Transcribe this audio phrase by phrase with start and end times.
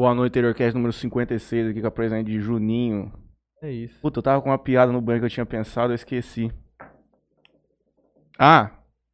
[0.00, 3.12] Boa noite, Interiorcast número 56, aqui com a presença de Juninho.
[3.60, 4.00] É isso.
[4.00, 6.50] Puta, eu tava com uma piada no banho que eu tinha pensado, eu esqueci.
[8.38, 8.70] Ah,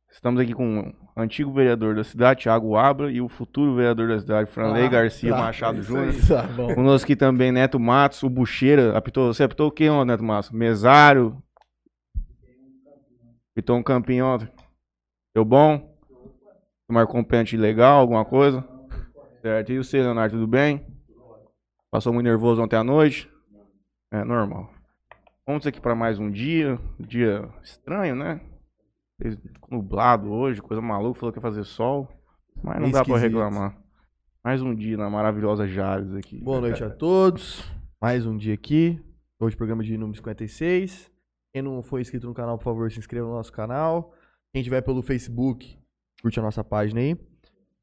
[0.09, 4.21] estamos aqui com o antigo vereador da cidade, Thiago Abra, e o futuro vereador da
[4.21, 6.15] cidade, Franley Ah, Garcia tá, Machado é Júnior.
[6.29, 6.73] Tá bom.
[6.73, 10.53] Conosco aqui também Neto Matos, o Bucheira, apitou, você apitou o ontem, Neto Matos?
[10.53, 11.37] Mesário.
[13.51, 14.49] Apitou um campinho ontem.
[15.35, 15.97] Deu bom?
[16.89, 18.76] Marcou um pênalti legal, alguma coisa?
[19.47, 19.71] Certo.
[19.71, 20.85] E você, Leonardo, tudo bem?
[21.89, 23.31] Passou muito nervoso ontem à noite?
[24.11, 24.69] É normal.
[25.47, 26.77] Vamos aqui para mais um dia.
[26.99, 28.41] Um dia estranho, né?
[29.71, 32.09] Nublado hoje, coisa maluca, falou que ia fazer sol.
[32.61, 33.39] Mas não dá pra esquisito.
[33.39, 33.81] reclamar.
[34.43, 36.43] Mais um dia na maravilhosa Jales aqui.
[36.43, 37.63] Boa noite a todos.
[38.03, 39.01] Mais um dia aqui.
[39.39, 41.09] Hoje programa de número 56.
[41.53, 44.13] Quem não for inscrito no canal, por favor, se inscreva no nosso canal.
[44.53, 45.79] Quem tiver pelo Facebook,
[46.21, 47.17] curte a nossa página aí.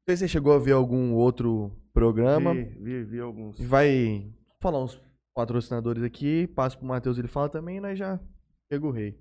[0.06, 2.52] Não sei se você chegou a ver algum outro programa.
[2.52, 3.58] Vi, vi, vi alguns.
[3.58, 5.00] Vai falar uns
[5.34, 6.46] patrocinadores aqui.
[6.48, 8.20] Passa pro Matheus, ele fala também, e nós já
[8.70, 9.18] chega o rei.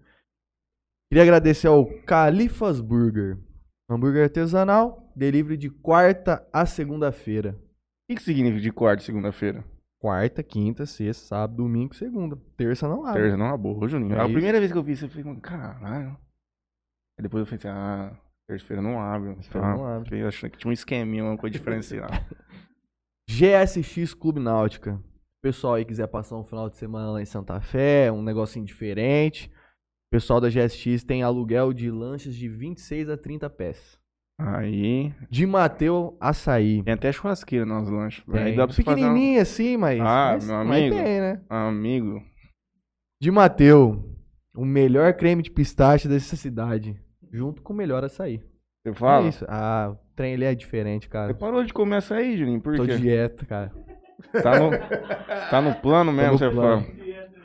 [1.09, 3.39] Queria agradecer ao Califas Burger.
[3.89, 7.51] Hambúrguer artesanal, delivery de quarta a segunda-feira.
[7.51, 9.63] O que, que significa de quarta e segunda-feira?
[10.01, 12.35] Quarta, quinta, sexta, sábado, domingo, segunda.
[12.57, 13.21] Terça não abre.
[13.21, 14.15] Terça não aborro, Juninho.
[14.15, 14.33] É a isso.
[14.33, 16.17] primeira vez que eu vi isso, eu falei, caralho.
[17.17, 19.33] Aí depois eu falei assim, ah, terça-feira não abre.
[19.35, 19.75] Terça-feira Tá?
[19.75, 20.09] não abre.
[20.09, 22.13] Fiquei achando que tinha um esqueminha, uma coisa diferenciada.
[23.29, 24.99] GSX Clube Náutica.
[25.41, 29.47] Pessoal aí quiser passar um final de semana lá em Santa Fé, um negocinho diferente.
[30.07, 33.97] O pessoal da GSX tem aluguel de lanchas de 26 a 30 pés.
[34.39, 36.81] Aí, De Mateu Açaí.
[36.83, 38.23] tem até churrasqueira nos lanches.
[38.25, 38.41] Tem.
[38.43, 39.39] Aí dá pra fazer um...
[39.39, 39.99] Assim, mas.
[40.01, 40.95] Ah, mas, meu mas amigo.
[40.95, 41.41] tem, né?
[41.49, 42.23] Amigo,
[43.21, 44.09] De Mateu.
[44.55, 46.99] O melhor creme de pistache dessa cidade.
[47.33, 48.41] Junto com o melhor açaí.
[48.85, 49.25] você fala?
[49.25, 49.45] É isso.
[49.49, 51.33] Ah, o trem ele é diferente, Você cara.
[51.33, 52.95] parou de comer açaí, Juninho, por Tô quê?
[52.97, 53.71] dieta, cara.
[54.41, 54.69] Tá no,
[55.49, 56.83] tá no plano mesmo, no você plano.
[56.83, 56.93] fala.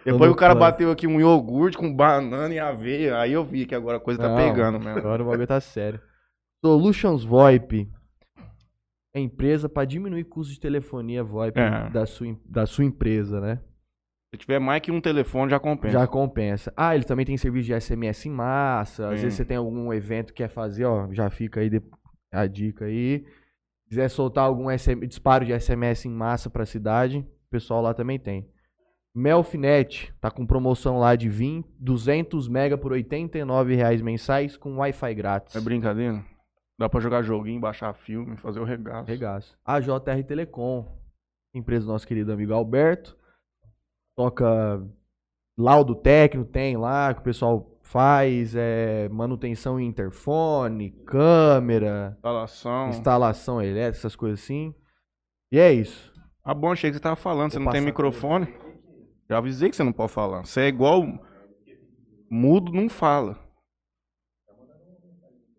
[0.04, 0.70] Depois o cara plano.
[0.72, 4.20] bateu aqui um iogurte com banana e aveia, aí eu vi que agora a coisa
[4.20, 4.98] tá Não, pegando mesmo.
[4.98, 6.00] Agora o bagulho tá sério.
[6.64, 7.90] Solutions VoIP.
[9.14, 11.88] É empresa para diminuir custo de telefonia VoIP É.
[11.90, 13.60] da, sua, da sua empresa, né?
[14.30, 15.98] Se tiver mais que um telefone, já compensa.
[15.98, 16.72] Já compensa.
[16.76, 19.08] Ah, eles também têm serviço de SMS em massa.
[19.08, 19.22] Às Sim.
[19.22, 21.70] vezes você tem algum evento que quer fazer, ó, já fica aí
[22.30, 23.24] a dica aí.
[23.88, 28.18] Quiser soltar algum SM disparo de SMS em massa pra cidade, o pessoal lá também
[28.18, 28.46] tem.
[29.14, 35.14] Melfinet tá com promoção lá de 20, 200 mega por 89 reais mensais com Wi-Fi
[35.14, 35.56] grátis.
[35.56, 36.22] É brincadeira?
[36.78, 39.08] Dá pra jogar joguinho, baixar filme, fazer o regaço.
[39.08, 39.58] Regaço.
[39.64, 40.86] A JR Telecom,
[41.52, 43.17] empresa do nosso querido amigo Alberto.
[44.18, 44.84] Toca
[45.56, 52.88] laudo técnico, tem lá, que o pessoal faz, é, manutenção em interfone, câmera, Instalação.
[52.88, 54.74] instalação elétrica, essas coisas assim.
[55.52, 56.12] E é isso.
[56.42, 58.52] Ah, bom, achei que você tava falando, você Vou não tem microfone.
[59.30, 60.44] Já avisei que você não pode falar.
[60.44, 61.06] Você é igual.
[62.28, 63.38] Mudo não fala.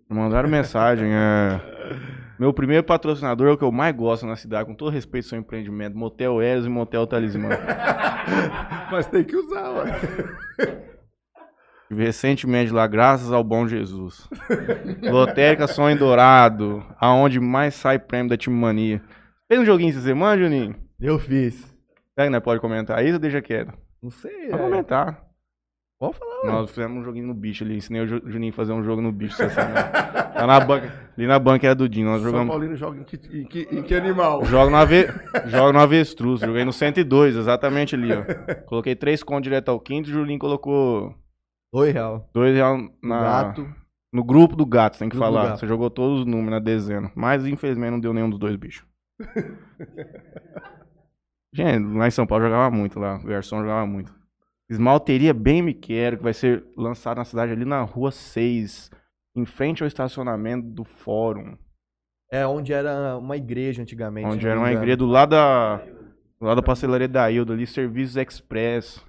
[0.09, 1.61] Mandaram mensagem, é.
[2.39, 5.29] Meu primeiro patrocinador é o que eu mais gosto na cidade, com todo respeito ao
[5.31, 5.97] seu empreendimento.
[5.97, 7.49] Motel Eros e Motel Talismã.
[8.89, 9.99] Mas tem que usar, ué.
[11.89, 14.25] Tive recentemente lá, graças ao bom Jesus.
[15.03, 19.01] Lotérica Sonho Dourado, aonde mais sai prêmio da Time Mania.
[19.49, 20.77] Fez um joguinho essa semana, Juninho?
[20.97, 21.55] Eu fiz.
[22.13, 23.73] Será que nós pode comentar isso ou deixa quieto?
[24.01, 24.47] Não sei.
[24.49, 24.65] Pode é.
[24.65, 25.28] comentar.
[25.99, 26.51] Pode falar, ué.
[26.51, 27.75] Nós fizemos um joguinho no bicho ali.
[27.75, 29.83] Ensinei o Ju- Juninho a fazer um jogo no bicho essa semana.
[29.83, 30.93] Tá na banca.
[31.17, 32.07] Ali na banca era do Dinho.
[32.07, 32.49] Nós São jogamos.
[32.49, 34.45] Paulino joga em que, em que, em que animal?
[34.45, 35.07] Jogo no, ave...
[35.47, 36.39] Jogo no avestruz.
[36.39, 38.23] Joguei no 102, exatamente ali, ó.
[38.65, 40.09] Coloquei três contos direto ao quinto.
[40.09, 41.13] O Julinho colocou
[41.73, 42.29] Dois real.
[42.33, 43.21] dois reais na...
[43.21, 43.67] Gato.
[44.13, 45.57] no grupo do gato, tem que Grupo falar.
[45.57, 47.11] Você jogou todos os números na dezena.
[47.13, 48.85] Mas infelizmente não deu nenhum dos dois bichos.
[51.53, 53.17] Gente, lá em São Paulo jogava muito lá.
[53.17, 54.17] O Garçom jogava muito.
[54.69, 58.91] Esmalteria Bem Me Quero, que vai ser lançado na cidade ali na rua 6,
[59.35, 61.57] em frente ao estacionamento do fórum.
[62.31, 64.27] É onde era uma igreja antigamente.
[64.27, 68.15] onde era uma igreja do lado da, do lado da pastelaria da Hilda ali, serviços
[68.15, 69.03] express,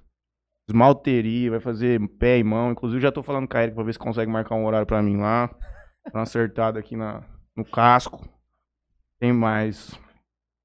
[0.67, 2.71] esmalteria, vai fazer pé e mão.
[2.73, 5.03] Inclusive já tô falando com a Erika pra ver se consegue marcar um horário pra
[5.03, 5.49] mim lá.
[6.07, 7.23] Dar uma acertada aqui na,
[7.55, 8.27] no casco.
[9.19, 9.93] Tem mais.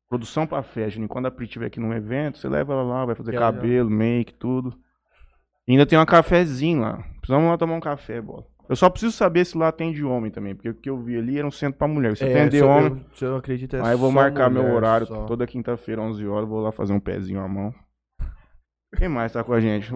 [0.09, 0.97] Produção pra festa.
[0.99, 1.07] né?
[1.09, 3.45] Quando a Pri estiver aqui num evento, você leva ela lá, vai fazer Já, já.
[3.51, 4.73] cabelo, make, tudo.
[5.67, 7.03] E ainda tem uma cafezinho lá.
[7.19, 8.45] Precisamos lá tomar um café, bola.
[8.67, 11.17] Eu só preciso saber se lá tem de homem também, porque o que eu vi
[11.17, 12.17] ali era um centro pra mulher.
[12.17, 15.05] Se É, eu- homem, eu- se eu acredito é Aí eu vou marcar meu horário
[15.05, 15.25] só.
[15.25, 16.49] toda quinta-feira, 11 horas.
[16.49, 17.73] Vou lá fazer um pezinho à mão.
[18.97, 19.91] Quem mais tá com a gente?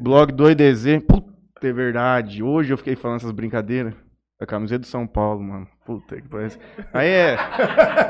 [0.00, 1.00] Blog 2DZ.
[1.00, 1.32] Puta,
[1.62, 2.42] é verdade.
[2.42, 3.94] Hoje eu fiquei falando essas brincadeiras.
[4.38, 5.66] A camiseta de São Paulo, mano.
[5.84, 6.58] Puta que parece.
[6.92, 7.36] Aí é.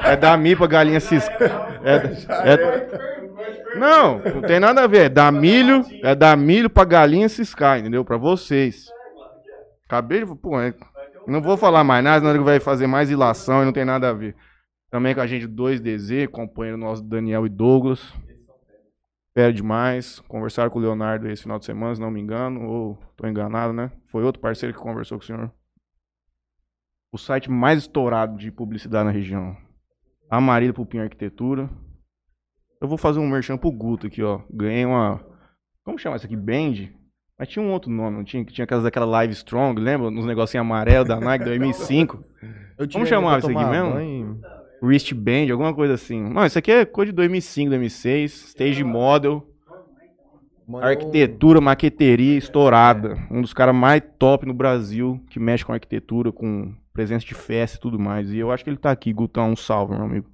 [0.05, 1.81] É da milho galinha ciscar.
[1.85, 5.03] É, é- não, não tem nada a ver.
[5.03, 8.05] É da milho, é da milho pra galinha ciscar, entendeu?
[8.05, 8.87] Pra vocês.
[9.87, 10.35] Acabei de.
[10.35, 10.75] Pô, é-
[11.29, 14.09] não vou falar mais nada, senão ele vai fazer mais ilação e não tem nada
[14.09, 14.35] a ver.
[14.91, 18.13] Também com a gente 2DZ, companheiro nosso Daniel e Douglas.
[19.29, 20.19] Espero demais.
[20.27, 22.67] Conversaram com o Leonardo esse final de semana, se não me engano.
[22.67, 23.93] Ou tô enganado, né?
[24.11, 25.53] Foi outro parceiro que conversou com o senhor.
[27.17, 29.57] O site mais estourado de publicidade na região.
[30.29, 31.67] Amarillo Pupim Arquitetura.
[32.79, 34.41] Eu vou fazer um merchan pro Guto aqui, ó.
[34.53, 35.25] Ganhei uma.
[35.83, 36.37] Como chama isso aqui?
[36.37, 36.91] Band?
[37.39, 38.45] Mas tinha um outro nome, não tinha?
[38.45, 40.11] Que tinha aquelas daquela Live Strong, lembra?
[40.11, 42.23] Nos negocinhos amarelos da Nike 2005.
[42.77, 43.95] Eu Como chamava isso aqui mesmo?
[43.95, 44.41] mesmo?
[44.83, 46.23] Wristband, alguma coisa assim.
[46.23, 48.49] Não, isso aqui é coisa de 2005, 2006.
[48.51, 49.43] Stage Model.
[50.83, 53.17] Arquitetura, maqueteria estourada.
[53.31, 57.77] Um dos caras mais top no Brasil que mexe com arquitetura, com presença de festa
[57.77, 58.33] e tudo mais.
[58.33, 59.51] E eu acho que ele tá aqui, Gutão.
[59.51, 60.31] Um salve, meu amigo.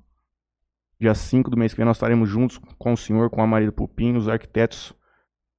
[1.01, 3.73] Dia 5 do mês que vem nós estaremos juntos com o senhor, com a Marília
[3.73, 4.95] Pupim, os arquitetos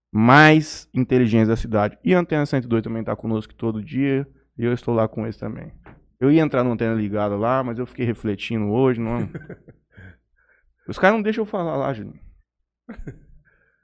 [0.10, 1.98] mais inteligentes da cidade.
[2.06, 4.26] E a Antena 102 também tá conosco todo dia.
[4.58, 5.74] E eu estou lá com eles também.
[6.22, 9.02] Eu ia entrar no Antena Ligada lá, mas eu fiquei refletindo hoje.
[9.02, 9.30] Não...
[10.88, 12.20] Os caras não deixam eu falar lá, Juninho.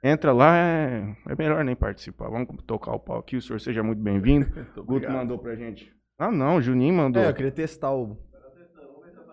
[0.02, 2.30] Entra lá, é, é melhor nem participar.
[2.30, 3.36] Vamos tocar o pau aqui.
[3.36, 4.46] O senhor seja muito bem-vindo.
[4.74, 5.99] O Guto mandou pra gente.
[6.20, 7.22] Ah, não, o Juninho mandou.
[7.22, 8.14] É, eu queria testar o.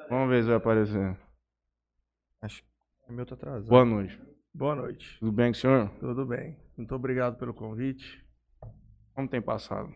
[0.10, 1.18] Vamos ver se vai aparecer.
[2.42, 2.70] Acho que
[3.10, 3.68] o meu tá atrasado.
[3.68, 4.18] Boa noite.
[4.54, 5.20] Boa noite.
[5.20, 5.90] Tudo bem com o senhor?
[6.00, 6.58] Tudo bem.
[6.78, 8.26] Muito obrigado pelo convite.
[9.14, 9.94] Como tem passado?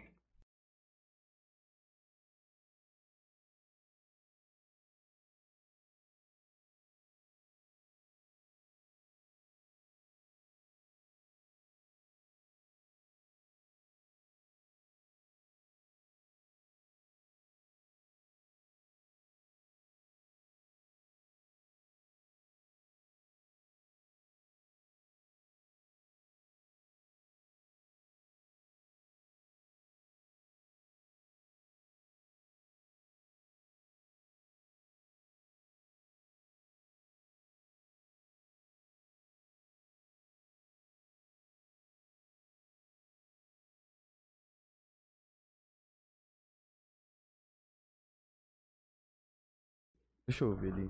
[50.31, 50.89] Deixa eu ver ali.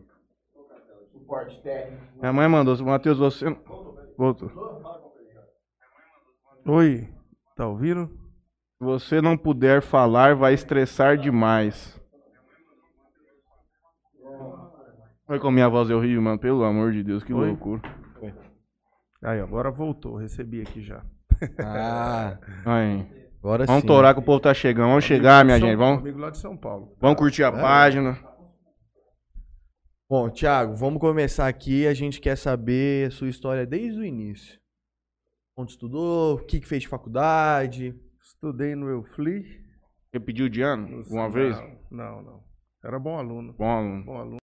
[2.20, 2.78] Minha mãe mandou.
[2.86, 3.46] Matheus, você.
[4.16, 4.52] Voltou.
[6.64, 7.10] Oi,
[7.56, 8.08] tá ouvindo?
[8.78, 12.00] Se você não puder falar, vai estressar demais.
[15.28, 16.38] Olha como minha voz é horrível, mano.
[16.38, 17.48] Pelo amor de Deus, que Oi?
[17.48, 17.82] loucura.
[19.24, 20.18] Aí, agora voltou.
[20.18, 21.04] Recebi aqui já.
[21.58, 23.08] Ah, Aí.
[23.40, 23.88] agora Vamos sim.
[23.88, 24.90] torar que o povo tá chegando.
[24.90, 25.78] Vamos chegar, minha São gente.
[25.78, 26.96] Vamos, lá de São Paulo.
[27.02, 28.30] vamos curtir a página.
[30.12, 31.88] Bom, Thiago, vamos começar aqui.
[31.88, 34.60] A gente quer saber a sua história desde o início.
[35.56, 37.96] Onde estudou, o que, que fez de faculdade.
[38.22, 39.64] Estudei no Eufli.
[40.14, 41.02] Repediu de ano?
[41.10, 41.56] Uma vez?
[41.90, 42.44] Não, não.
[42.84, 43.54] Era bom aluno.
[43.54, 44.04] Bom aluno.
[44.04, 44.41] Bom aluno.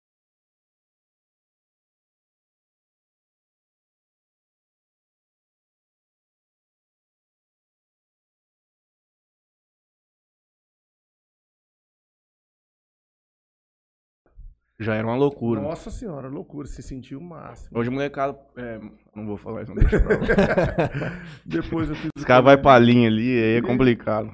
[14.81, 15.61] Já era uma loucura.
[15.61, 16.69] Nossa senhora, loucura.
[16.69, 17.77] Se sentiu o máximo.
[17.79, 18.39] Hoje, molecada.
[18.57, 18.79] é,
[19.15, 20.25] não vou falar isso, não deixa pra lá.
[21.45, 24.33] Depois eu fiz, Os o caras vão pra linha ali, aí é complicado.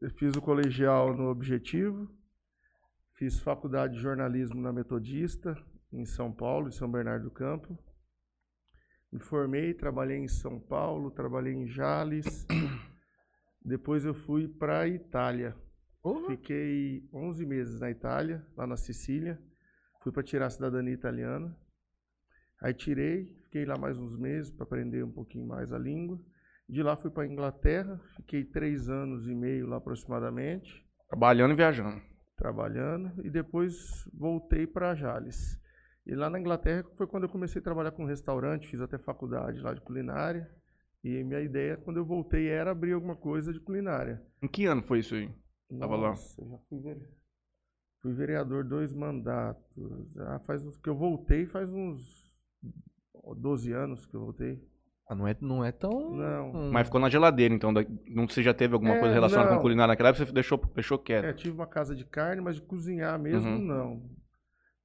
[0.00, 2.08] eu fiz o colegial no Objetivo.
[3.14, 5.56] Fiz faculdade de jornalismo na Metodista,
[5.92, 7.78] em São Paulo, em São Bernardo do Campo.
[9.12, 12.46] Me formei, trabalhei em São Paulo, trabalhei em Jales.
[13.64, 15.56] Depois eu fui para a Itália.
[16.28, 19.40] Fiquei 11 meses na Itália, lá na Sicília.
[20.06, 21.52] Fui para tirar a cidadania italiana.
[22.62, 26.16] Aí tirei, fiquei lá mais uns meses para aprender um pouquinho mais a língua.
[26.68, 31.56] De lá fui para a Inglaterra, fiquei três anos e meio lá aproximadamente, Trabalhando e
[31.56, 32.00] viajando.
[32.36, 35.60] trabalhando, e depois voltei para Jales.
[36.06, 39.58] E lá na Inglaterra foi quando eu comecei a trabalhar com restaurante, fiz até faculdade
[39.60, 40.48] lá de culinária.
[41.02, 44.22] E minha ideia, quando eu voltei, era abrir alguma coisa de culinária.
[44.40, 45.28] Em que ano foi isso aí?
[45.80, 46.10] Tava lá.
[46.10, 47.08] Nossa, já fui, vere-
[48.02, 50.16] fui vereador dois mandatos.
[50.18, 52.00] Ah, faz uns que eu voltei, faz uns
[53.38, 54.62] 12 anos que eu voltei.
[55.08, 56.10] Ah, não é, não é tão.
[56.14, 56.50] Não.
[56.52, 56.70] Hum.
[56.72, 57.72] Mas ficou na geladeira, então.
[58.08, 59.56] Não você já teve alguma É, coisa relacionada não.
[59.58, 61.36] com culinária naquela época, você deixou, deixou É, quieto.
[61.36, 63.58] tive uma casa de carne, mas de cozinhar mesmo, Uhum.
[63.64, 64.10] não.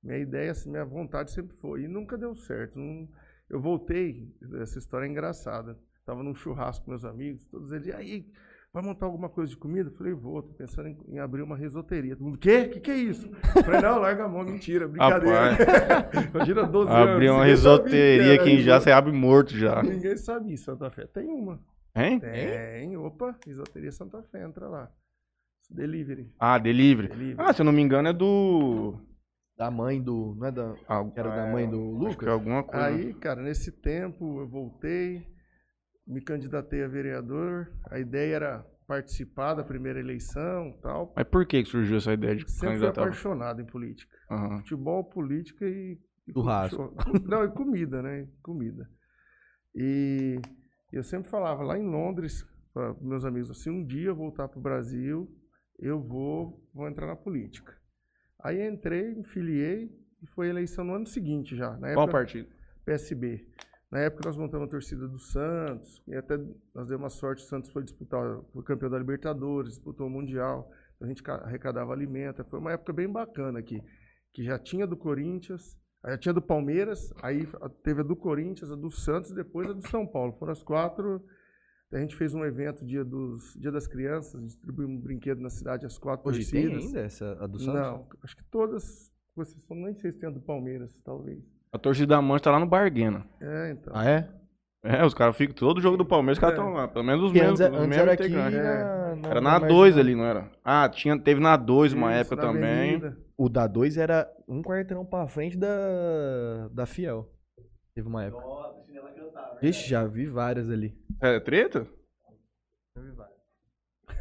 [0.03, 1.83] Minha ideia, assim, minha vontade sempre foi.
[1.83, 2.77] E nunca deu certo.
[2.79, 3.07] Não-
[3.49, 5.77] Eu voltei, essa história é engraçada.
[6.05, 8.25] Tava num churrasco com meus amigos, todos eles, e aí,
[8.73, 9.89] vai montar alguma coisa de comida?
[9.89, 12.15] Eu falei, vou, tô pensando em, em abrir uma risoteria.
[12.15, 12.67] Todo mundo, quê?
[12.67, 13.29] O que, que é isso?
[13.55, 15.57] Eu falei, não, larga a mão, mentira, brincadeira.
[16.33, 17.09] Imagina 12 anos.
[17.09, 19.81] Abrir uma risoteria, era quem já se abre morto já.
[19.83, 21.59] Ninguém sabia, Santa Fé tem uma.
[21.95, 22.19] Hein?
[22.19, 24.89] Tem, opa, risoteria Santa Fé, entra lá.
[25.69, 26.29] Delivery.
[26.39, 27.07] Ah, delivery.
[27.07, 27.35] Delivery.
[27.37, 28.95] Ah, se eu não me engano é do.
[29.57, 30.35] Da mãe do.
[30.37, 30.73] Não é da.
[30.87, 32.27] Ah, Era da mãe do acho que Lucas?
[32.27, 32.85] é alguma coisa.
[32.85, 35.25] Aí, cara, nesse tempo eu voltei,
[36.07, 37.71] me candidatei a vereador.
[37.89, 41.13] A ideia era participar da primeira eleição tal.
[41.15, 43.01] Mas por que surgiu essa ideia de Sempre fui candidatar?
[43.03, 44.17] apaixonado em política.
[44.29, 44.57] Aham.
[44.59, 45.99] Futebol, política e.
[46.33, 46.89] Churrasco.
[46.89, 48.27] cu- Não, e comida, né?
[48.43, 48.89] Comida.
[49.75, 50.39] E
[50.91, 54.59] eu sempre falava lá em Londres para meus amigos assim, um dia eu voltar para
[54.59, 55.29] o Brasil,
[55.79, 57.75] eu vou, vou entrar na política.
[58.43, 59.91] Aí entrei, me filiei
[60.21, 61.71] e foi eleição no ano seguinte já.
[61.77, 62.49] Na Qual época, partido?
[62.85, 63.47] PSB.
[63.91, 66.37] Na época nós montamos a torcida do Santos, e até
[66.73, 70.71] nós demos uma sorte, o Santos foi disputar, foi campeão da Libertadores, disputou o Mundial,
[71.01, 73.81] a gente ca- arrecadava alimento, foi uma época bem bacana aqui,
[74.31, 77.45] que já tinha do Corinthians, já tinha do Palmeiras, aí
[77.83, 81.21] teve a do Corinthians, a do Santos, depois a do São Paulo, foram as quatro,
[81.91, 85.85] a gente fez um evento dia, dos, dia das crianças, distribuímos um brinquedo na cidade,
[85.85, 86.85] as quatro Hoje tem torcidas.
[86.85, 87.73] ainda essa, a do Santos?
[87.73, 91.43] Não, acho que todas, exceção, nem sei se tem a do Palmeiras, talvez.
[91.73, 93.25] A torcida da Mancha tá lá no Barguena.
[93.39, 93.93] É, então.
[93.95, 94.29] Ah, é?
[94.83, 95.55] É, os caras ficam.
[95.55, 96.59] Todo jogo do Palmeiras, os caras É.
[96.61, 96.87] estão lá.
[96.87, 97.61] Pelo menos os Porque mesmos.
[97.61, 98.57] antes, os antes mesmos era aqui integrantes.
[98.57, 99.99] na, na- Era na na 2 marginal.
[99.99, 100.51] ali, não era?
[100.63, 102.95] Ah, tinha, teve na 2 uma época também.
[102.95, 103.17] Avenida.
[103.37, 107.31] O da 2 era um quarteirão pra frente da, da Fiel.
[107.95, 108.43] Teve uma época.
[109.61, 110.97] Vixe, já vi várias ali.
[111.21, 111.85] É treta?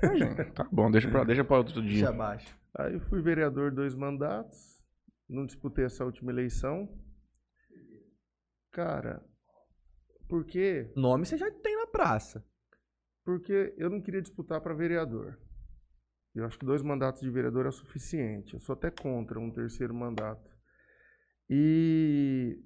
[0.03, 1.91] Ah, gente, tá bom, deixa pra, deixa pra outro dia.
[1.93, 2.57] Deixa abaixo.
[2.79, 4.83] Aí eu fui vereador dois mandatos,
[5.29, 6.89] não disputei essa última eleição.
[8.73, 9.25] Cara,
[10.29, 10.93] por quê?
[10.95, 12.45] Nome você já tem na praça.
[13.25, 15.39] Porque eu não queria disputar para vereador.
[16.35, 18.55] Eu acho que dois mandatos de vereador é o suficiente.
[18.55, 20.49] Eu sou até contra um terceiro mandato.
[21.49, 22.63] E,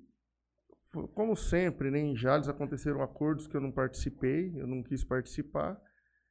[1.15, 5.81] como sempre, né, em Jales aconteceram acordos que eu não participei, eu não quis participar.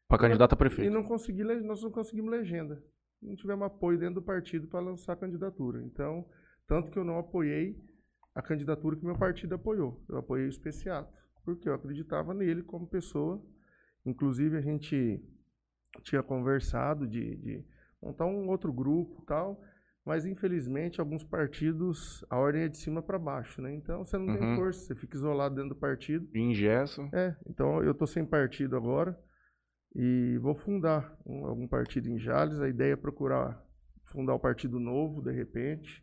[0.08, 0.94] Pra candidato a E prefeito.
[0.94, 2.84] não consegui, nós não conseguimos legenda.
[3.20, 5.82] Não tivemos apoio dentro do partido para lançar a candidatura.
[5.82, 6.30] Então,
[6.68, 7.76] tanto que eu não apoiei
[8.36, 10.04] a candidatura que meu partido apoiou.
[10.10, 11.14] Eu apoiei o Especiato,
[11.44, 13.42] porque eu acreditava nele como pessoa.
[14.06, 15.24] Inclusive, a gente
[16.04, 17.66] tinha conversado de, de
[18.02, 19.62] montar um outro grupo tal,
[20.06, 23.74] mas infelizmente alguns partidos, a ordem é de cima para baixo, né?
[23.74, 24.56] Então, você não tem Uhum.
[24.56, 26.28] força, você fica isolado dentro do partido.
[26.36, 27.08] Ingessa.
[27.14, 29.18] É, então eu tô sem partido agora
[29.96, 32.60] e vou fundar um- algum partido em Jales.
[32.60, 33.64] A ideia é procurar
[34.06, 36.03] fundar o partido novo, de repente.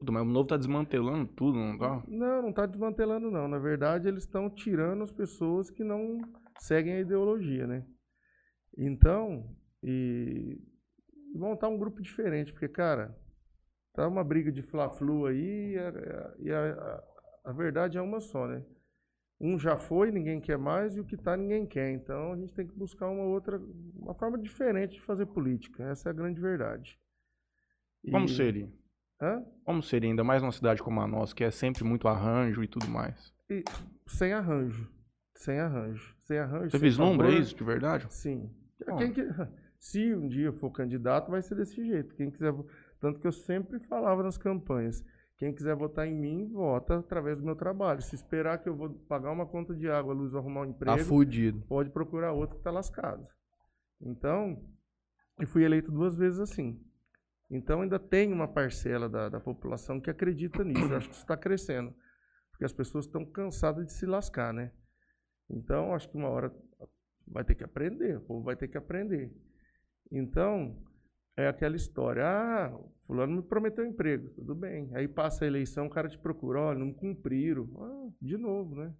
[0.00, 2.02] Tudo, mas o novo tá desmantelando tudo, não tá?
[2.08, 3.46] Não, não está desmantelando não.
[3.46, 6.18] Na verdade, eles estão tirando as pessoas que não
[6.58, 7.84] seguem a ideologia, né?
[8.76, 10.58] Então, e
[11.34, 13.16] e montar um grupo diferente, porque, cara,
[13.94, 17.04] tá uma briga de fla-flu aí e, a, e a- a-
[17.50, 18.64] a verdade é uma só, né?
[19.40, 21.92] Um já foi, ninguém quer mais, e o que tá, ninguém quer.
[21.92, 23.60] Então, a gente tem que buscar uma outra,
[23.96, 25.84] uma forma diferente de fazer política.
[25.84, 26.98] Essa é a grande verdade.
[28.04, 28.68] E- Como seria?
[29.20, 29.44] Hã?
[29.64, 32.68] Como seria, ainda mais numa cidade como a nossa, que é sempre muito arranjo e
[32.68, 33.32] tudo mais?
[33.50, 33.62] E
[34.06, 34.88] sem arranjo.
[35.34, 36.14] Sem arranjo.
[36.22, 36.70] Sem arranjo.
[36.70, 37.40] Você sem vislumbra favor.
[37.42, 38.06] isso de verdade?
[38.10, 38.50] Sim.
[38.86, 38.96] Bom.
[38.96, 39.26] Quem que-
[39.78, 42.14] se um dia for candidato, vai ser desse jeito.
[42.14, 42.54] Quem quiser,
[43.00, 45.04] tanto que eu sempre falava nas campanhas,
[45.36, 48.00] quem quiser votar em mim, vota através do meu trabalho.
[48.02, 51.04] Se esperar que eu vou pagar uma conta de água, luz, arrumar um Tá emprego,
[51.08, 51.60] fudido.
[51.66, 53.26] pode procurar outro que está lascado.
[54.00, 54.62] Então,
[55.38, 56.78] eu fui eleito duas vezes assim.
[57.50, 60.84] Então, ainda tem uma parcela da, da população que acredita nisso.
[60.84, 61.92] Eu acho que isso está crescendo.
[62.52, 64.72] Porque as pessoas estão cansadas de se lascar, né?
[65.50, 66.54] Então, acho que uma hora
[67.26, 68.18] vai ter que aprender.
[68.18, 69.34] O povo vai ter que aprender.
[70.12, 70.80] Então,
[71.36, 72.24] é aquela história.
[72.24, 74.30] Ah, fulano me prometeu emprego.
[74.30, 74.90] Tudo bem.
[74.94, 76.60] Aí passa a eleição, o cara te procura.
[76.60, 77.68] Olha, não cumpriram.
[77.80, 78.94] Ah, de novo, né?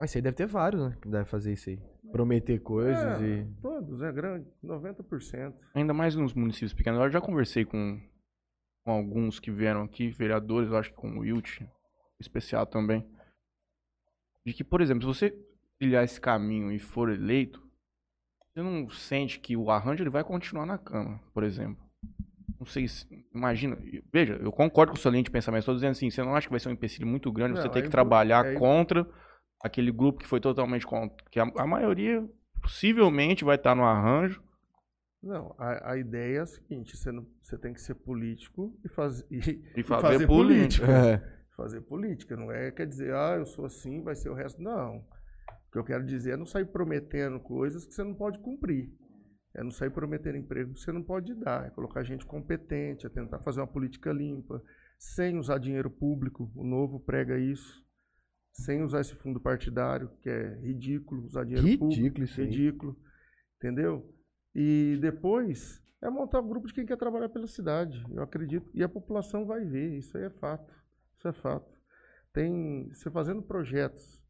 [0.00, 0.96] Mas isso aí deve ter vários, né?
[1.00, 1.78] Que deve fazer isso aí.
[2.12, 3.44] Prometer coisas É, e.
[3.60, 4.46] Todos, é grande.
[4.64, 5.54] 90%.
[5.74, 7.00] Ainda mais nos municípios pequenos.
[7.00, 8.00] Eu já conversei com,
[8.84, 11.60] com alguns que vieram aqui, vereadores, eu acho que com o Wilt,
[12.20, 13.04] especial também.
[14.46, 15.44] De que, por exemplo, se você
[15.78, 17.62] trilhar esse caminho e for eleito,
[18.54, 21.84] você não sente que o arranjo ele vai continuar na Câmara, por exemplo.
[22.58, 23.06] Não sei se.
[23.34, 23.76] Imagina.
[24.12, 25.60] Veja, eu concordo com o seu linha de pensamento.
[25.60, 27.72] Estou dizendo assim, você não acha que vai ser um empecilho muito grande você Não,
[27.72, 29.06] ter é que trabalhar é contra
[29.60, 31.16] aquele grupo que foi totalmente contra.
[31.30, 32.28] Que a, a maioria
[32.62, 34.42] possivelmente vai estar no arranjo.
[35.22, 38.88] Não, a, a ideia é a seguinte: você, não, você tem que ser político e,
[38.88, 39.38] faz, e,
[39.76, 40.86] E e fazer política.
[40.86, 41.38] É.
[41.56, 42.36] Fazer política.
[42.36, 44.62] Não é quer dizer, ah, eu sou assim, vai ser o resto.
[44.62, 44.98] Não.
[44.98, 48.90] O que eu quero dizer é não sair prometendo coisas que você não pode cumprir.
[49.54, 51.66] É não sair prometendo emprego que você não pode dar.
[51.66, 54.62] É colocar gente competente, é tentar fazer uma política limpa,
[54.98, 56.50] sem usar dinheiro público.
[56.54, 57.84] O novo prega isso.
[58.58, 62.22] Sem usar esse fundo partidário, que é ridículo, usar dinheiro Ridículo público.
[62.22, 62.40] isso.
[62.40, 62.96] Ridículo.
[63.56, 64.14] Entendeu?
[64.54, 68.04] E depois é montar um grupo de quem quer trabalhar pela cidade.
[68.10, 68.70] Eu acredito.
[68.74, 69.96] E a população vai ver.
[69.98, 70.72] Isso aí é fato.
[71.16, 71.78] Isso é fato.
[72.32, 72.88] Tem.
[72.92, 74.20] Você fazendo projetos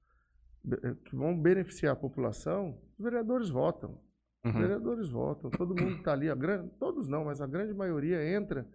[0.70, 4.00] eh, que vão beneficiar a população, os vereadores votam.
[4.44, 4.60] Os Uhum.
[4.60, 5.50] vereadores votam.
[5.50, 8.66] Todo mundo está ali, a grande, todos não, mas a grande maioria entra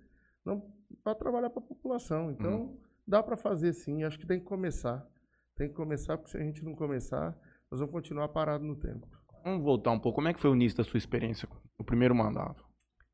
[1.04, 2.32] para trabalhar para a população.
[2.32, 4.04] Então, dá para fazer sim.
[4.04, 5.08] Acho que tem que começar.
[5.56, 7.38] Tem que começar, porque se a gente não começar,
[7.70, 9.08] nós vamos continuar parados no tempo.
[9.44, 10.16] Vamos voltar um pouco.
[10.16, 12.64] Como é que foi o início da sua experiência o primeiro mandato?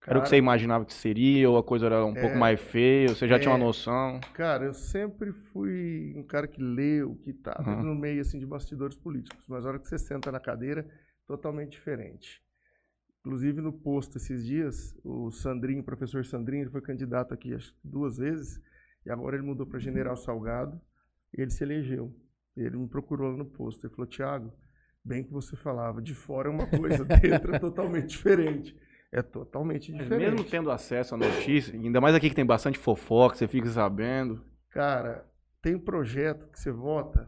[0.07, 2.59] Era o Cara, que você imaginava que seria, ou a coisa era um pouco mais
[2.59, 3.63] feia, ou você já tinha uma é.
[3.63, 4.19] noção?
[4.33, 7.83] Cara, eu sempre fui um cara que leu, que tá Uhum.
[7.83, 10.89] no meio assim de bastidores políticos, mas a hora que você senta na cadeira,
[11.27, 12.41] totalmente diferente.
[13.19, 17.75] Inclusive no posto esses dias, o Sandrinho, o professor Sandrinho, ele foi candidato aqui acho,
[17.83, 18.61] duas vezes,
[19.05, 20.79] e agora ele mudou para General Salgado,
[21.37, 22.15] e ele se elegeu.
[22.61, 24.53] Ele me procurou lá no posto, ele falou, Tiago,
[25.03, 28.75] bem que você falava, de fora é uma coisa, dentro é totalmente diferente.
[29.11, 30.31] É totalmente diferente.
[30.31, 34.43] Mesmo tendo acesso à notícia, ainda mais aqui que tem bastante fofoca, você fica sabendo.
[34.69, 35.25] Cara,
[35.61, 37.27] tem um projeto que você vota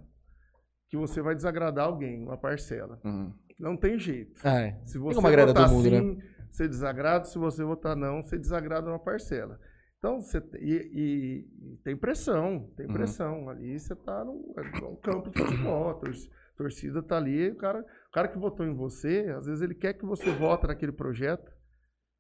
[0.90, 3.00] que você vai desagradar alguém, uma parcela.
[3.04, 3.34] Uhum.
[3.58, 4.42] Não tem jeito.
[4.44, 4.80] Ah, é.
[4.86, 6.00] Se você votar todo mundo, né?
[6.00, 6.22] sim,
[6.52, 7.24] você desagrada.
[7.26, 9.60] Se você votar não, você desagrada uma parcela.
[10.04, 12.94] Então, você, e, e- tem pressão, tem Uhum.
[12.94, 13.50] pressão.
[13.50, 16.12] Ali você está num, é um campo de futebol, a tor-
[16.58, 19.94] torcida está ali, o cara, o cara que votou em você, às vezes ele quer
[19.94, 21.52] que você vote naquele projeto,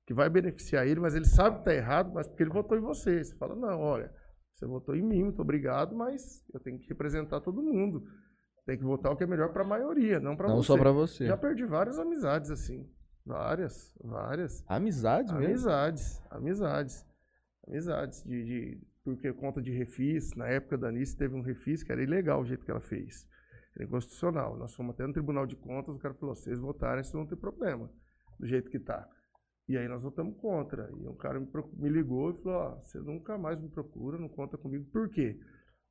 [0.06, 2.82] que vai beneficiar ele, mas ele sabe que está errado, mas porque ele votou em
[2.82, 3.24] você.
[3.24, 4.14] Você fala, não, olha,
[4.54, 8.04] você votou em mim, muito obrigado, mas eu tenho que representar todo mundo.
[8.64, 10.54] Tem que votar o que é melhor para a maioria, não para você.
[10.56, 11.26] Não só pra você.
[11.26, 12.88] Já perdi várias amizades assim.
[13.26, 14.64] Várias, várias.
[14.68, 15.48] Amizades mesmo.
[15.48, 17.11] Amizades, amizades.
[17.68, 18.24] Amizades.
[18.24, 22.04] De, de, porque conta de refis, na época da Anice teve um refis que era
[22.04, 23.28] ilegal o jeito que ela fez.
[23.76, 24.58] Era inconstitucional.
[24.58, 27.36] Nós fomos até no Tribunal de Contas, o cara falou, vocês votarem, vocês vão ter
[27.38, 27.90] problema,
[28.40, 29.08] do jeito que tá.
[29.68, 30.90] E aí nós votamos contra.
[31.00, 34.28] E um cara me, me ligou e falou, ó, você nunca mais me procura, não
[34.28, 34.86] conta comigo.
[34.92, 35.40] Por quê?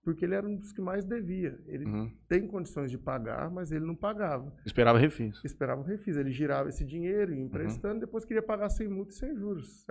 [0.02, 1.58] Porque ele era um dos que mais devia.
[1.66, 2.10] Ele Uhum.
[2.28, 5.40] tem condições de pagar, mas ele não pagava Esperava refis.
[5.44, 6.16] esperava refis.
[6.16, 9.86] Ele girava esse dinheiro, ia emprestando, depois queria pagar sem multa e sem juros.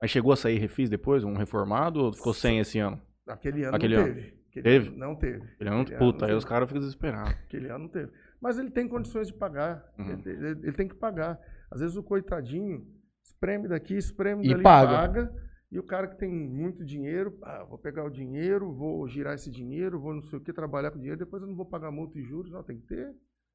[0.00, 3.00] Mas chegou a sair refis depois, um reformado, ou ficou sem esse ano?
[3.26, 4.14] Aquele ano Aquele não ano.
[4.14, 4.34] teve.
[4.50, 4.88] Aquele Teve?
[4.88, 5.42] ano não teve.
[5.54, 7.30] Aquele ano puta, não aí os caras ficam desesperados.
[7.32, 8.12] Aquele ano não teve.
[8.40, 9.84] Mas ele tem condições de pagar.
[9.98, 10.10] Uhum.
[10.10, 11.40] Ele, ele- ele tem que pagar.
[11.70, 12.86] Às vezes o coitadinho
[13.24, 14.92] espreme daqui, espreme E dali, paga.
[14.92, 15.44] paga.
[15.72, 19.50] E o cara que tem muito dinheiro, ah, vou pegar o dinheiro, vou girar esse
[19.50, 22.16] dinheiro, vou não sei o que, trabalhar com dinheiro, depois eu não vou pagar multa
[22.18, 22.52] e juros.
[22.52, 23.12] Não, tem que ter.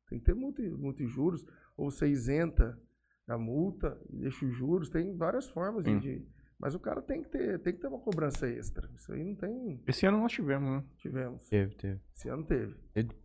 [0.10, 1.46] Tem que ter multa, multa e juros.
[1.78, 2.78] Ou você isenta
[3.34, 4.90] a multa e deixa os juros.
[4.90, 6.00] Tem várias formas de- Sim.
[6.00, 6.26] de.
[6.60, 8.90] Mas o cara tem que ter, tem que ter uma cobrança extra.
[8.96, 9.82] Isso aí não tem.
[9.88, 10.84] Esse ano nós tivemos, né?
[10.98, 11.48] Tivemos.
[11.48, 12.00] Teve, teve.
[12.14, 12.76] Esse ano teve.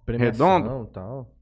[0.07, 0.87] Redondo?
[0.93, 1.35] tal.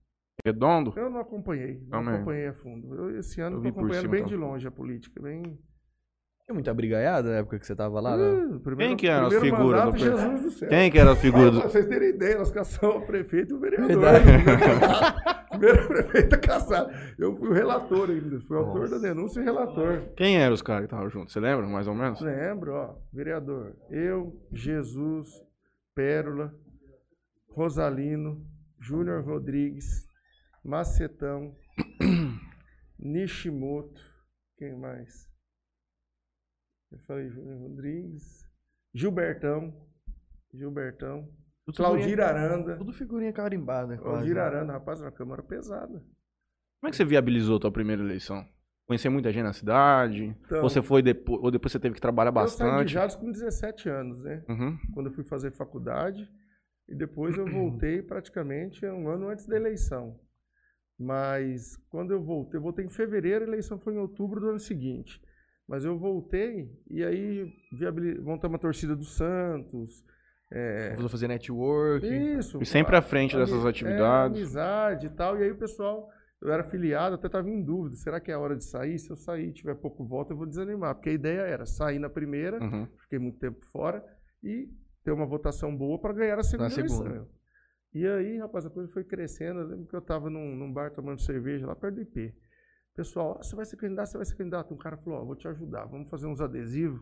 [0.45, 0.95] Redondo?
[0.97, 2.15] Eu não acompanhei, não Também.
[2.15, 2.95] acompanhei a fundo.
[2.95, 4.29] Eu, esse ano Eu tô acompanhando cima, bem tá.
[4.29, 5.43] de longe a política, bem.
[5.43, 8.59] Tinha muita brigaiada na época que você tava lá, né?
[8.65, 10.69] Primeiro, Quem que eram as figuras mandato, do pre- Jesus do céu.
[10.71, 11.61] Quem que era a figura Ah, do...
[11.61, 13.89] pra vocês terem ideia, nós caçamos o prefeito e o vereador.
[13.89, 14.23] Verdade.
[15.53, 17.15] Primeiro prefeito caçar.
[17.19, 20.13] Eu fui o relator ainda, fui o autor da denúncia e relator.
[20.17, 21.33] Quem eram os caras que estavam juntos?
[21.33, 22.21] Você lembra, mais ou menos?
[22.21, 23.77] Lembro, ó, vereador.
[23.91, 25.29] Eu, Jesus,
[25.95, 26.55] Pérola,
[27.49, 28.45] Rosalino,
[28.81, 30.09] Júnior Rodrigues,
[30.65, 31.55] Macetão,
[32.99, 34.01] Nishimoto,
[34.57, 35.29] quem mais?
[36.91, 38.47] Eu falei Júnior Rodrigues,
[38.95, 39.75] Gilbertão,
[40.53, 41.29] Gilbertão,
[41.65, 42.77] Tudo Claudir Aranda.
[42.77, 43.97] Tudo figurinha carimbada.
[43.97, 44.41] quase, Claudir né?
[44.41, 45.99] Aranda, rapaz, uma câmara pesada.
[45.99, 48.45] Como é que você viabilizou a tua primeira eleição?
[48.87, 50.37] Conhecer muita gente na cidade?
[50.45, 52.93] Então, ou você foi depois, ou depois você teve que trabalhar Eu saí de bastante?
[52.93, 54.45] Jales com 17 anos, né?
[54.49, 54.77] Uhum.
[54.93, 56.29] quando eu fui fazer faculdade
[56.89, 60.19] e depois eu voltei praticamente um ano antes da eleição.
[60.99, 64.59] Mas quando eu voltei, eu voltei em fevereiro, a eleição foi em outubro do ano
[64.59, 65.21] seguinte.
[65.69, 70.05] Mas eu voltei e aí viabili- montamos a torcida do Santos.
[70.55, 72.07] É, a fazer network.
[72.07, 72.61] isso.
[72.63, 74.37] E sempre à frente dessas é, atividades.
[74.37, 75.39] amizade e tal.
[75.39, 76.09] E aí o pessoal,
[76.41, 77.97] eu era filiado, até estava em dúvida.
[77.97, 78.99] Será que é a hora de sair?
[78.99, 80.95] Se eu sair e tiver pouco voto, eu vou desanimar.
[80.95, 82.87] Porque a ideia era sair na primeira, Uhum.
[82.99, 84.05] fiquei muito tempo fora,
[84.43, 84.69] e
[85.05, 87.07] ter uma votação boa para ganhar a segunda, Na segunda.
[87.11, 87.29] eleição.
[87.95, 89.61] E aí, rapaz, a coisa foi crescendo.
[89.61, 92.33] Eu lembro que eu estava num, num bar tomando cerveja lá perto do IP.
[92.95, 94.73] Pessoal, "Ah, você vai ser candidato, você vai ser candidato.
[94.73, 97.01] Um cara falou, ó, vou te ajudar, vamos fazer uns adesivos.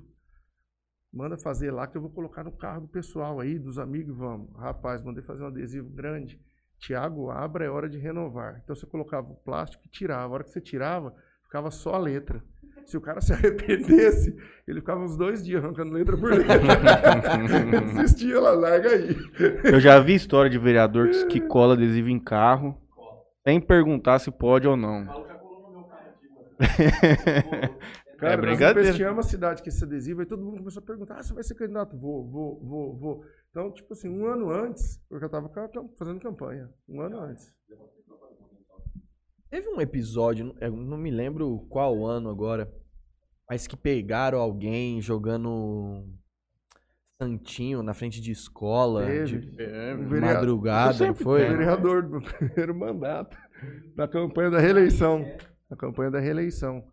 [1.12, 4.48] Manda fazer lá que eu vou colocar no carro do pessoal aí, dos amigos, vamos.
[4.56, 6.40] Rapaz, mandei fazer um adesivo grande.
[6.78, 8.60] Tiago, abra, é hora de renovar.
[8.62, 10.32] Então você colocava o plástico e tirava.
[10.32, 12.42] A hora que você tirava, ficava só a letra.
[12.86, 14.34] Se o cara se arrependesse,
[14.66, 16.58] ele ficava uns dois dias arrancando letra por letra.
[17.92, 19.16] Desistia lá, larga aí.
[19.64, 22.80] Eu já vi história de vereador que, que cola adesivo em carro
[23.44, 25.06] sem perguntar se pode ou não.
[28.20, 28.80] Cara, é nós brincadeira.
[28.82, 31.42] investigamos a cidade com esse adesivo, aí todo mundo começou a perguntar: ah, você vai
[31.42, 31.96] ser candidato?
[31.98, 33.24] Vou, vou, vou, vou.
[33.50, 36.70] Então, tipo assim, um ano antes, porque eu tava cam- fazendo campanha.
[36.88, 37.52] Um ano antes.
[39.50, 42.72] Teve um episódio, eu não me lembro qual ano agora,
[43.48, 46.06] mas que pegaram alguém jogando
[47.20, 49.24] santinho na frente de escola, Teve.
[49.26, 51.40] de Um de vereador, madrugada, não foi?
[51.48, 53.36] vereador do primeiro mandato,
[53.96, 55.24] na campanha da reeleição.
[55.68, 56.84] Na campanha da reeleição.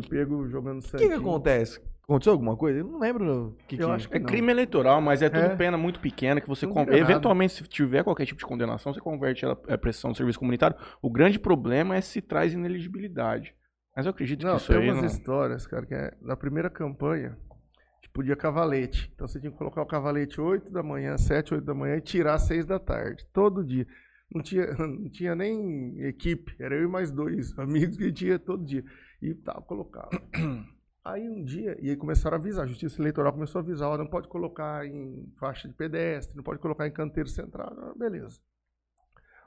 [0.00, 1.10] Foi pego jogando O que, santinho.
[1.10, 1.80] que acontece?
[2.02, 2.80] Aconteceu alguma coisa?
[2.80, 3.94] Eu não lembro o que, Eu que...
[3.94, 4.26] acho que É não.
[4.26, 5.56] crime eleitoral, mas é tudo É.
[5.56, 9.44] pena muito pequena que você con- eventualmente se tiver qualquer tipo de condenação, você converte
[9.44, 10.76] ela a prestação do serviço comunitário.
[11.00, 13.54] O grande problema é se traz ineligibilidade.
[13.96, 15.06] Mas eu acredito Não, que isso tem aí umas não...
[15.06, 19.10] histórias, cara, que é, na primeira campanha, a gente podia cavalete.
[19.14, 22.00] Então você tinha que colocar o cavalete 8 da manhã, 7, 8 da manhã e
[22.02, 23.24] tirar às 6 da tarde.
[23.32, 23.86] Todo dia.
[24.34, 28.26] Não tinha, não tinha nem equipe, era eu e mais dois amigos que a gente
[28.26, 28.84] ia todo dia.
[29.20, 30.10] E tal, colocava.
[31.04, 33.98] Aí um dia, e aí começaram a avisar, a Justiça Eleitoral começou a avisar, ó,
[33.98, 37.76] não pode colocar em faixa de pedestre, não pode colocar em canteiro central.
[37.78, 38.40] Ah, beleza.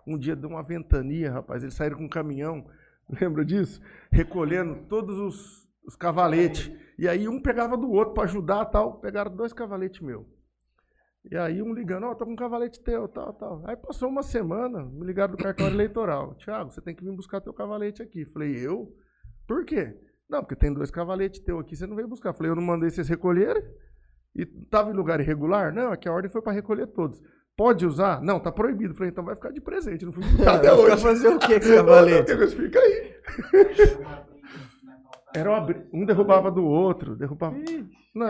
[0.05, 2.69] Um dia deu uma ventania, rapaz, eles saíram com um caminhão,
[3.19, 3.81] lembra disso?
[4.11, 6.71] Recolhendo todos os, os cavaletes.
[6.95, 10.29] E aí um pegava do outro para ajudar tal, pegaram dois cavaletes meu.
[11.29, 13.61] E aí um ligando, ó, tô com um cavalete teu, tal, tal.
[13.65, 16.35] Aí passou uma semana, me ligaram do cartório eleitoral.
[16.35, 18.25] Tiago, você tem que vir buscar teu cavalete aqui.
[18.25, 18.95] Falei, eu?
[19.47, 19.95] Por quê?
[20.29, 22.33] Não, porque tem dois cavaletes teu aqui, você não veio buscar.
[22.33, 23.63] Falei, eu não mandei vocês recolherem?
[24.35, 25.73] E tava em lugar irregular?
[25.73, 27.21] Não, é que a ordem foi para recolher todos.
[27.55, 28.21] Pode usar?
[28.21, 28.93] Não, tá proibido.
[28.93, 30.05] Falei, então vai ficar de presente.
[30.05, 31.01] Não fui buscar até Vai hoje.
[31.01, 32.47] fazer o quê com esse cavalete?
[32.55, 33.15] Fica aí.
[35.35, 37.55] Era uma um derrubava do outro, derrubava.
[38.13, 38.27] Não.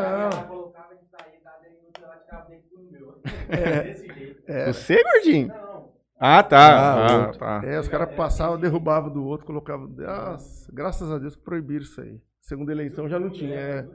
[3.50, 3.82] É.
[3.84, 4.44] Desse jeito.
[4.48, 5.48] é, Você, gordinho?
[5.48, 5.67] Não,
[6.20, 7.08] Ah, Ah, tá.
[7.08, 7.40] Ah, outro.
[7.40, 7.62] tá.
[7.64, 9.88] é, os caras passavam, derrubavam do outro, colocavam.
[9.88, 12.20] Nossa, graças a Deus que proibiram isso aí.
[12.42, 13.54] Segunda eleição já não tinha.
[13.56, 13.88] É,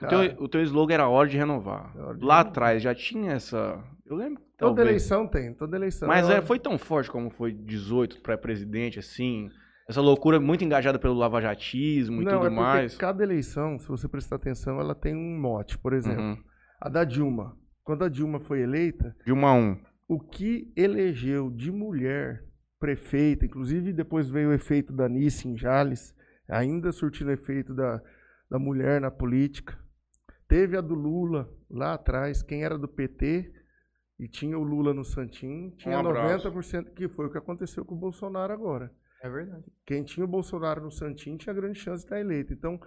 [0.00, 1.92] O teu, o teu slogan era hora de renovar.
[1.96, 2.40] É hora de Lá renovar.
[2.52, 3.82] atrás já tinha essa.
[4.06, 4.40] Eu lembro.
[4.40, 4.88] que toda talvez.
[4.88, 6.06] eleição tem, toda eleição.
[6.08, 9.48] Mas é é, hora- foi tão forte como foi 18 pré-presidente, assim.
[9.88, 12.96] Essa loucura muito engajada pelo lavajatismo e Não, tudo é porque mais.
[12.96, 15.78] cada eleição, se você prestar atenção, ela tem um mote.
[15.78, 16.36] Por exemplo, Uhum.
[16.80, 17.56] a da Dilma.
[17.82, 19.78] Quando a Dilma foi eleita, Dilma 1.
[20.08, 22.44] O que elegeu de mulher
[22.80, 26.14] prefeita, inclusive depois veio o efeito da Nice em Jales,
[26.48, 28.00] ainda surtindo efeito da,
[28.50, 29.78] da mulher na política.
[30.48, 33.52] Teve a do Lula lá atrás, quem era do PT
[34.18, 36.50] e tinha o Lula no Santinho, tinha Um abraço.
[36.50, 38.90] 90%, que foi o que aconteceu com o Bolsonaro agora.
[39.22, 39.64] É verdade.
[39.84, 42.52] Quem tinha o Bolsonaro no Santinho tinha grande chance de estar eleito.
[42.52, 42.80] Então,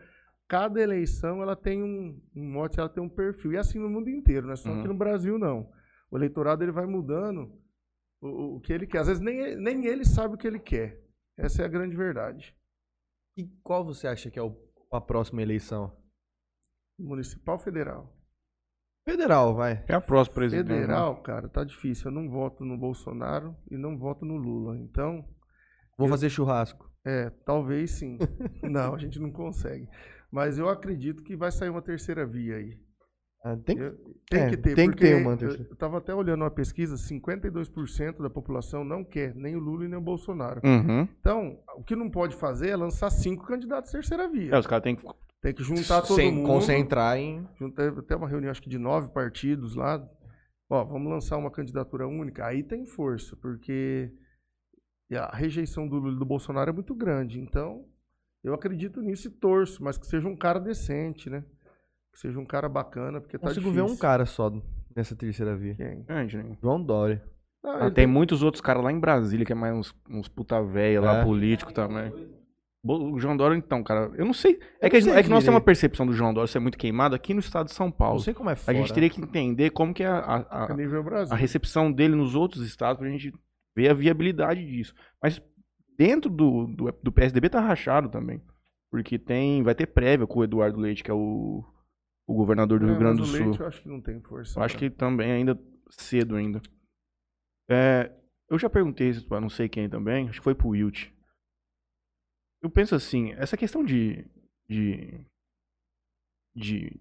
[0.47, 3.51] cada eleição ela tem um, um mote, ela tem um perfil.
[3.53, 4.79] E assim no mundo inteiro, não é só Uhum.
[4.79, 5.69] aqui no Brasil, não.
[6.11, 7.57] O eleitorado ele vai mudando
[8.21, 8.99] o, o que ele quer.
[8.99, 11.01] Às vezes nem, ele- nem ele sabe o que ele quer.
[11.37, 12.55] Essa é a grande verdade.
[13.37, 14.57] E qual você acha que é o-
[14.91, 15.95] a próxima eleição?
[16.99, 18.15] Municipal federal.
[19.07, 19.83] Federal, vai.
[19.87, 20.67] É a próxima presidente.
[20.69, 20.81] né?
[20.81, 22.07] Federal, cara, tá difícil.
[22.09, 24.77] Eu não voto no Bolsonaro e não voto no Lula.
[24.77, 25.27] Então,
[25.97, 26.89] Vou Eu- fazer churrasco.
[27.05, 28.17] É, talvez sim.
[28.63, 29.87] não, a gente não consegue.
[30.31, 32.79] Mas eu acredito que vai sair uma terceira via aí.
[33.43, 33.81] Ah, tem que...
[33.83, 33.97] Eu-
[34.29, 36.95] tem é, que ter, tem que porque ter uma eu- estava até olhando uma pesquisa,
[36.95, 40.61] 52% da população não quer nem o Lula e nem o Bolsonaro.
[40.63, 41.07] Uhum.
[41.19, 44.53] Então, o que não pode fazer é lançar cinco candidatos à terceira via.
[44.55, 45.05] É, os caras têm que.
[45.41, 46.45] Tem que juntar todo Sem mundo.
[46.47, 47.47] concentrar em...
[47.55, 50.07] Juntar até uma reunião, acho que de nove partidos lá.
[50.69, 52.45] Ó, vamos lançar uma candidatura única.
[52.45, 54.11] Aí tem força, porque
[55.11, 57.39] a rejeição do Lula e do Bolsonaro é muito grande.
[57.41, 57.85] Então,
[58.43, 61.43] eu acredito nisso e torço, mas que seja um cara decente, né?
[62.13, 63.85] Que seja um cara bacana, porque tá Consigo difícil.
[63.87, 64.51] ver um cara só
[64.95, 65.75] nessa terceira via.
[65.75, 66.05] Quem?
[66.07, 66.27] Né?
[66.61, 67.23] João Dória.
[67.63, 70.27] Não, Ah, ele tem muitos outros caras lá em Brasília que é mais uns, uns
[70.27, 71.23] puta véia lá, É.
[71.23, 72.11] político também.
[72.83, 74.59] O João Dória, então, cara, eu não sei.
[74.81, 76.57] É Eu que, não sei é que nós temos uma percepção do João Dória ser
[76.59, 78.19] muito queimado aqui no estado de São Não Paulo.
[78.19, 78.75] sei como é A fora.
[78.75, 82.65] gente teria que entender como que é a, a- a a recepção dele nos outros
[82.65, 83.31] estados pra gente
[83.77, 84.95] ver a viabilidade disso.
[85.21, 85.39] Mas
[85.95, 88.41] dentro do, do, do PSDB tá rachado também.
[88.89, 91.63] Porque tem, vai ter prévia com o Eduardo Leite, que é o,
[92.31, 93.39] o governador do É, Rio Grande do Sul.
[93.39, 94.59] Leite eu acho que não tem força.
[94.59, 94.89] Eu acho cara.
[94.89, 96.61] que também ainda cedo ainda.
[97.69, 98.11] É,
[98.49, 101.09] eu já perguntei isso pra não sei quem também, acho que foi pro Wilt.
[102.61, 104.25] Eu penso assim, essa questão de,
[104.69, 105.25] de,
[106.55, 106.99] de,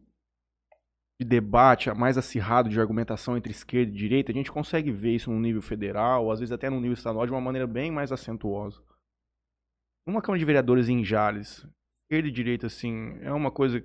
[1.20, 5.30] de debate mais acirrado de argumentação entre esquerda e direita, a gente consegue ver isso
[5.30, 8.82] no nível federal, às vezes até no nível estadual, de uma maneira bem mais acentuosa.
[10.06, 11.66] uma Câmara de Vereadores em Jales,
[12.04, 13.84] esquerda e direita, assim, é uma coisa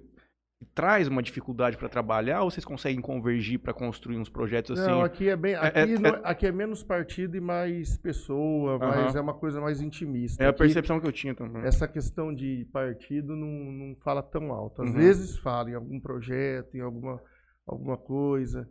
[0.74, 4.90] traz uma dificuldade para trabalhar ou vocês conseguem convergir para construir uns projetos assim?
[4.90, 5.54] Não, aqui é bem.
[5.54, 9.18] é- Aqui, é- não- aqui é menos partido e mais pessoa, mas Aham.
[9.20, 10.42] é uma coisa mais intimista.
[10.44, 11.64] É a Aqui, percepção que eu tinha também.
[11.64, 14.82] Essa questão de partido não, não fala tão alto.
[14.82, 14.96] Às Uhum.
[14.96, 17.22] vezes fala em algum projeto, em alguma,
[17.68, 18.68] alguma coisa,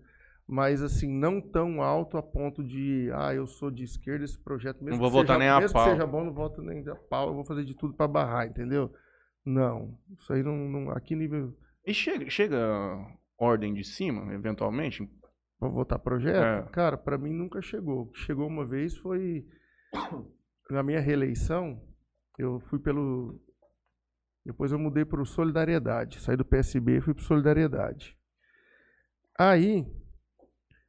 [0.47, 4.83] mas assim, não tão alto a ponto de, ah, eu sou de esquerda, esse projeto
[4.83, 5.85] mesmo Não vou votar seja, nem a mesmo pau.
[5.85, 8.47] que seja bom, não voto nem a pau, eu vou fazer de tudo para barrar,
[8.47, 8.93] entendeu?
[9.45, 11.55] Não, isso aí não, não aqui nível
[11.87, 12.59] E chega, chega
[13.39, 15.09] ordem de cima, eventualmente?
[15.59, 16.43] Pra votar projeto?
[16.69, 16.71] É.
[16.73, 18.09] Cara, pra mim nunca chegou.
[18.11, 19.47] O Chegou uma vez foi
[20.71, 21.81] na minha reeleição,
[22.39, 23.41] eu fui pelo
[24.47, 28.15] depois eu mudei pro Solidariedade, saí do PSB e fui pro Solidariedade.
[29.39, 29.85] Aí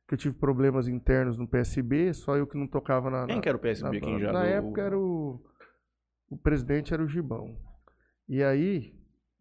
[0.07, 3.41] que eu tive problemas internos no PSB, só eu que não tocava na Quem na-
[3.41, 5.43] que era o PSB na, aqui em na época era o
[6.29, 7.55] o presidente era o Gibão.
[8.27, 8.94] E aí,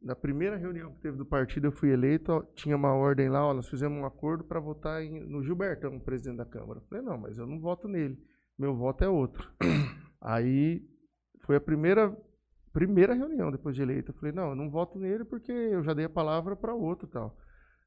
[0.05, 3.47] na primeira reunião que teve do partido, eu fui eleito, ó, tinha uma ordem lá,
[3.47, 6.81] ó, nós fizemos um acordo para votar em- no Gilbertão, presidente da Câmara.
[6.81, 8.19] Eu falei, não, mas eu não voto nele.
[8.59, 9.51] Meu voto é outro.
[10.21, 10.83] aí
[11.45, 12.17] foi a primeira
[12.73, 14.11] primeira reunião depois de eleito.
[14.11, 17.07] Eu falei, não, eu não voto nele porque eu já dei a palavra para outro
[17.07, 17.37] e tal.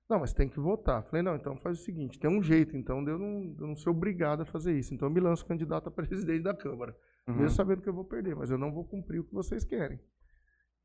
[0.09, 1.01] Não, mas tem que votar.
[1.03, 3.61] Eu falei, não, então faz o seguinte, tem um jeito, então de eu não, de
[3.61, 4.93] eu não ser obrigado a fazer isso.
[4.93, 6.95] Então eu me lanço candidato a presidente da Câmara
[7.27, 7.33] Uhum.
[7.35, 9.99] mesmo sabendo que eu vou perder, mas eu não vou cumprir o que vocês querem.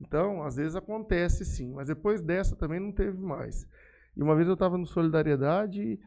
[0.07, 3.67] Então, às vezes acontece sim, mas depois dessa também não teve mais.
[4.17, 6.01] E uma vez eu estava no Solidariedade e,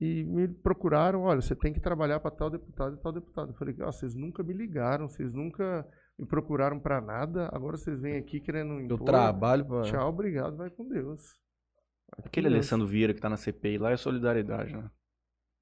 [0.00, 3.50] e me procuraram, olha, você tem que trabalhar para tal deputado e tal deputado.
[3.50, 5.86] Eu falei, ah, vocês nunca me ligaram, vocês nunca
[6.18, 9.04] me procuraram para nada, agora vocês vêm aqui querendo Eu impor.
[9.04, 9.82] trabalho pra...
[9.82, 11.20] Tchau, obrigado, vai com Deus.
[12.10, 12.56] Vai com Aquele Deus.
[12.56, 14.90] Alessandro Vieira que tá na CPI lá é solidariedade, né?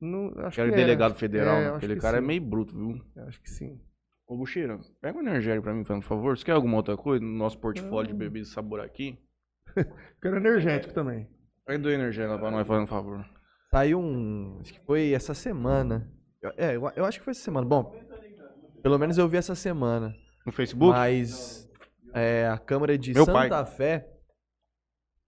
[0.01, 1.77] Não, acho Aquele que é, delegado federal, é, né?
[1.77, 3.03] Aquele que cara é sim, meio bruto, viu?
[3.27, 3.81] Acho que sim.
[4.27, 6.37] Ô, Buxeira, pega um energético pra mim, por favor.
[6.37, 8.19] Você quer alguma outra coisa no nosso portfólio de Não.
[8.19, 9.19] bebidas sabor aqui?
[10.23, 11.29] Quero energético também.
[11.67, 13.25] Pega do energético lá pra nós, fazendo um favor.
[13.71, 14.59] Saiu um.
[14.61, 16.11] Acho que foi essa semana.
[16.41, 17.67] Eu- É, eu, eu acho que foi essa semana.
[17.67, 17.95] Bom,
[18.83, 20.15] pelo menos eu vi essa semana.
[20.47, 20.93] No Facebook?
[20.97, 21.69] Mas
[22.15, 23.67] é, a Câmara de Meu Santa pai.
[23.67, 24.11] Fé,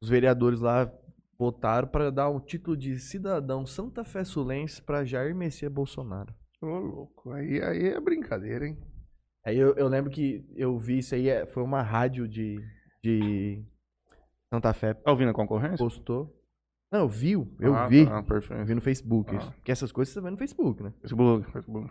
[0.01, 0.91] os vereadores lá
[1.39, 6.35] votaram para dar o título de cidadão Santa Fé Sulense para Jair Messias Bolsonaro.
[6.61, 8.77] Ô, louco, aí, aí é brincadeira, hein?
[9.45, 12.57] Aí eu, eu lembro que eu vi isso aí, é, foi uma rádio de,
[13.03, 13.63] de
[14.53, 15.77] Santa Fé Tá ouvindo a concorrência?
[15.79, 16.35] postou.
[16.91, 18.07] Não, eu vi, eu Ah, vi.
[18.07, 18.65] tá, Eu perfeito.
[18.65, 19.35] vi no Facebook.
[19.37, 19.53] Ah.
[19.53, 20.93] Porque essas coisas você vê no Facebook, né?
[21.01, 21.91] Facebook, Facebook.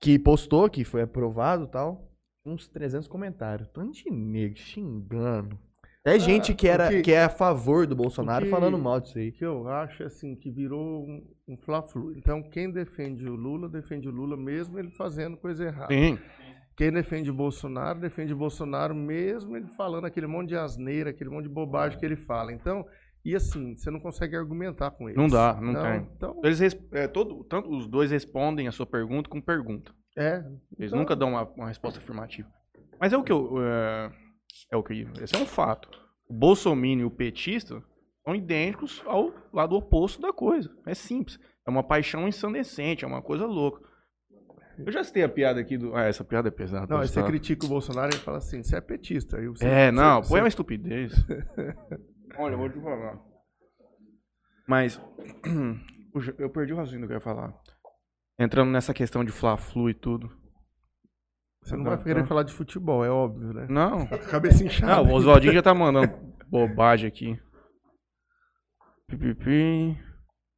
[0.00, 2.10] Que postou, que foi aprovado e tal.
[2.44, 3.68] Uns 300 comentários.
[3.68, 5.58] Tanto de negro xingando.
[6.06, 9.18] É gente que, era, que- que é a favor do Bolsonaro que- falando mal disso
[9.18, 9.30] aí.
[9.30, 12.12] O que eu acho é assim, que virou um, um fla-flu.
[12.16, 15.92] Então, quem defende o Lula, defende o Lula mesmo ele fazendo coisa errada.
[15.92, 16.16] Sim.
[16.76, 21.30] Quem defende o Bolsonaro, defende o Bolsonaro mesmo ele falando aquele monte de asneira, aquele
[21.30, 22.52] monte de bobagem que ele fala.
[22.52, 22.84] Então,
[23.24, 25.16] e assim, você não consegue argumentar com eles.
[25.16, 26.08] Não dá, não tem.
[26.16, 29.90] Então, Eles res- é, todo, tanto os dois respondem a sua pergunta com pergunta.
[30.16, 30.44] é.
[30.78, 32.48] Eles então, nunca dão uma, uma resposta afirmativa.
[33.00, 33.54] Mas é o que eu.
[33.60, 34.10] É,
[34.70, 35.06] é o que.
[35.20, 35.88] Esse é um fato.
[36.28, 37.82] O Bolsonaro e o petista
[38.24, 40.74] são idênticos ao lado oposto da coisa.
[40.86, 41.38] É simples.
[41.66, 43.84] É uma paixão ensandecente, é uma coisa louca.
[44.78, 45.94] Eu já citei a piada aqui do.
[45.96, 46.86] Ah, essa piada é pesada.
[46.92, 47.26] Não, aí você tá?
[47.26, 49.40] critica o Bolsonaro e fala assim, você é petista.
[49.40, 51.12] Você, É, não, você- pô, é uma estupidez.
[52.38, 53.18] Olha, eu vou te falar.
[54.68, 55.00] Mas,
[56.38, 57.54] eu perdi o raciocínio que eu ia falar.
[58.38, 60.30] Entrando nessa questão de Fla-Flu e tudo.
[61.66, 63.66] Você não vai querer falar de futebol, é óbvio, né?
[63.68, 65.02] Não, Cabeça inchada.
[65.02, 66.12] não, o Oswaldinho já tá mandando
[66.48, 67.36] bobagem aqui.
[69.08, 69.98] Pipipi.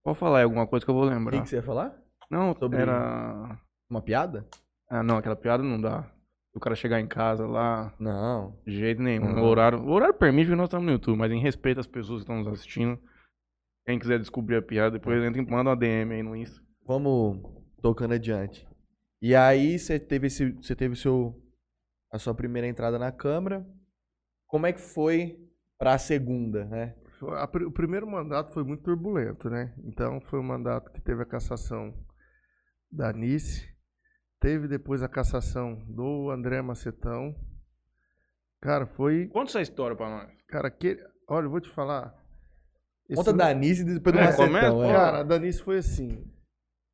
[0.04, 1.42] Pode falar aí alguma coisa que eu vou O que, lembrar.
[1.42, 1.94] que você ia falar?
[2.30, 3.58] Não, Sobre- era...
[3.90, 4.46] Uma piada?
[4.90, 6.10] Ah, não, aquela piada não dá.
[6.54, 8.54] O cara chegar em casa lá, Não.
[8.66, 9.32] de jeito nenhum.
[9.34, 9.42] Uhum.
[9.42, 12.18] O, horário, o horário permite que nós estamos no YouTube, mas em respeito às pessoas
[12.18, 12.98] que estão nos assistindo.
[13.86, 16.60] Quem quiser descobrir a piada, depois entra e manda uma DM aí no Insta.
[16.86, 17.40] Vamos
[17.80, 18.67] tocando adiante.
[19.20, 21.34] E aí você teve esse, você teve seu
[22.10, 23.66] a sua primeira entrada na Câmara.
[24.46, 25.38] Como é que foi
[25.78, 26.94] pra segunda, né?
[27.36, 29.74] A o primeiro mandato foi muito turbulento, né?
[29.84, 31.92] Então foi um mandato que teve a cassação
[32.90, 33.68] da Nice,
[34.40, 37.34] teve depois a cassação do André Macetão.
[38.60, 39.26] Cara, foi.
[39.28, 40.30] Conta essa história pra nós.
[40.48, 40.96] Cara, que,
[41.28, 42.14] olha, eu vou te falar.
[43.14, 44.46] Conta no- da Anice e depois do É, Macetão.
[44.46, 44.92] começa, é.
[44.92, 46.24] Cara, a Danice foi assim.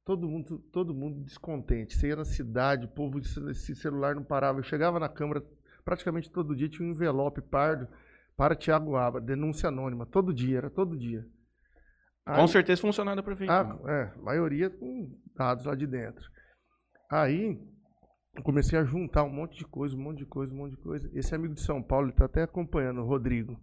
[0.05, 1.97] Todo mundo, todo mundo descontente.
[1.97, 4.59] Você ia na cidade, o povo esse celular não parava.
[4.59, 5.43] Eu chegava na Câmara,
[5.85, 7.89] praticamente todo dia tinha um envelope pardo
[8.37, 10.05] para Tiago Abra, denúncia anônima.
[10.05, 11.27] Todo dia, era todo dia.
[12.27, 13.79] Com Aí- certeza funcionário da prefeitura.
[13.85, 16.25] ah, é, maioria com dados lá de dentro.
[17.11, 17.59] Aí,
[18.35, 20.79] eu comecei a juntar um monte de coisa, um monte de coisa, um monte de
[20.83, 21.11] coisa.
[21.15, 23.59] Esse amigo de São Paulo, ele tá até acompanhando, o Rodrigo.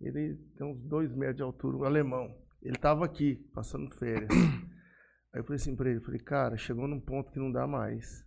[0.00, 2.36] Ele tem uns dois metros de altura, um alemão.
[2.62, 4.28] Ele tava aqui, passando férias.
[5.36, 8.24] Aí eu falei assim pra ele, falei, cara, chegou num ponto que não dá mais.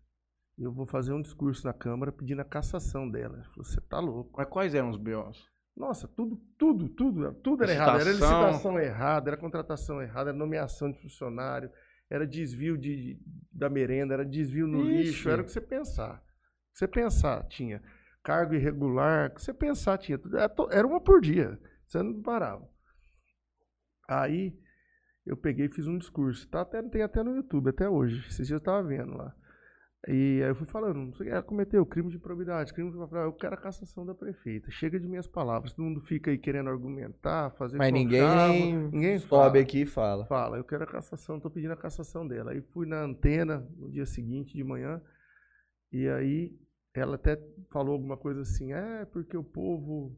[0.56, 3.34] Eu vou fazer um discurso na Câmara pedindo a cassação dela.
[3.38, 4.32] Ele falou, você tá louco.
[4.38, 5.44] Mas quais eram os BOs?
[5.76, 7.96] Nossa, tudo, tudo, tudo, tudo era errado.
[8.02, 8.42] Era Licitação.
[8.46, 11.72] licitação errada, era contratação errada, era nomeação de funcionário,
[12.12, 13.20] era desvio de,
[13.52, 14.98] da merenda, era desvio no Ixi.
[15.04, 16.16] lixo, era o que você pensar.
[16.18, 17.82] O que você pensar tinha.
[18.22, 20.20] Cargo irregular, o que você pensar tinha.
[20.20, 22.70] To- era uma por dia, você não parava.
[24.08, 24.56] Aí
[25.26, 26.48] eu peguei e fiz um discurso.
[26.50, 28.26] Tá até, tem até no YouTube, até hoje.
[28.28, 29.34] Esses dias eu tava vendo lá.
[30.08, 32.90] E aí eu fui falando, não sei o que, ela cometeu crime de improbidade, crime
[32.90, 32.98] de.
[32.98, 34.72] Eu quero a cassação da prefeita.
[34.72, 35.74] Chega de minhas palavras.
[35.74, 39.60] Todo mundo fica aí querendo argumentar, fazer Mas ninguém, ninguém sobe fala.
[39.60, 40.26] aqui e fala.
[40.26, 42.52] Fala, eu quero a cassação, tô pedindo a cassação dela.
[42.52, 45.02] Aí fui na antena no dia seguinte de manhã,
[45.92, 46.58] e aí
[46.94, 47.38] ela até
[47.70, 50.18] falou alguma coisa assim, é porque o povo.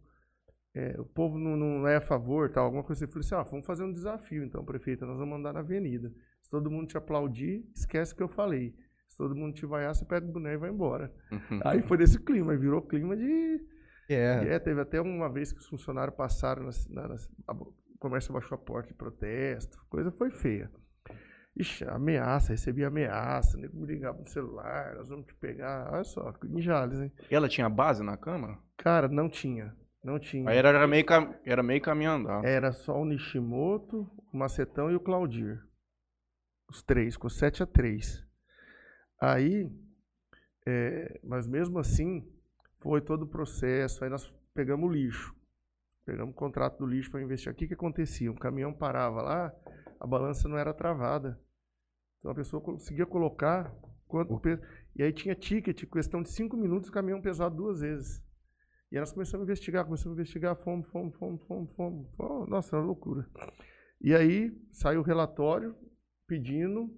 [0.73, 3.10] É, o povo não, não é a favor, tal, alguma coisa assim.
[3.10, 6.12] Eu falei assim, ah, vamos fazer um desafio então, prefeita, nós vamos andar na avenida.
[6.41, 8.75] Se todo mundo te aplaudir, esquece o que eu falei.
[9.07, 11.13] Se todo mundo te vaiar, você pega o boneco e vai embora.
[11.65, 13.60] Aí foi desse clima, virou clima de,
[14.10, 14.53] É.
[14.55, 18.31] é, teve até uma vez que os funcionários passaram, nas, na- nas- a- o comércio
[18.34, 20.71] baixou a porta de protesto, coisa foi feia.
[21.55, 26.34] Ixi, ameaça, recebi ameaça, nego me ligava no celular, nós vamos te pegar, olha só,
[26.49, 27.12] em Jales, hein?
[27.29, 28.57] Ela tinha base na Câmara?
[28.77, 30.49] Cara, não tinha, não tinha.
[30.49, 31.35] Aí era, era meio, cam...
[31.45, 32.43] era meio caminho andar.
[32.43, 35.63] Era só o Nishimoto, o Macetão e o Claudir.
[36.67, 38.25] Os três, com 7 a 3.
[39.19, 39.69] Aí,
[40.65, 42.25] é, mas mesmo assim,
[42.79, 44.03] foi todo o processo.
[44.03, 45.35] Aí nós pegamos o lixo.
[46.05, 47.53] Pegamos o contrato do lixo para investigar.
[47.53, 48.31] O que, que acontecia?
[48.31, 49.53] Um caminhão parava lá,
[49.99, 51.39] a balança não era travada.
[52.19, 53.71] Então a pessoa conseguia colocar
[54.07, 54.61] quanto peso.
[54.95, 58.21] E aí tinha ticket, questão de cinco minutos, o caminhão pesado duas vezes.
[58.91, 62.15] E nós começamos a investigar, começamos a investigar, fomos, fomos, fomos, fomos, fomos.
[62.15, 62.49] fomos.
[62.49, 63.25] Nossa, era loucura.
[64.01, 65.75] E aí saiu o relatório
[66.27, 66.93] pedindo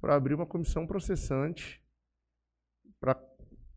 [0.00, 1.82] para abrir uma comissão processante
[2.98, 3.20] para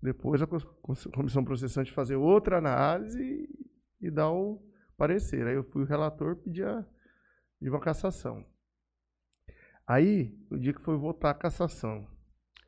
[0.02, 3.50] depois a comissão processante fazer outra análise
[4.00, 4.64] e, dar o
[4.96, 5.46] parecer.
[5.46, 6.86] Aí eu fui o relator pedir a,
[7.60, 8.46] pedir uma cassação.
[9.86, 12.08] Aí, o dia que foi votar a cassação,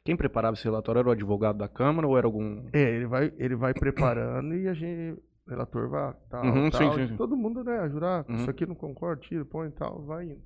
[0.04, 2.68] Quem preparava esse relatório era o advogado da Câmara ou era algum.
[2.74, 6.78] É, ele vai, ele vai preparando e a gente, o relator vai, tal, Uhum, sim,
[6.80, 7.16] tal, sim, sim.
[7.18, 8.36] todo mundo, né, ajudar, Uhum.
[8.36, 10.42] isso aqui não concorda, tira, põe e tal, vai indo.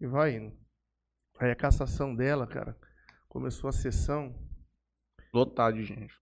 [0.00, 0.56] E vai indo.
[1.38, 2.76] Aí a cassação dela, cara,
[3.28, 4.34] começou a sessão,
[5.32, 6.14] Lotado de gente.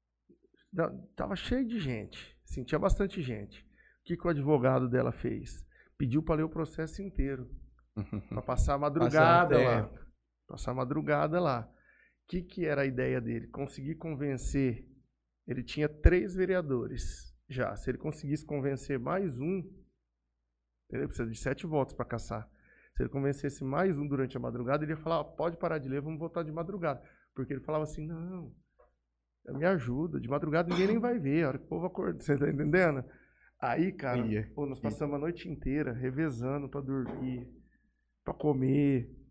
[1.14, 3.60] tava cheio de gente, sim, tinha bastante gente.
[3.60, 5.64] O que, que o advogado dela fez?
[5.96, 7.48] Pediu para ler o processo inteiro,
[8.30, 9.90] para passar a madrugada lá.
[10.48, 11.68] Passar a madrugada lá.
[12.32, 13.46] O que, que era a ideia dele?
[13.48, 14.88] Conseguir convencer.
[15.46, 17.76] Ele tinha três vereadores já.
[17.76, 19.62] Se ele conseguisse convencer mais um,
[20.88, 22.48] ele precisa de sete votos para caçar.
[22.96, 25.90] Se ele convencesse mais um durante a madrugada, ele ia falar: "Ó, pode parar de
[25.90, 27.02] ler, vamos votar de madrugada.
[27.34, 28.50] Porque ele falava assim: não,
[29.50, 32.16] me ajuda, de madrugada ninguém nem vai ver, a hora que o povo acorda.
[32.24, 33.04] Você tá entendendo?
[33.60, 34.22] Aí, cara,
[34.54, 37.46] pô, nós passamos a noite inteira revezando para dormir,
[38.24, 39.21] para comer.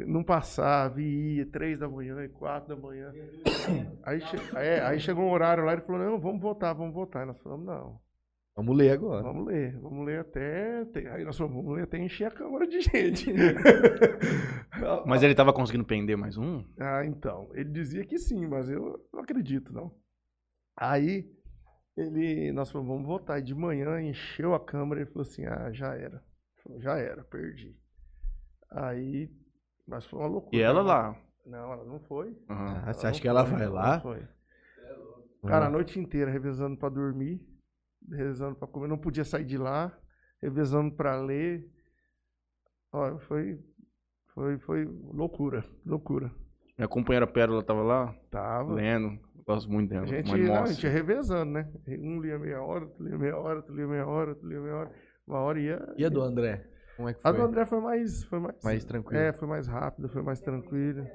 [0.00, 3.12] Não passava, e ia, três da manhã, e quatro da manhã.
[4.02, 7.22] Aí, che- é, aí chegou um horário lá, ele falou, não, vamos votar, vamos votar.
[7.22, 8.00] E nós falamos, não,
[8.56, 9.22] Vamos ler agora.
[9.22, 10.84] vamos ler, vamos ler até.
[11.12, 13.32] Aí nós falamos, vamos ler até encher a câmara de gente.
[15.06, 16.64] Mas ele tava conseguindo prender mais um?
[16.78, 17.50] Ah, então.
[17.54, 19.92] Ele dizia que sim, mas eu não acredito, não.
[20.76, 21.28] Aí,
[21.96, 23.38] ele, nós falamos, vamos votar.
[23.38, 26.22] E de manhã encheu a câmara e falou assim: ah, já era.
[26.62, 27.76] Falou, já era, perdi.
[28.70, 29.30] Aí,
[29.86, 30.56] mas foi uma loucura.
[30.56, 30.88] E ela né?
[30.88, 31.16] lá.
[31.46, 32.36] Não, ela não foi.
[32.48, 34.00] Ah, você acha que ela foi, vai não lá?
[34.00, 34.22] foi.
[35.46, 37.40] Cara, a noite inteira revezando pra dormir,
[38.10, 39.92] revezando pra comer, não podia sair de lá,
[40.40, 41.70] revezando pra ler.
[42.90, 43.60] Olha, foi,
[44.32, 46.32] foi, foi loucura, loucura.
[46.78, 48.72] Minha companheira Pérola tava lá, Tava.
[48.72, 49.18] lendo.
[49.46, 50.04] Gosto muito dela.
[50.04, 51.70] A gente, não, a gente ia revezando, né?
[51.86, 54.74] Um lia meia hora, outro lia meia hora, outro lia meia hora, outro lia meia
[54.74, 54.92] hora.
[55.26, 55.94] Uma hora ia.
[55.98, 56.66] E a do André?
[56.96, 57.38] Como é que A foi?
[57.38, 58.24] do André foi mais.
[58.24, 59.20] Foi mais, Mais tranquilo.
[59.20, 61.06] É, foi mais rápida, foi mais tranquila.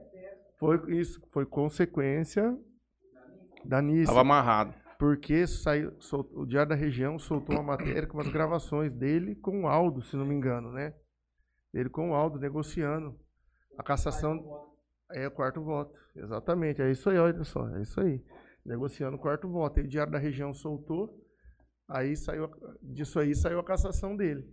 [0.57, 2.57] Foi isso, foi consequência
[3.63, 4.05] da Nice.
[4.07, 4.73] Tava amarrado.
[4.97, 9.63] Porque saiu, sol- o Diário da Região soltou uma matéria com as gravações dele com
[9.63, 10.93] o Aldo, se não me engano, né?
[11.73, 13.17] Ele com o Aldo negociando.
[13.77, 14.67] A cassação.
[15.11, 15.93] É o quarto voto.
[16.15, 16.81] Exatamente.
[16.81, 17.67] É isso aí, olha só.
[17.77, 18.21] É isso aí.
[18.65, 19.79] Negociando o quarto voto.
[19.79, 21.09] Aí o Diário da Região soltou.
[21.87, 22.45] Aí saiu.
[22.45, 22.49] a-
[22.83, 24.45] Disso aí saiu a cassação dele.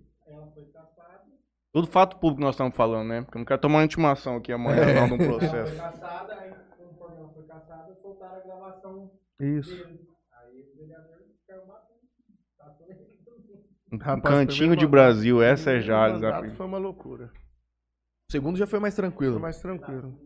[1.72, 3.22] Tudo fato público que nós estamos falando, né?
[3.22, 5.76] Porque eu não quero tomar uma intimação aqui amanhã não de um Ela foi processo.
[5.82, 9.10] caçada, aí conforme ela foi caçada, soltaram a gravação
[9.40, 9.70] Isso.
[9.70, 10.00] dele.
[10.32, 12.00] Aí o vereador caiu batendo.
[12.58, 13.66] Passou nele também.
[13.92, 16.22] Um Rapaz, cantinho de Brasil, essa é Jales.
[16.56, 17.30] Foi uma loucura.
[18.28, 19.34] O segundo já foi mais tranquilo.
[19.34, 20.18] Foi mais tranquilo.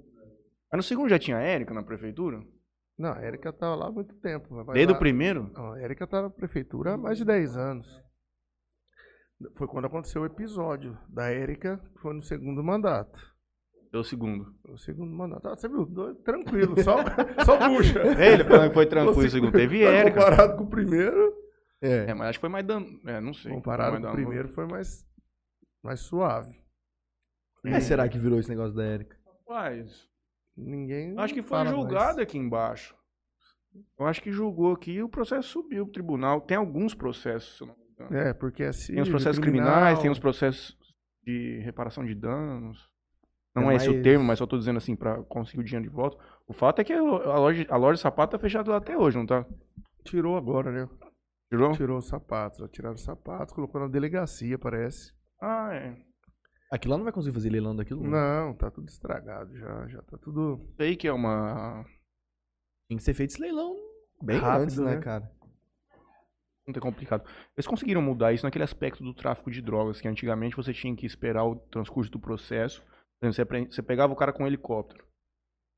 [0.73, 2.41] Mas no segundo já tinha Érica na prefeitura?
[2.97, 4.63] Não, a Érica tava lá há muito tempo.
[4.73, 5.51] Desde lá- o primeiro?
[5.53, 8.01] Não, a Érica tá na prefeitura há mais de 10 anos.
[9.57, 13.19] Foi quando aconteceu o episódio da Érica, que foi no segundo mandato.
[13.91, 14.55] Deu o segundo.
[14.69, 15.49] O segundo mandato.
[15.49, 15.87] Ah, você viu?
[16.23, 16.97] Tranquilo, só,
[17.45, 18.01] só puxa.
[18.23, 19.53] Ele falando que foi tranquilo o segundo.
[19.53, 20.21] Teve Mas Érica.
[20.21, 21.35] Comparado com o primeiro,
[21.81, 22.87] É, mas acho que foi mais dano.
[23.07, 23.53] É, não sei.
[23.53, 25.05] comparado com o primeiro, foi mais,
[25.83, 26.61] mais suave.
[27.63, 29.17] Por que será que virou esse negócio da Erika?
[29.27, 30.09] Rapaz,
[30.57, 31.19] Ninguém.
[31.19, 32.19] acho que foi julgado mais.
[32.19, 32.95] aqui embaixo.
[33.99, 36.41] Eu acho que julgou aqui e o processo subiu pro tribunal.
[36.41, 37.90] Tem alguns processos, se eu não me engano.
[38.11, 39.69] É, porque é Tem os processos criminal.
[39.73, 40.77] criminais, tem os processos
[41.25, 42.89] de reparação de danos.
[43.55, 45.65] Não É é, esse o mais- termo, mas só tô dizendo assim, pra conseguir o
[45.65, 46.17] dinheiro de volta.
[46.47, 49.27] O fato é que a loja, a loja de sapato tá fechada até hoje, não
[49.27, 49.45] tá?
[50.05, 50.89] Tirou agora, né?
[51.53, 51.73] Tirou?
[51.73, 52.67] Tirou os sapatos.
[52.71, 55.13] Tiraram os sapatos, colocou na delegacia, parece.
[55.43, 55.97] Ah, é.
[56.73, 58.03] Aquilo lá não vai conseguir fazer leilão daquilo?
[58.05, 58.11] não.
[58.11, 59.89] Não, tá tudo estragado já.
[59.89, 60.61] Já tá tudo.
[60.77, 61.85] Sei que é uma.
[62.89, 63.77] Tem que ser feito esse leilão
[64.23, 65.01] bem Rápido, antes, né, né?
[65.01, 65.29] cara?
[66.71, 67.25] Muito complicado.
[67.57, 71.05] Eles conseguiram mudar isso naquele aspecto do tráfico de drogas, que antigamente você tinha que
[71.07, 72.85] esperar o transcurso do processo.
[73.23, 75.05] Você, você pegava o cara com um helicóptero.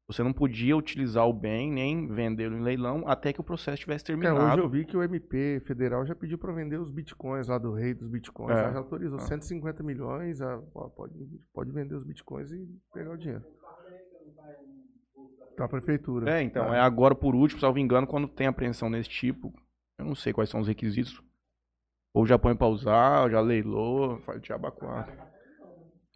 [0.09, 4.05] Você não podia utilizar o bem nem vendê-lo em leilão até que o processo tivesse
[4.05, 4.41] É, terminado.
[4.45, 7.73] hoje eu vi que o MP federal já pediu pra vender os bitcoins lá do
[7.73, 8.51] rei dos bitcoins.
[8.59, 8.73] É.
[8.73, 9.23] já autorizou Ah.
[9.23, 10.41] 150 milhões.
[10.43, 11.15] ah, ó, pode,
[11.55, 13.45] pode vender os bitcoins e pegar o dinheiro.
[15.57, 16.31] Tá a prefeitura.
[16.39, 16.77] É, então, Ah.
[16.77, 19.53] é agora por último, salvo engano, quando tem apreensão desse tipo,
[19.99, 21.23] eu não sei quais são os requisitos.
[22.15, 25.17] Ou já põe pra usar, ou já leilou, faz diabo a quatro.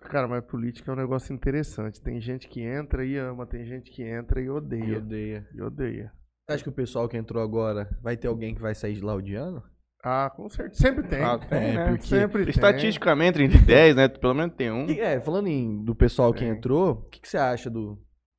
[0.03, 2.01] Cara, mas política é um negócio interessante.
[2.01, 4.99] Tem gente que entra e ama, tem gente que entra e E odeia.
[4.99, 5.49] odeia.
[5.55, 6.12] E odeia.
[6.47, 9.01] Você acha que o pessoal que entrou agora vai ter alguém que vai sair de
[9.03, 9.62] lá odiando?
[10.05, 10.81] Ah, com certeza.
[10.83, 11.20] Sempre tem.
[11.22, 11.89] Ah, tem, né?
[11.89, 12.51] porque Sempre tem.
[12.51, 14.07] Estatisticamente, entre 10, né?
[14.07, 14.87] Pelo menos tem um.
[14.87, 16.51] Que- é, falando em, do pessoal que Tem.
[16.51, 17.99] entrou, o que, que você acha do,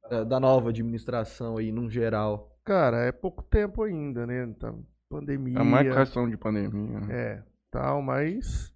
[0.09, 2.55] da, da nova administração aí, num geral?
[2.63, 4.47] Cara, é pouco tempo ainda, né?
[4.57, 4.73] Tá
[5.09, 5.59] pandemia.
[5.59, 6.99] É mais questão de pandemia.
[7.01, 7.07] né?
[7.09, 8.73] É, tal, mas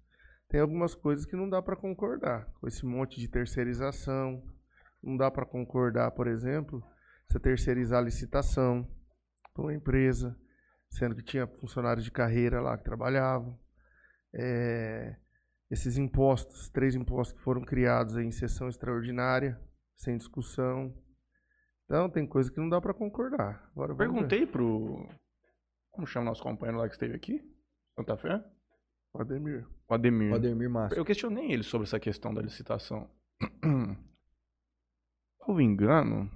[0.48, 2.46] tem algumas coisas que não dá pra concordar.
[2.60, 4.42] Com esse monte de terceirização,
[5.02, 6.82] não dá pra concordar, por exemplo,
[7.28, 8.86] você terceirizar a licitação
[9.54, 10.36] para uma empresa,
[10.90, 13.58] sendo que tinha funcionários de carreira lá que trabalhavam.
[14.34, 15.16] É,
[15.70, 19.58] esses impostos, três impostos que foram criados em sessão extraordinária,
[19.96, 20.94] sem discussão.
[21.86, 23.70] Então, tem coisa que não dá pra concordar.
[23.72, 23.98] Agora, ver.
[23.98, 25.08] perguntei pro.
[25.92, 27.40] Como chama nosso companheiro lá que esteve aqui?
[27.96, 28.42] Santa Fé?
[29.14, 29.66] Ademir.
[29.88, 30.32] O Ademir.
[30.32, 30.94] O Ademir Massa.
[30.94, 33.10] Eu questionei ele sobre essa questão da licitação.
[35.38, 36.30] Salvo engano.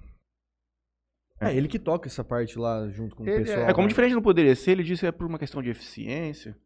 [1.40, 3.68] É, ele que toca essa parte lá junto com o Ele é- pessoal.
[3.68, 3.88] É como né?
[3.88, 6.56] diferente não poderia ser, ele disse que é por uma questão de eficiência.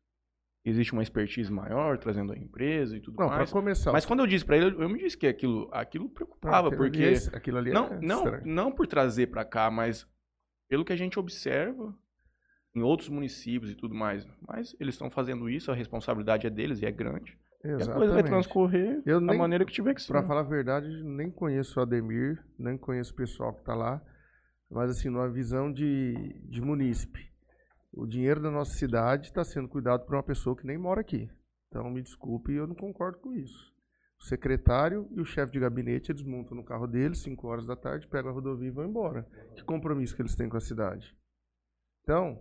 [0.64, 3.50] Existe uma expertise maior trazendo a empresa e tudo Não, para mais.
[3.52, 3.92] começar.
[3.92, 6.90] Mas quando eu disse pra ele, eu me disse que aquilo, aquilo preocupava, aquilo ali
[6.90, 10.06] porque é- aquilo ali é não, não, não por trazer pra cá, mas
[10.68, 11.96] pelo que a gente observa
[12.74, 14.26] em outros municípios e tudo mais.
[14.46, 17.38] Mas eles estão fazendo isso, a responsabilidade é deles e é grande.
[17.64, 18.26] E a coisa vai Exatamente.
[18.28, 20.08] transcorrer Eu da nem- maneira que tiver que ser.
[20.12, 24.02] Pra falar a verdade, nem conheço o Ademir, nem conheço o pessoal que tá lá,
[24.70, 26.14] mas assim, numa visão de,
[26.48, 27.28] de munícipe,
[27.92, 31.28] o dinheiro da nossa cidade está sendo cuidado por uma pessoa que nem mora aqui.
[31.68, 33.68] Então, me desculpe, eu não concordo com isso.
[34.18, 37.74] O secretário e o chefe de gabinete, eles montam no carro deles, 5 horas da
[37.76, 39.26] tarde, pegam a rodovia e vão embora.
[39.54, 41.14] Que compromisso que eles têm com a cidade?
[42.02, 42.40] Então,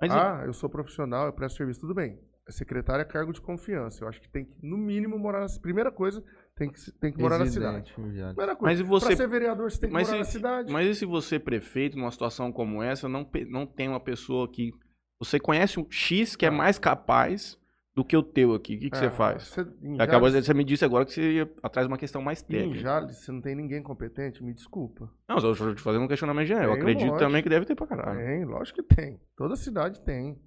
[0.00, 2.18] Mas ah, eu sou profissional, eu presto serviço, tudo bem.
[2.48, 4.04] A secretária é cargo de confiança.
[4.04, 6.22] Eu acho que tem que, no mínimo, morar na Primeira coisa,
[6.54, 8.10] tem que, tem que morar na Residente, cidade.
[8.12, 8.34] viado.
[8.36, 8.72] Primeira coisa.
[8.72, 10.72] Mas e você- Pra ser vereador, você tem que mas morar na se- cidade.
[10.72, 14.48] Mas e se você, prefeito, numa situação como essa, não, pe- não tem uma pessoa
[14.50, 14.70] que.
[15.18, 17.58] Você conhece um X que é mais capaz
[17.96, 18.76] do que o teu aqui.
[18.76, 19.44] O que, que você Ah, faz?
[19.44, 22.20] Você, em Acabou, Jales, você me disse agora que você ia atrás de uma questão
[22.20, 22.80] mais em técnica.
[22.80, 24.44] Jales, você não tem ninguém competente?
[24.44, 25.10] Me desculpa.
[25.26, 26.64] Não, só estou te fazendo um questionamento geral.
[26.64, 27.18] Eu acredito monte.
[27.20, 28.18] também que deve ter pra caralho.
[28.18, 29.18] Tem, lógico que tem.
[29.34, 30.38] Toda cidade tem.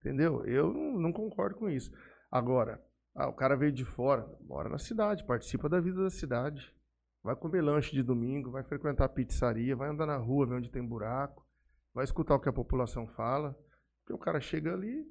[0.00, 0.46] Entendeu?
[0.46, 1.90] Eu não, concordo com isso.
[2.30, 2.80] Agora,
[3.16, 6.72] ah, o cara veio de fora, mora na cidade, participa da vida da cidade.
[7.20, 10.86] Vai comer lanche de domingo, vai frequentar pizzaria, vai andar na rua, ver onde tem
[10.86, 11.44] buraco,
[11.92, 13.56] vai escutar o que a população fala.
[14.02, 15.04] Porque o cara chega ali,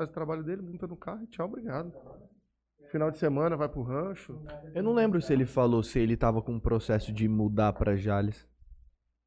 [0.00, 1.92] faz o trabalho dele, monta no carro e tchau, obrigado.
[2.90, 4.40] Final de semana vai pro rancho.
[4.74, 7.94] Eu não lembro se ele falou se ele tava com um processo de mudar pra
[7.96, 8.48] Jales.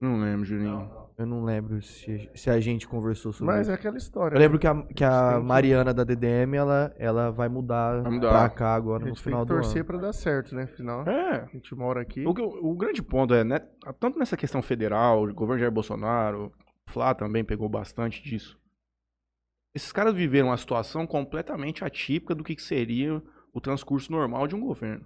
[0.01, 0.91] Não lembro, Juninho.
[1.17, 3.71] Eu não lembro se, se a gente conversou sobre Mas isso.
[3.71, 4.35] é aquela história.
[4.35, 4.59] Eu lembro né?
[4.61, 8.11] que a, que A a tem que- Mariana da DDM, ela, ela vai mudar, Vai
[8.11, 8.29] mudar.
[8.31, 9.85] pra cá agora a no gente tem final que do torcer ano.
[9.85, 10.63] pra dar certo, né?
[10.63, 11.43] Afinal, É.
[11.43, 12.25] a gente mora aqui.
[12.25, 13.59] O, o grande ponto é, né,
[13.99, 16.51] tanto nessa questão federal, o governo Jair Bolsonaro,
[16.89, 18.59] o Flá também pegou bastante disso.
[19.75, 23.21] Esses caras viveram uma situação completamente atípica do que que seria
[23.51, 25.05] o transcurso normal de um governo.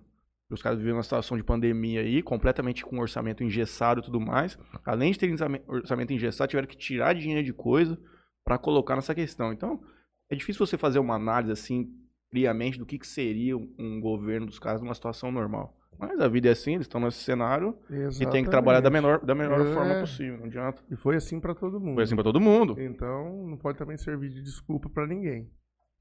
[0.50, 4.58] Os caras viveram uma situação de pandemia aí, completamente com orçamento engessado e tudo mais.
[4.86, 7.98] Além de ter orçame- orçamento engessado, tiveram que tirar dinheiro de coisa
[8.46, 9.52] para colocar nessa questão.
[9.52, 9.82] Então,
[10.30, 11.94] é difícil você fazer uma análise assim,
[12.30, 15.78] friamente, do que, que seria um governo dos caras numa situação normal.
[16.00, 17.76] Mas a vida é assim, eles estão nesse cenário
[18.22, 19.74] e tem que trabalhar da, menor, da melhor É.
[19.74, 20.84] forma possível, não adianta.
[20.92, 21.96] E foi assim pra todo mundo.
[21.96, 22.80] Foi assim pra todo mundo.
[22.80, 25.50] Então, não pode também servir de desculpa pra ninguém.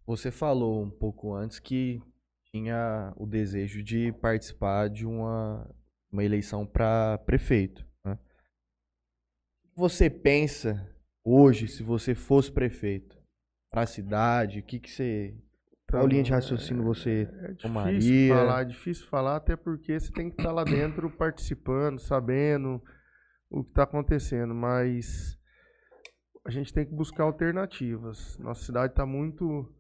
[0.07, 2.01] Você falou um pouco antes que
[2.53, 5.68] tinha o desejo de participar de uma,
[6.12, 7.84] uma eleição para prefeito.
[8.05, 8.18] né?
[9.64, 10.88] O que você pensa
[11.24, 13.16] hoje, se você fosse prefeito,
[13.70, 14.61] para a cidade?
[14.61, 15.34] O que, que você.
[15.89, 18.34] Qual Então, linha de raciocínio você É difícil tomaria?
[18.34, 22.82] falar, é difícil falar, até porque você tem que estar lá dentro participando, sabendo
[23.49, 25.39] o que está acontecendo, mas
[26.45, 28.37] a gente tem que buscar alternativas.
[28.39, 29.72] Nossa cidade está muito.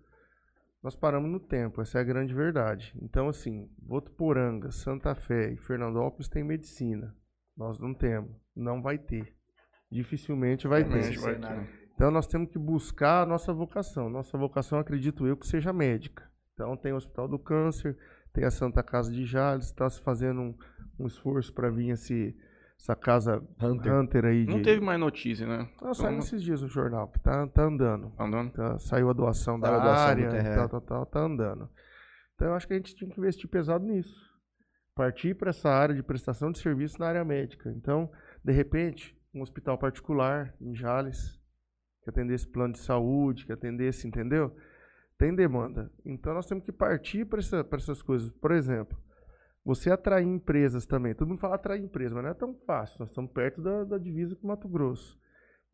[0.82, 2.94] Nós paramos no tempo, essa é a grande verdade.
[3.02, 7.12] Então, assim, Votuporanga, Santa Fé e Fernandópolis tem medicina.
[7.56, 8.30] Nós não temos.
[8.54, 9.34] Não vai ter.
[9.90, 11.18] Dificilmente vai ter.
[11.18, 11.85] Vai ter.
[11.96, 14.10] Então nós temos que buscar a nossa vocação.
[14.10, 16.30] Nossa vocação, acredito eu, que seja médica.
[16.52, 17.96] Então tem o Hospital do Câncer,
[18.34, 20.54] tem a Santa Casa de Jales, está se fazendo um,
[20.98, 22.36] um esforço para vir esse,
[22.78, 23.94] essa casa Hunter.
[23.94, 24.44] Hunter, aí.
[24.44, 24.52] De...
[24.52, 25.68] Não teve mais notícia, né?
[25.80, 28.10] Ah, saiu Então, esses dias no jornal, que tá, tá andando.
[28.10, 28.52] tá andando?
[28.52, 31.68] Tá- saiu a doação da Saiu a doação do área, tal, tal, tal, tá andando.
[32.34, 34.20] Então eu acho que a gente tinha que investir pesado nisso.
[34.94, 37.70] Partir para essa área de prestação de serviço na área médica.
[37.70, 38.10] Então,
[38.44, 41.35] de repente, um hospital particular em Jales,
[42.06, 44.54] que atendesse plano de saúde, que atendesse, entendeu?
[45.18, 45.90] Tem demanda.
[46.04, 48.30] Então nós temos que partir para essa, essas coisas.
[48.30, 48.96] Por exemplo,
[49.64, 51.14] você atrair empresas também.
[51.14, 53.00] Todo mundo fala atrair empresas, mas não é tão fácil.
[53.00, 55.18] Nós estamos perto da, da divisa com Mato Grosso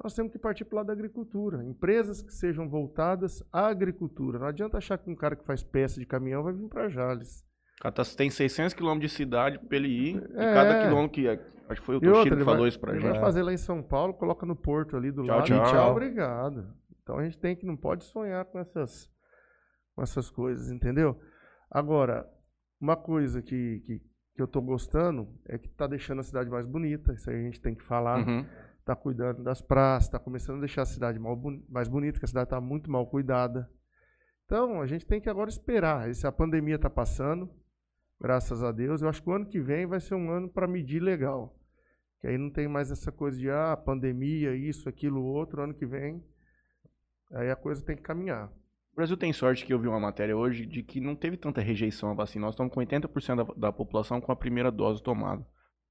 [0.02, 1.64] nós temos que partir para o lado da agricultura.
[1.64, 4.38] Empresas que sejam voltadas à agricultura.
[4.38, 7.44] Não adianta achar que um cara que faz peça de caminhão vai vir para Jales.
[7.82, 10.16] Cara tá- tem 600 quilômetros de cidade pra ele ir.
[10.16, 10.54] E É.
[10.54, 11.28] cada quilômetro que.
[11.28, 13.10] Acho que foi o E Toshiro que falou vai, isso pra ele gente.
[13.12, 15.46] vai fazer lá em São Paulo, coloca no porto ali do Tchau, lado.
[15.46, 15.66] tchau.
[15.66, 15.90] e Tchau.
[15.90, 16.74] Obrigado.
[17.02, 19.10] Então a gente tem que, não pode sonhar com essas,
[19.96, 21.18] com essas coisas, entendeu?
[21.70, 22.24] Agora,
[22.80, 23.98] uma coisa que, que,
[24.34, 27.12] que eu tô gostando é que tá deixando a cidade mais bonita.
[27.14, 28.18] Isso aí a gente tem que falar.
[28.26, 28.46] Uhum.
[28.84, 31.16] tá cuidando das praças, tá começando a deixar a cidade
[31.68, 33.68] mais bonita, que a cidade tá muito mal cuidada.
[34.44, 36.08] Então, a gente tem que agora esperar.
[36.10, 37.48] E a pandemia tá passando,
[38.22, 40.68] graças a Deus, eu acho que o ano que vem vai ser um ano para
[40.68, 41.58] medir legal.
[42.20, 45.84] Que aí não tem mais essa coisa de ah, pandemia, isso, aquilo, outro, ano que
[45.84, 46.22] vem.
[47.32, 48.46] Aí a coisa tem que caminhar.
[48.92, 51.60] O Brasil tem sorte que eu vi uma matéria hoje de que não teve tanta
[51.60, 52.46] rejeição à vacina.
[52.46, 55.44] Nós estamos com 80% da, da população com a primeira dose tomada.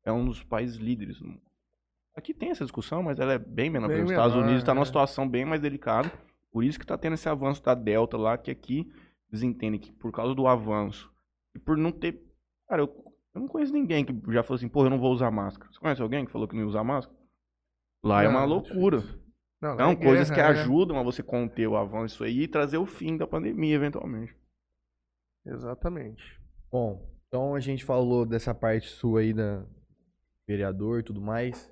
[0.06, 1.18] É um dos países líderes.
[2.16, 3.90] Aqui tem essa discussão, mas ela é bem menor.
[3.90, 4.86] Bem Os Estados menor, Unidos está numa é.
[4.86, 6.10] situação bem mais delicada.
[6.50, 8.90] Por isso que está tendo esse avanço da Delta lá, que aqui
[9.30, 11.11] eles entendem que por causa do avanço
[11.56, 12.22] e por não ter.
[12.68, 12.88] Cara, eu,
[13.34, 15.72] eu não conheço ninguém que já falou assim, porra, eu não vou usar máscara.
[15.72, 17.18] Você conhece alguém que falou que não ia usar máscara?
[18.04, 18.98] Lá é uma Não, loucura.
[19.00, 19.22] difícil.
[19.62, 20.62] Não, Não, é coisas que guerra, é.
[20.62, 24.36] ajudam a você conter o avanço aí e trazer o fim da pandemia, eventualmente.
[25.46, 26.24] Exatamente.
[26.72, 29.64] Bom, então a gente falou dessa parte sua aí da
[30.48, 31.72] vereador e tudo mais.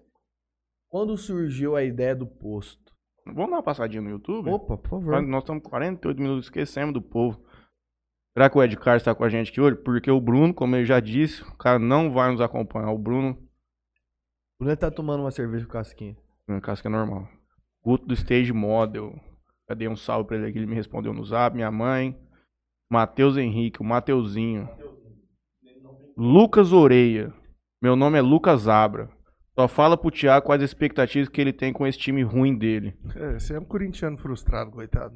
[0.87, 2.93] Quando surgiu a ideia do posto?
[3.25, 4.49] Vamos dar uma passadinha no YouTube?
[4.49, 5.21] Opa, por favor.
[5.21, 7.43] Nós estamos 48 minutos, esquecemos do povo.
[8.33, 9.75] Será que o Ed Carlos está com a gente aqui hoje?
[9.77, 12.91] Porque o Bruno, como ele já disse, o cara não vai nos acompanhar.
[12.91, 13.31] O Bruno,
[14.59, 16.15] O Bruno tá tomando uma cerveja com casquinha.
[16.61, 17.27] caso que é normal.
[17.83, 19.19] Guto do Stage Model.
[19.67, 21.55] Eu dei um salve pra ele aqui, ele me respondeu no zap.
[21.55, 22.17] Minha mãe.
[22.91, 24.67] Matheus Henrique, o Mateuzinho.
[26.17, 27.33] Lucas Oreia.
[27.81, 29.09] Meu nome é Lucas Abra.
[29.59, 32.97] Só fala pro Thiago quais as expectativas que ele tem com esse time ruim dele.
[33.13, 35.13] É, você é um corintiano frustrado, coitado.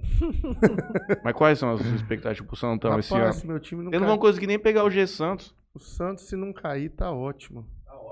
[1.24, 3.24] Mas quais são as expectativas pro Santão esse ano?
[3.24, 5.56] Rapaz, meu time não Eles não vão conseguir nem pegar o G Santos.
[5.74, 7.66] O Santos, se não cair, tá ótimo.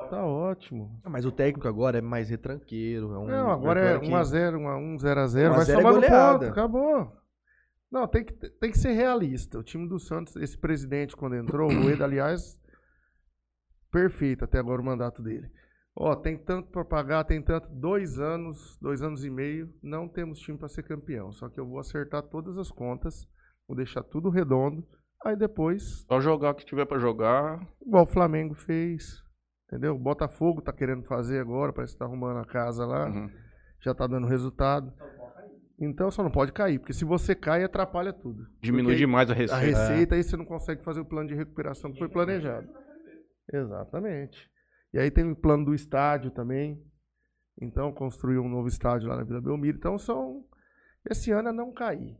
[0.09, 1.01] Tá ótimo.
[1.03, 3.13] Ah, Mas o técnico agora é mais retranqueiro.
[3.13, 6.45] É um Não, agora é que- 1x0, 1x0, 1 a vai 0 é no ponto,
[6.45, 7.11] acabou.
[7.91, 9.59] Não, tem que, tem que ser realista.
[9.59, 12.57] O time do Santos, esse presidente, quando entrou, o Rueda, aliás,
[13.91, 15.51] perfeito até agora o mandato dele.
[15.95, 17.67] Ó, tem tanto para pagar, tem tanto.
[17.69, 21.31] Dois anos, dois anos e meio, não temos time para ser campeão.
[21.33, 23.27] Só que eu vou acertar todas as contas,
[23.67, 24.87] vou deixar tudo redondo.
[25.25, 27.59] Aí depois, Só jogar o que tiver pra jogar.
[27.85, 29.21] igual o Flamengo fez.
[29.67, 29.95] Entendeu?
[29.95, 33.29] O Botafogo tá querendo fazer agora, parece que tá arrumando a casa lá, Uhum.
[33.81, 34.91] já tá dando resultado.
[35.79, 38.45] Então só não pode cair, porque se você cai, atrapalha tudo.
[38.61, 39.59] Diminui Porque demais a a receita.
[39.65, 42.67] receita, aí você não consegue fazer o plano de recuperação que foi planejado.
[43.51, 44.50] Exatamente.
[44.93, 46.81] E aí tem o plano do estádio também.
[47.61, 49.77] Então, construir um novo estádio lá na Vila Belmiro.
[49.77, 50.45] Então, são.
[51.09, 52.17] Esse ano é não cair.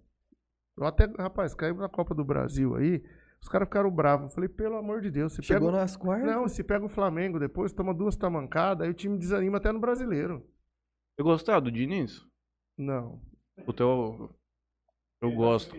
[0.78, 3.03] Eu até, rapaz, caiu na Copa do Brasil aí.
[3.41, 4.30] Os caras ficaram bravos.
[4.30, 5.82] Eu falei, pelo amor de Deus, se Chegou pega.
[5.82, 6.28] nas quartas.
[6.28, 9.80] Não, se pega o Flamengo depois, toma duas tamancadas, aí o time desanima até no
[9.80, 10.45] brasileiro.
[11.15, 12.26] Você gostava do Diniz?
[12.78, 13.19] Não.
[13.65, 14.34] O teu.
[15.22, 15.76] Eu gosto.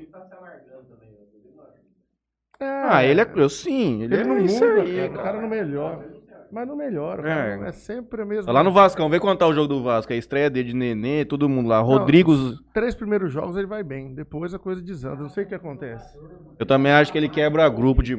[2.60, 3.32] É, Ah, ele é.
[3.36, 5.10] Eu sim, ele, Ele é não muda, aí, cara.
[5.10, 5.22] O cara.
[5.22, 6.11] cara não melhora.
[6.52, 7.22] Mas não melhora.
[7.22, 7.56] É.
[7.56, 7.68] cara.
[7.70, 8.44] É, sempre a mesma.
[8.44, 10.12] Tá lá no Vascão, vem contar o jogo do Vasco.
[10.12, 11.80] A estreia dele de Nenê, todo mundo lá.
[11.80, 12.32] Rodrigo.
[12.74, 15.22] três primeiros jogos ele vai bem, depois a coisa desanda.
[15.22, 16.18] Não sei o que acontece.
[16.58, 18.12] Eu também acho que ele quebra grupo de.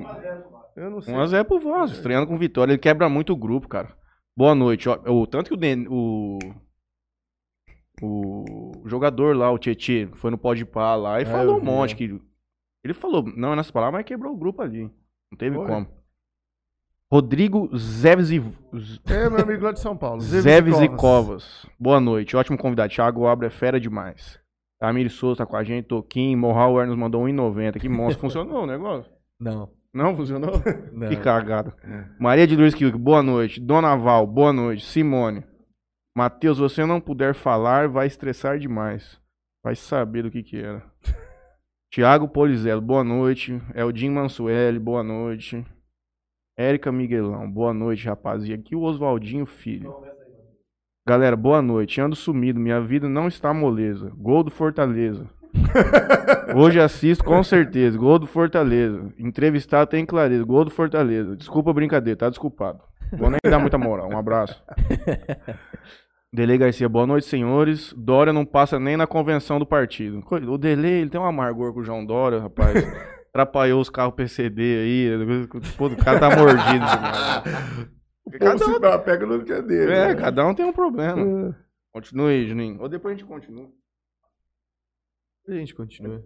[0.75, 1.13] Eu não sei.
[1.13, 2.71] 1x0 pro Vasco, estreando com vitória.
[2.71, 3.95] Ele quebra muito o grupo, cara.
[4.35, 4.89] Boa noite.
[4.89, 6.39] O, tanto que o, Den- o.
[8.01, 11.93] O jogador lá, o Tietê, foi no Pode Pá lá e É, falou um monte.
[11.93, 11.97] é.
[11.97, 12.19] Que,
[12.83, 14.81] ele falou, não é nessas palavras, mas quebrou o grupo ali.
[15.31, 15.67] Não teve Foi.
[15.67, 15.87] como.
[17.13, 18.41] Rodrigo Zeves e,
[19.05, 20.19] É, meu amigo lá de São Paulo.
[20.19, 21.63] Zeves e Covas.
[21.79, 22.35] Boa noite.
[22.35, 22.91] Ótimo convidado.
[22.91, 24.39] Thiago Abra é fera demais.
[24.79, 25.85] Tamir Souza tá com a gente.
[25.85, 26.35] Toquinho.
[26.35, 27.79] Morral nos mandou 1,90.
[27.79, 28.17] Que monstro.
[28.27, 29.11] Funcionou o negócio?
[29.39, 29.69] Não.
[29.93, 30.53] Não funcionou?
[30.91, 31.07] não.
[31.07, 31.75] Que cagada.
[32.19, 33.61] Maria de Luiz Kiuk, boa noite.
[33.61, 34.83] Dona Val, boa noite.
[34.83, 35.43] Simone.
[36.17, 39.21] Matheus, você não puder falar, vai estressar demais.
[39.63, 40.83] Vai saber do que que era.
[41.93, 43.61] Tiago Polizelo, boa noite.
[43.75, 45.63] Eldin Mansueli, boa noite.
[46.55, 48.61] Érica Miguelão, boa noite, rapaziada.
[48.61, 49.95] Aqui o Oswaldinho Filho.
[51.07, 51.99] Galera, boa noite.
[51.99, 54.11] Ando sumido, minha vida não está moleza.
[54.15, 55.27] Gol do Fortaleza.
[56.55, 57.97] Hoje assisto com certeza.
[57.97, 59.11] Gol do Fortaleza.
[59.17, 60.43] Entrevistado tem clareza.
[60.43, 61.35] Gol do Fortaleza.
[61.35, 62.81] Desculpa a brincadeira, tá desculpado.
[63.17, 64.09] Vou nem dar muita moral.
[64.09, 64.63] Um abraço.
[66.31, 67.93] Dele Garcia, boa noite, senhores.
[67.97, 70.23] Dória não passa nem na convenção do partido.
[70.47, 72.83] O Dele, ele tem um amargor com o João Dória, rapaz.
[73.33, 75.09] Atrapalhou os carros PCD aí.
[75.75, 76.85] Pô, o cara tá mordido.
[76.85, 77.89] demais.
[78.39, 79.91] Cada um, pega no que é dele.
[79.91, 80.15] é, né?
[80.15, 81.49] cada um tem um problema.
[81.49, 81.55] É.
[81.91, 82.79] Continue, Juninho.
[82.79, 83.69] Ou depois a gente continua.
[85.49, 86.23] A gente continua.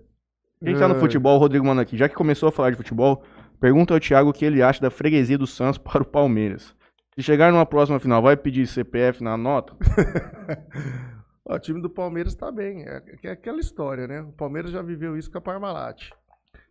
[0.62, 1.00] Quem tá no É.
[1.00, 1.96] futebol, o Rodrigo manda aqui.
[1.96, 3.24] Já que começou a falar de futebol,
[3.60, 6.76] pergunta ao Thiago o que ele acha da freguesia do Santos para o Palmeiras.
[7.16, 9.74] Se chegar numa próxima final, vai pedir CPF na nota?
[11.50, 12.84] Ó, o time do Palmeiras tá bem.
[12.84, 14.22] É, é aquela história, né?
[14.22, 16.10] O Palmeiras já viveu isso com a Parmalat.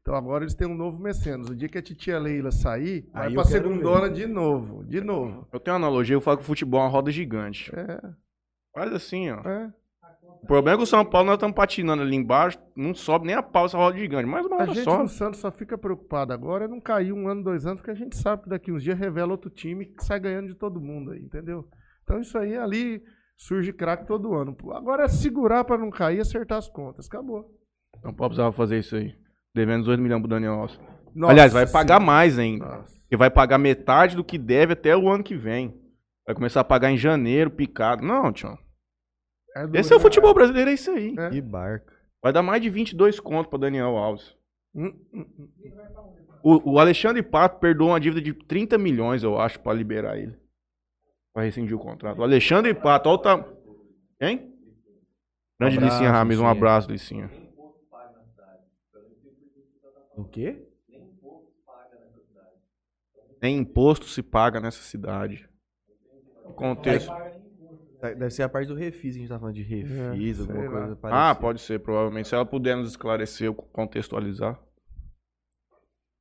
[0.06, 1.48] Então agora eles têm um novo mecenas.
[1.48, 4.84] O dia que a titia Leila sair, vai Aí pra eu quero segundona de novo.
[4.84, 5.48] De novo.
[5.52, 7.72] Eu tenho uma analogia, eu falo que o futebol é uma roda gigante.
[7.74, 8.00] É,
[8.72, 9.40] Faz assim, ó.
[9.40, 9.72] é.
[10.44, 13.34] O problema é que o São Paulo nós estamos patinando ali embaixo, não sobe nem
[13.34, 14.28] a pau essa roda gigante.
[14.28, 15.02] Mas uma A gente só.
[15.02, 17.94] no Santos só fica preocupado agora é não cair um ano, dois anos, porque a
[17.94, 21.10] gente sabe que daqui uns dias revela outro time que sai ganhando de todo mundo
[21.10, 21.68] aí, entendeu?
[22.04, 23.02] Então isso aí ali
[23.36, 24.56] surge craque todo ano.
[24.72, 27.08] Agora é segurar pra não cair e acertar as contas.
[27.08, 27.50] Acabou.
[28.00, 29.25] São Paulo precisava fazer isso aí.
[29.56, 30.78] Devendo 18 milhões pro Daniel Alves.
[31.14, 32.04] Nossa Aliás, vai pagar Senhora.
[32.04, 32.66] mais ainda.
[32.66, 33.00] Nossa.
[33.00, 35.74] Porque vai pagar metade do que deve até o ano que vem.
[36.26, 38.04] Vai começar a pagar em janeiro, picado.
[38.04, 38.58] Não, tio.
[39.56, 41.14] É Esse é o futebol brasileiro, é isso aí.
[41.18, 41.30] É.
[41.30, 41.90] Que barca.
[42.22, 44.36] Vai dar mais de 22 conto pra Daniel Alves.
[44.74, 45.48] Hum, hum, hum.
[46.42, 50.36] O, o Alexandre Pato perdoou uma dívida de 30 milhões, eu acho, pra liberar ele.
[51.32, 52.18] Pra rescindir o contrato.
[52.18, 53.44] O Alexandre Pato, olha o tam...
[54.20, 54.52] Hein?
[55.58, 57.45] Grande Um abraço, Licinha Rames, um abraço, Licinha.
[60.16, 60.66] O quê?
[63.42, 65.48] Nem imposto se paga nessa cidade.
[66.54, 67.12] Contexto.
[68.00, 70.86] Deve ser a parte do refis, a gente tá falando de refis, É, alguma coisa
[70.86, 70.92] lá.
[70.92, 71.34] Ah, parecida.
[71.40, 72.28] pode ser, provavelmente.
[72.28, 74.60] Se ela puder nos esclarecer, contextualizar.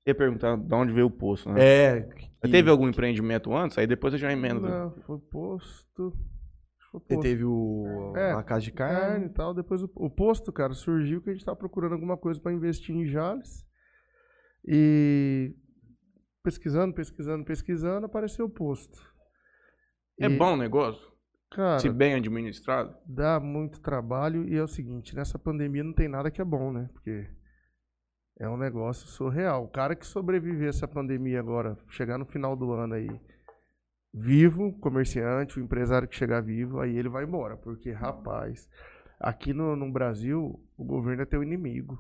[0.08, 1.64] Ia perguntar de onde veio o poço, né?
[1.64, 2.10] É.
[2.42, 3.78] Mas Teve algum empreendimento antes?
[3.78, 4.62] Aí depois eu já emendo.
[4.62, 6.14] Não, foi posto.
[6.92, 7.22] Foi posto.
[7.22, 8.14] teve o.
[8.16, 9.26] É, a casa de carne carne.
[9.26, 9.54] e tal.
[9.54, 12.96] Depois o, o posto, cara, surgiu que a gente tava procurando alguma coisa pra investir
[12.96, 13.66] em Jales.
[14.68, 15.56] E
[16.44, 19.00] pesquisando, pesquisando, pesquisando, apareceu o posto.
[20.20, 21.12] É E, bom o negócio?
[21.52, 22.96] Cara, Se bem administrado?
[23.06, 26.72] dá muito trabalho e é o seguinte, nessa pandemia não tem nada que é bom,
[26.72, 26.90] né?
[26.94, 27.30] Porque
[28.40, 29.64] é um negócio surreal.
[29.64, 33.10] O cara que sobreviver essa pandemia agora, chegar no final do ano aí,
[34.14, 37.56] vivo, comerciante, o empresário que chegar vivo, aí ele vai embora.
[37.56, 38.68] Porque, rapaz,
[39.20, 41.98] aqui no, no Brasil, o governo é teu inimigo.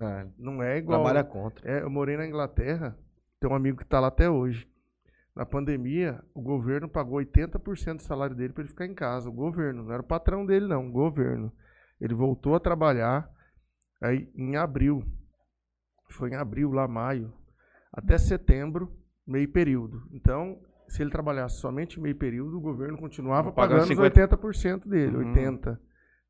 [0.00, 1.02] Ah, Não é igual.
[1.02, 1.68] trabalha contra.
[1.70, 2.96] É, eu morei na Inglaterra,
[3.40, 4.68] tem um amigo que está lá até hoje.
[5.34, 9.28] Na pandemia, o governo pagou 80% do salário dele para ele ficar em casa.
[9.28, 11.52] O governo, não era o patrão dele, não, o governo.
[12.00, 13.30] Ele voltou a trabalhar
[14.00, 15.04] aí em abril.
[16.10, 17.32] Foi em abril, lá maio,
[17.92, 18.90] até setembro,
[19.26, 20.06] meio período.
[20.12, 24.26] Então, se ele trabalhasse somente meio período, o governo continuava Pagando pagando, 50.
[24.26, 25.32] os 80% dele, Uhum.
[25.34, 25.78] 80%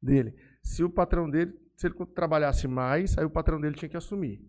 [0.03, 0.35] dele.
[0.63, 4.41] Se o patrão dele, se ele trabalhasse mais, aí o patrão dele tinha que assumir.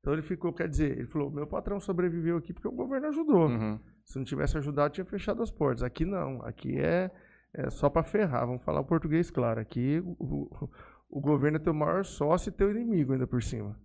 [0.00, 3.48] Então ele ficou, quer dizer, ele falou, meu patrão sobreviveu aqui porque o governo ajudou.
[3.48, 3.80] Uhum.
[4.04, 5.82] Se não tivesse ajudado, tinha fechado as portas.
[5.82, 7.10] Aqui não, aqui é,
[7.52, 9.60] é só para ferrar, vamos falar o português claro.
[9.60, 10.70] Aqui o, o,
[11.10, 13.78] o governo é teu maior sócio e teu inimigo ainda por cima.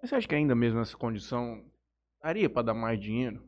[0.00, 1.64] Mas você acha que ainda mesmo nessa condição
[2.22, 3.42] daria pra dar mais dinheiro?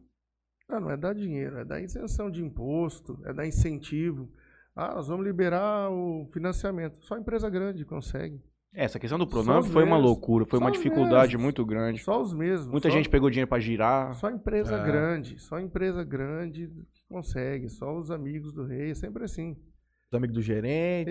[0.69, 4.31] Ah, não é dar dinheiro, é dar isenção de imposto, é dar incentivo.
[4.77, 7.05] Ah, nós vamos liberar o financiamento.
[7.05, 8.41] Só empresa grande consegue.
[8.75, 10.05] É, Essa questão do Pronamp foi uma mesmos.
[10.11, 11.43] loucura, foi Só uma dificuldade mesmos.
[11.43, 12.01] muito grande.
[12.03, 12.67] Só os mesmos.
[12.69, 14.15] Muita só- gente pegou dinheiro pra girar.
[14.15, 14.85] Só empresa É.
[14.85, 19.57] grande, só empresa grande que consegue, só os amigos do rei, é sempre assim.
[20.11, 21.11] Os amigos do gerente.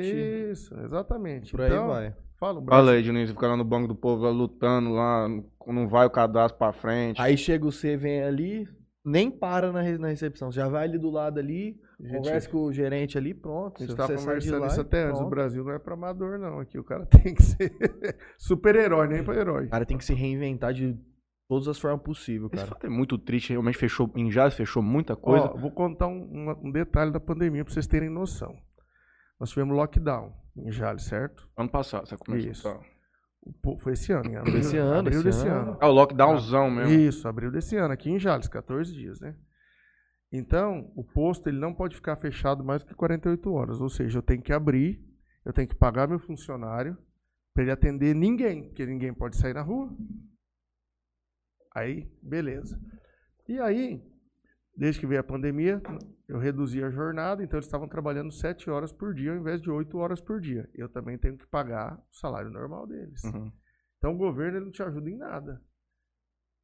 [0.52, 1.52] Isso, exatamente.
[1.52, 2.16] Por aí então, vai.
[2.40, 2.86] Fala, o Brasil.
[2.86, 5.28] Fala aí, Juninho, você fica lá no banco do povo lá lutando lá,
[5.68, 7.20] não vai o cadastro pra frente.
[7.20, 8.68] Aí chega o C, vem ali,
[9.04, 10.52] nem para na, na recepção.
[10.52, 13.78] Já vai ali do lado ali, gente- conversa com o gerente ali, pronto.
[13.78, 15.22] A gente Você tava sai de conversando isso até antes.
[15.22, 15.30] O.
[15.30, 16.60] Brasil não é pra amador, não.
[16.60, 17.72] Aqui o cara tem que ser
[18.38, 19.66] super-herói, nem pra herói.
[19.66, 20.98] O cara tem que se reinventar de
[21.48, 22.68] todas as formas possíveis, Esse cara.
[22.76, 25.46] fato é muito triste, realmente fechou, em Jazz fechou muita coisa.
[25.46, 28.54] Ó, vou contar um, um detalhe da pandemia pra vocês terem noção.
[29.40, 31.48] Nós tivemos lockdown em Jales, certo?
[31.56, 32.52] Ano passado, você começou.
[32.52, 32.64] Isso.
[32.64, 32.80] Tá.
[33.80, 35.70] Foi esse ano, em abril, Esse ano, abril esse desse ano.
[35.72, 35.78] ano.
[35.80, 36.92] Ah, o lockdownzão mesmo.
[36.92, 39.36] Isso, abril desse ano, aqui em Jales, 14 dias, né?
[40.32, 43.80] Então, o posto ele não pode ficar fechado mais do que 48 horas.
[43.80, 45.02] Ou seja, eu tenho que abrir,
[45.46, 46.98] eu tenho que pagar meu funcionário
[47.54, 49.90] para ele atender ninguém, porque ninguém pode sair na rua.
[51.74, 52.80] Aí, beleza.
[53.48, 54.04] E aí,
[54.76, 55.82] desde que veio a pandemia,
[56.28, 59.72] eu reduzi a jornada, então eles estavam trabalhando 7 horas por dia ao invés de
[59.72, 60.70] 8 horas por dia.
[60.74, 63.24] Eu também tenho que pagar o salário normal deles.
[63.24, 63.52] Uhum.
[63.98, 65.62] Então o governo não te ajuda em nada.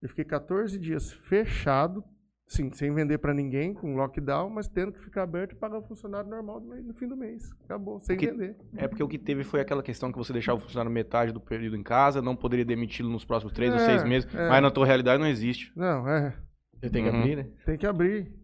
[0.02, 2.04] Eu fiquei 14 dias fechado,
[2.48, 5.82] sim, sem vender para ninguém, com lockdown, mas tendo que ficar aberto e pagar o
[5.84, 7.52] funcionário normal no fim do mês.
[7.66, 8.56] Acabou, sem Porque- vender.
[8.76, 11.40] É porque o que teve foi aquela questão que você deixava o funcionário metade do
[11.42, 14.50] período em casa, não poderia demiti-lo nos próximos três ou É, seis meses, é.
[14.50, 15.72] mas na tua realidade não existe.
[15.76, 16.38] Não, é,
[16.80, 17.20] Você tem que Uhum.
[17.20, 17.48] abrir, né?
[17.66, 18.36] tem que abrir.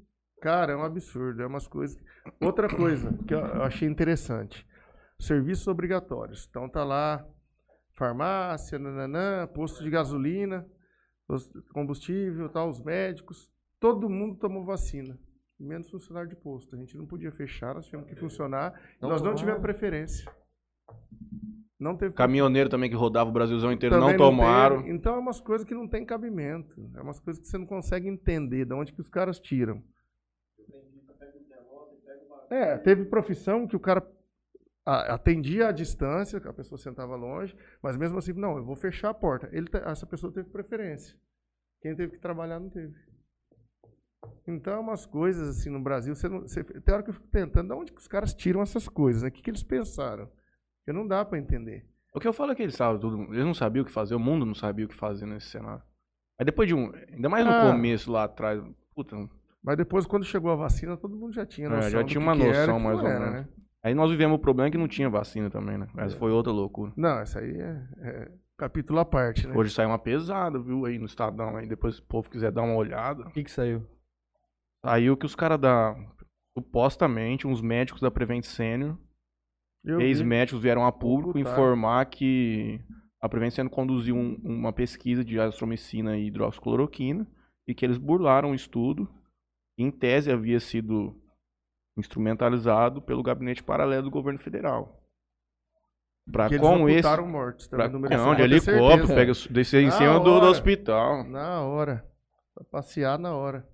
[0.41, 2.02] Cara, é um absurdo, é umas coisas.
[2.39, 4.66] Outra coisa que eu achei interessante.
[5.20, 6.47] Serviços obrigatórios.
[6.50, 7.26] Então tá lá
[7.95, 10.66] farmácia, nananã, posto de gasolina,
[11.74, 13.50] combustível, tal, os médicos,
[13.80, 15.18] todo mundo tomou vacina,
[15.60, 16.76] menos funcionário de posto.
[16.76, 18.80] A gente não podia fechar, nós tivemos que funcionar.
[18.98, 20.30] e Não nós não tivemos preferência.
[21.80, 24.80] Não teve Caminhoneiro também que rodava o Brasilzão inteiro também não tomaram.
[24.80, 24.92] teve.
[24.92, 26.92] Então é umas coisas que não tem cabimento.
[26.94, 29.82] É umas coisas que você não consegue entender de onde que os caras tiram.
[32.50, 34.06] É, teve profissão que o cara
[34.86, 39.10] atendia à distância, que a pessoa sentava longe, mas mesmo assim, não, eu vou fechar
[39.10, 39.48] a porta.
[39.54, 41.16] Ele, essa pessoa teve preferência.
[41.82, 42.94] Quem teve que trabalhar não teve.
[44.48, 47.28] Então, é umas coisas assim no Brasil, você não, você, tem hora que eu fico
[47.28, 49.22] tentando, de onde que os caras tiram essas coisas?
[49.24, 49.30] né?
[49.30, 50.28] O que, que eles pensaram?
[50.80, 51.86] Porque não dá para entender.
[52.14, 53.32] O que eu falo é que eles estavam tudo.
[53.34, 55.84] Eles não sabiam o que fazer, o mundo não sabia o que fazer nesse cenário.
[56.40, 56.92] Aí depois de um.
[57.14, 57.72] Ainda mais no Ah.
[57.72, 58.62] começo lá atrás.
[58.96, 59.16] Puta.
[59.62, 61.90] Mas depois, quando chegou a vacina, todo mundo já tinha É, noção.
[61.92, 63.34] já do tinha uma que e noção, que mais ou era, menos.
[63.36, 63.48] né?
[63.84, 65.88] Aí nós vivemos o problema que não tinha vacina também, né?
[65.98, 66.92] Essa foi outra loucura.
[66.98, 69.56] Não, essa aí é, é capítulo à parte, né?
[69.56, 71.56] Hoje saiu uma pesada, viu, aí no Estadão.
[71.58, 73.22] Aí depois se o povo quiser dar uma olhada.
[73.28, 73.86] O que que saiu?
[74.86, 75.96] Saiu que os caras da.
[76.58, 78.98] Supostamente, uns médicos da Prevent Senior,
[80.02, 82.82] ex-médicos vieram a público informar que
[83.22, 87.26] a Prevent Senior conduziu um- uma pesquisa de azitromicina e hidroxicloroquina
[87.68, 89.08] e que eles burlaram o estudo.
[89.78, 91.16] que, Em tese havia sido
[91.98, 95.02] instrumentalizado pelo gabinete paralelo do governo federal.
[96.32, 97.00] Pra que eles com esse.
[97.00, 97.68] ocultaram mortes.
[97.68, 101.24] Pra, não, de helicóptero, pega, descer em cima do, do hospital.
[101.24, 102.06] Na hora.
[102.54, 103.68] Pra passear na hora.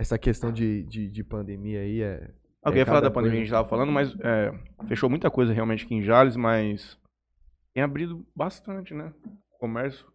[0.00, 2.30] Essa questão de, de, de pandemia aí é.
[2.64, 4.50] Eu É, ia falar da pandemia que a gente tava falando, mas é,
[4.88, 6.98] fechou muita coisa realmente aqui em Jales, mas
[7.74, 9.12] tem abrido bastante, né?
[9.58, 10.06] Comércio.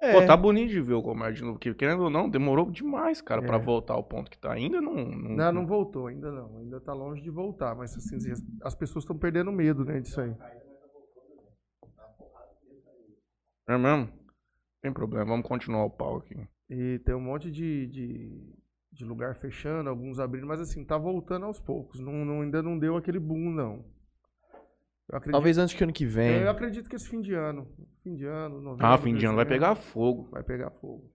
[0.00, 2.70] É, Pô, tá bonito de ver o comércio de novo, porque querendo ou não, demorou
[2.70, 3.60] demais, cara, pra É.
[3.60, 4.52] voltar ao ponto que tá.
[4.52, 4.94] Ainda não.
[4.94, 6.58] não, Não, não voltou, ainda não.
[6.58, 7.74] Ainda tá longe de voltar.
[7.74, 10.32] Mas assim, as, as pessoas estão perdendo medo, né, disso aí.
[13.68, 14.08] É mesmo?
[14.80, 16.36] Tem problema, vamos continuar o pau aqui.
[16.70, 18.54] E tem um monte de, de,
[18.98, 22.00] de lugar fechando, alguns abrindo, mas assim, tá voltando aos poucos.
[22.00, 23.84] Não, não- ainda não deu aquele boom, não.
[25.08, 26.42] Eu acredito, Talvez antes que ano que vem.
[26.42, 27.66] eu acredito que esse fim de ano,
[28.02, 30.28] fim de ano, novembro, Ah, fim de ano vai pegar fogo.
[30.32, 31.10] Vai pegar fogo.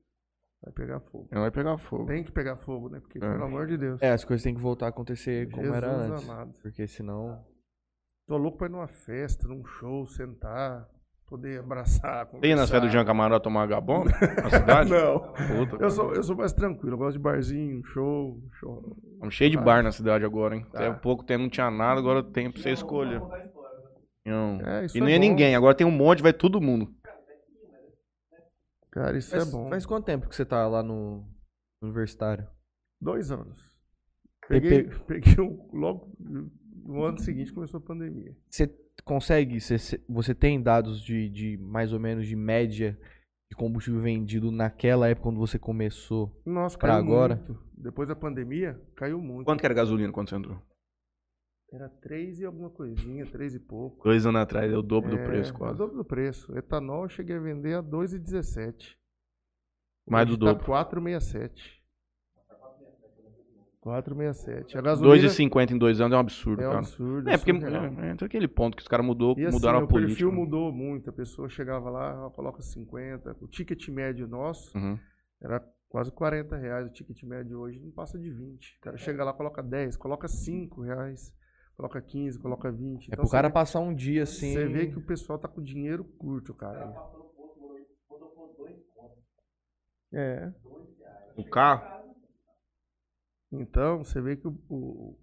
[0.64, 1.28] Vai pegar fogo.
[1.30, 2.06] Vai pegar fogo.
[2.06, 3.00] Tem que pegar fogo, né?
[3.02, 3.22] Porque, É.
[3.22, 4.02] pelo amor de Deus.
[4.02, 6.24] É, as coisas têm que voltar a acontecer como Jesus era antes.
[6.30, 6.54] amado.
[6.62, 7.46] Porque senão.
[8.26, 10.88] Tô louco pra ir numa festa, num show, sentar.
[11.38, 12.26] Poder abraçar.
[12.40, 12.72] Tem nas conversar.
[12.74, 14.04] festas do Jean Camarão tomar gabão
[14.44, 14.90] na cidade?
[14.92, 15.20] Não.
[15.20, 18.96] Puta, Eu sou, eu sou mais tranquilo, eu gosto de barzinho, show, show.
[19.14, 20.66] Estamos cheio de bar na cidade agora, hein?
[20.72, 20.80] Tá.
[20.88, 23.20] Até pouco tempo não tinha nada, agora tem pra você escolher.
[24.26, 24.62] Não.
[24.62, 25.20] É, isso E é não é bom.
[25.20, 26.94] ninguém, agora tem um monte, vai todo mundo.
[28.92, 29.70] Cara, isso Faz, é bom.
[29.70, 31.26] faz quanto tempo que você tá lá no
[31.82, 32.48] universitário?
[33.02, 33.60] Dois anos.
[34.48, 38.36] Peguei, peguei o- logo no ano seguinte começou a pandemia.
[38.50, 38.68] Você
[39.04, 39.78] consegue, você,
[40.08, 42.98] você tem dados de, de mais ou menos de média
[43.52, 46.42] de combustível vendido naquela época quando você começou?
[46.46, 47.36] Nossa, Pra caiu agora?
[47.36, 47.60] muito.
[47.78, 49.46] Depois da pandemia, caiu muito.
[49.46, 50.60] Quanto que era a gasolina quando você entrou?
[51.72, 54.04] Era três e alguma coisinha, três e pouco.
[54.04, 55.78] Dois anos atrás, é o dobro do É, preço é O quase.
[55.78, 56.56] dobro do preço.
[56.56, 58.96] Etanol eu cheguei a vender a 2,17.
[60.08, 60.66] Mais do tá dobro.
[60.66, 61.82] 4,67.
[63.84, 64.78] 4,67.
[64.78, 66.80] A gasolina 2,50 em dois anos é um absurdo, é um cara.
[66.80, 67.30] absurdo.
[67.30, 67.86] É, porque surreal.
[67.86, 70.20] é, entra aquele ponto que os caras mudou, E assim, mudaram a o política.
[70.20, 71.10] perfil mudou muito.
[71.10, 73.36] A pessoa chegava lá, ó, coloca 50.
[73.42, 74.98] O ticket médio nosso Uhum.
[75.42, 76.88] era quase 40 reais.
[76.88, 78.78] O ticket médio hoje não passa de 20.
[78.78, 81.34] O cara chega lá, coloca 10, coloca 5 reais,
[81.76, 83.04] coloca 15, coloca 20.
[83.04, 84.54] É Então, pro cara vê- passar um dia assim.
[84.54, 86.94] Você vê que o pessoal tá com dinheiro curto, cara.
[90.14, 90.52] É.
[91.36, 92.03] O carro?
[93.54, 95.20] Então, você vê que o, o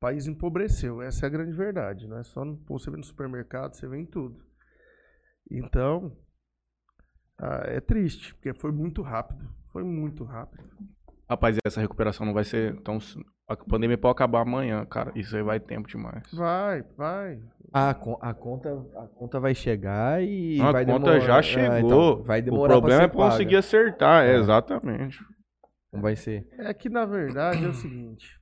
[0.00, 1.02] país empobreceu.
[1.02, 2.06] Essa é a grande verdade.
[2.06, 4.44] Não é só no, você vê no supermercado, você vê em tudo.
[5.50, 6.16] Então,
[7.38, 9.48] ah, é triste, porque foi muito rápido.
[9.72, 10.68] Foi muito rápido.
[11.28, 12.74] Rapaz, essa recuperação não vai ser.
[12.74, 12.98] Então,
[13.46, 15.12] a pandemia pode acabar amanhã, cara.
[15.14, 16.22] Isso aí vai tempo demais.
[16.32, 17.42] Vai, vai.
[17.72, 21.20] A, con- a conta, a conta vai chegar e a vai conta demorar.
[21.20, 21.78] já Ah, chegou.
[22.14, 23.30] então, vai demorar o problema pra é paga.
[23.30, 24.36] conseguir acertar, É.
[24.36, 25.18] exatamente.
[25.92, 26.46] Não vai ser.
[26.58, 28.38] É que, na verdade, é o seguinte.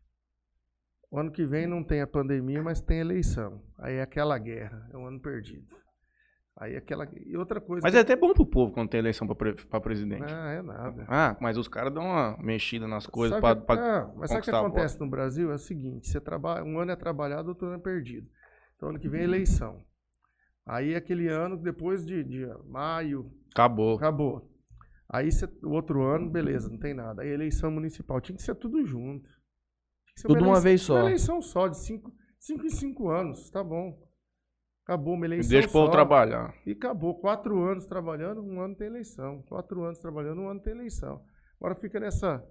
[1.11, 3.63] O ano que vem não tem a pandemia, mas tem eleição.
[3.79, 4.89] Aí é aquela guerra.
[4.93, 5.67] É um ano perdido.
[6.59, 7.07] Aí é aquela...
[7.25, 7.83] E outra coisa...
[7.85, 10.25] Mas que- é até bom pro povo quando tem eleição pra, pre- pra presidente.
[10.33, 11.05] Ah, é nada.
[11.09, 13.77] Ah, mas os caras dão uma mexida nas coisas Sabe pra, que- pra-
[14.07, 15.53] não, mas sabe o que acontece no Brasil?
[15.53, 18.27] É o seguinte, você trabalha, um ano é trabalhado, outro ano é perdido.
[18.77, 19.85] Então ano que vem é eleição.
[20.67, 23.97] Aí aquele ano, depois de, de maio, Acabou.
[23.97, 24.51] acabou.
[25.09, 27.23] Aí você- o outro ano, beleza, não tem nada.
[27.23, 28.21] Aí eleição municipal.
[28.21, 29.29] Tinha que ser tudo junto.
[30.17, 30.95] Ser Tudo uma eleição- vez só.
[30.95, 34.03] Uma eleição só, de cinco, cinco em cinco anos, tá bom.
[34.85, 36.55] Acabou uma eleição Deixa o povo trabalhar.
[36.65, 37.21] E acabou.
[37.21, 39.43] Quatro anos trabalhando, um ano tem eleição.
[39.43, 41.23] Quatro anos trabalhando, um ano tem eleição.
[41.61, 42.43] Agora fica nessa.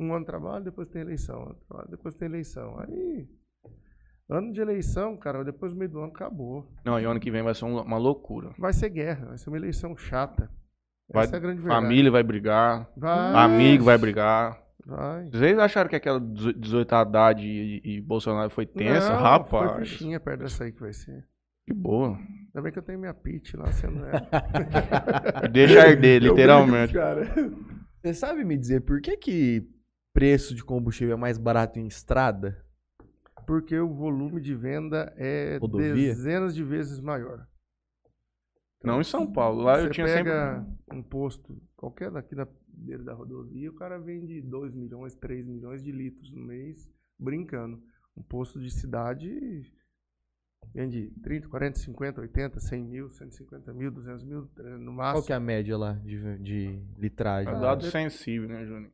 [0.00, 1.54] Um ano trabalho, depois tem eleição.
[1.88, 2.78] depois tem eleição.
[2.80, 3.28] Aí.
[4.30, 6.66] Ano de eleição, cara, depois do meio do ano acabou.
[6.84, 8.54] Não, e ano que vem vai ser um- uma loucura.
[8.58, 10.50] Vai ser guerra, vai ser uma eleição chata.
[11.12, 11.82] Vai- Essa é a grande verdade.
[11.82, 13.34] Família vai brigar, Vai.
[13.44, 14.60] amigo vai brigar.
[14.84, 15.28] Vai.
[15.30, 19.10] Vocês acharam que aquela 18 Haddad e, e Bolsonaro foi tensa?
[19.10, 21.24] Não, Foi Rapaz, fichinha perto dessa aí que vai ser.
[21.64, 22.16] que boa.
[22.16, 24.28] Ainda bem que eu tenho minha pitch lá sendo ela.
[25.52, 26.92] Deixa arder, literalmente.
[26.94, 27.72] brinco.
[28.02, 29.68] Você sabe me dizer por que que
[30.12, 32.58] preço de combustível é mais barato em estrada?
[33.46, 35.92] Porque o volume de venda é Rodovia?
[35.94, 37.46] dezenas de vezes maior.
[38.84, 39.62] Não em São Paulo.
[39.62, 40.98] Lá Você eu tinha pega sempre.
[40.98, 45.82] um posto, qualquer daqui na beira da rodovia, o cara vende 2 milhões, 3 milhões
[45.82, 47.82] de litros no mês, brincando.
[48.16, 49.70] Um posto de cidade
[50.74, 55.16] vende 30, 40, 50, 80, 100 mil, 150 mil, 200 mil, no máximo.
[55.18, 57.52] Qual que é a média lá de, de litragem?
[57.52, 58.90] É Ah, dado de- sensível, né, Júnior?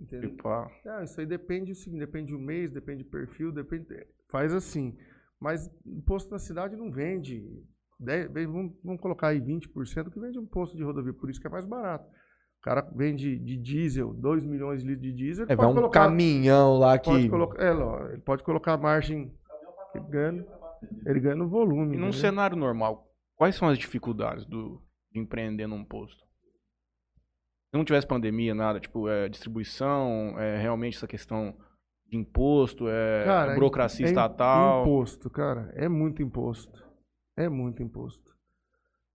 [0.00, 0.30] entendeu?
[0.30, 0.70] Tipo, ah,
[1.04, 3.86] isso aí depende, assim, depende do mês, depende do perfil, depende.
[4.28, 4.96] Faz assim.
[5.38, 7.64] Mas o posto na cidade não vende.
[8.02, 11.40] 10, vem- vamos, vamos colocar aí 20% que vende um posto de rodovia, por isso
[11.40, 12.04] que é mais barato.
[12.04, 15.46] O cara vende de diesel, 2 milhões de litros de diesel.
[15.48, 17.10] É, vai um colocar, caminhão lá que.
[17.10, 19.32] pode colocar, é, ó, ele pode colocar a margem
[19.90, 20.46] que ele ganha,
[21.06, 21.96] ele ganha no volume.
[21.96, 22.12] E num né?
[22.12, 24.80] cenário normal, quais são as dificuldades do,
[25.10, 26.22] de empreender num posto?
[27.70, 31.56] Se não tivesse pandemia, nada, tipo, é, distribuição, é realmente essa questão
[32.06, 34.82] de imposto, é, Cara, burocracia é estatal.
[34.82, 36.91] Imposto, cara, é muito imposto.
[37.36, 38.32] É muito imposto.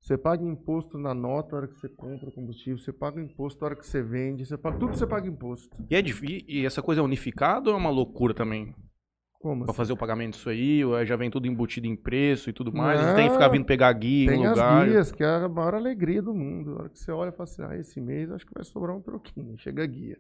[0.02, 3.60] Você paga imposto na nota na hora que você compra o combustível, você paga imposto
[3.60, 5.76] na hora que você vende, você paga, tudo você paga imposto.
[5.90, 6.02] E, é
[6.48, 8.74] e essa coisa é unificada ou é uma loucura também?
[9.40, 9.78] Como Pra assim?
[9.78, 12.72] fazer o pagamento disso aí, ou é- já vem tudo embutido em preço e tudo
[12.74, 13.00] mais?
[13.00, 14.88] Não, Você tem que ficar vindo pegar guia Tem em as lugar.
[14.88, 16.72] guias, que é a maior alegria do mundo.
[16.74, 18.96] Na hora que você olha e fala assim, ah, esse mês acho que vai sobrar
[18.96, 20.18] um troquinho, chega guia.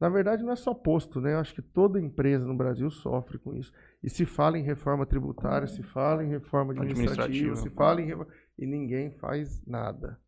[0.00, 1.34] Na verdade, não é só posto, né?
[1.34, 3.72] Eu acho que toda empresa no Brasil sofre com isso.
[4.02, 7.56] E se fala em reforma tributária, se fala em reforma administrativa, Administrativa.
[7.70, 8.06] se fala em.
[8.06, 8.26] refor-
[8.58, 10.20] E ninguém faz nada.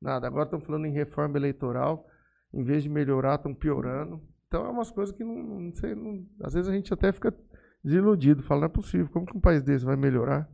[0.00, 0.26] Nada.
[0.26, 2.06] Agora estão falando em reforma eleitoral,
[2.52, 4.22] em vez de melhorar, estão piorando.
[4.46, 5.94] Então é umas coisas que não, não sei.
[5.94, 7.34] não- às vezes a gente até fica
[7.82, 10.48] desiludido, fala, não é possível, como que um país desse vai melhorar?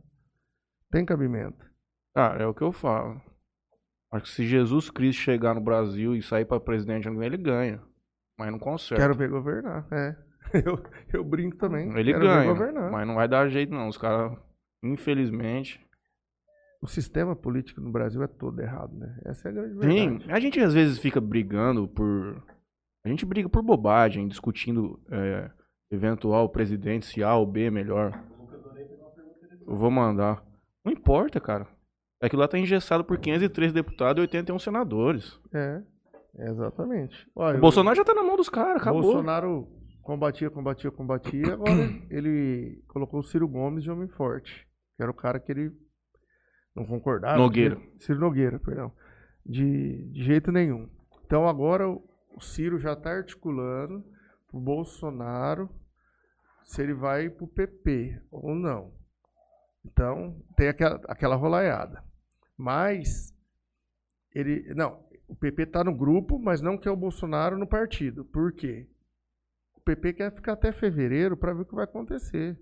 [0.89, 1.65] Tem cabimento.
[2.15, 3.21] Cara, é o que eu falo.
[4.11, 7.81] Acho que se Jesus Cristo chegar no Brasil e sair pra presidente, ele ganha.
[8.41, 8.99] Mas não consegue.
[8.99, 10.15] Quero ver governar, é.
[10.65, 10.83] Eu,
[11.13, 11.95] eu brinco também.
[11.95, 12.41] Ele Quero ganha.
[12.41, 12.91] ver governar.
[12.91, 13.87] Mas não vai dar jeito, não.
[13.87, 14.35] Os caras,
[14.83, 15.79] infelizmente.
[16.81, 19.15] O sistema político no Brasil é todo errado, né?
[19.23, 20.25] Essa é a grande verdade.
[20.25, 22.43] Sim, a gente às vezes fica brigando por.
[23.05, 25.49] A gente briga por bobagem, discutindo é,
[25.91, 28.21] eventual presidente, se A ou B é melhor.
[29.67, 30.43] Eu vou mandar.
[30.83, 31.67] Não importa, cara.
[32.19, 35.39] Aquilo lá tá engessado por 503 deputados e 81 senadores.
[35.53, 35.81] É,
[36.37, 37.29] exatamente.
[37.35, 39.01] Olha, O Bolsonaro já tá na mão dos caras, acabou.
[39.01, 39.67] Bolsonaro
[40.01, 41.53] combatia, combatia, combatia.
[41.53, 41.71] Agora
[42.09, 44.67] ele colocou o Ciro Gomes de homem forte.
[44.97, 45.71] Que era o cara que ele
[46.75, 47.37] não concordava.
[47.37, 47.75] Nogueira.
[47.75, 48.91] de- Ciro Nogueira, perdão.
[49.45, 50.89] De, de jeito nenhum.
[51.25, 54.03] Então agora o Ciro já está articulando
[54.49, 55.69] pro Bolsonaro
[56.63, 58.93] se ele vai pro PP ou não.
[59.85, 62.03] Então tem aquela, aquela rolaiada.
[62.57, 63.33] Mas
[64.35, 64.73] ele.
[64.75, 68.25] Não, o PP está no grupo, mas não quer o Bolsonaro no partido.
[68.25, 68.85] Por quê?
[69.73, 72.59] O PP quer ficar até fevereiro para ver o que vai acontecer.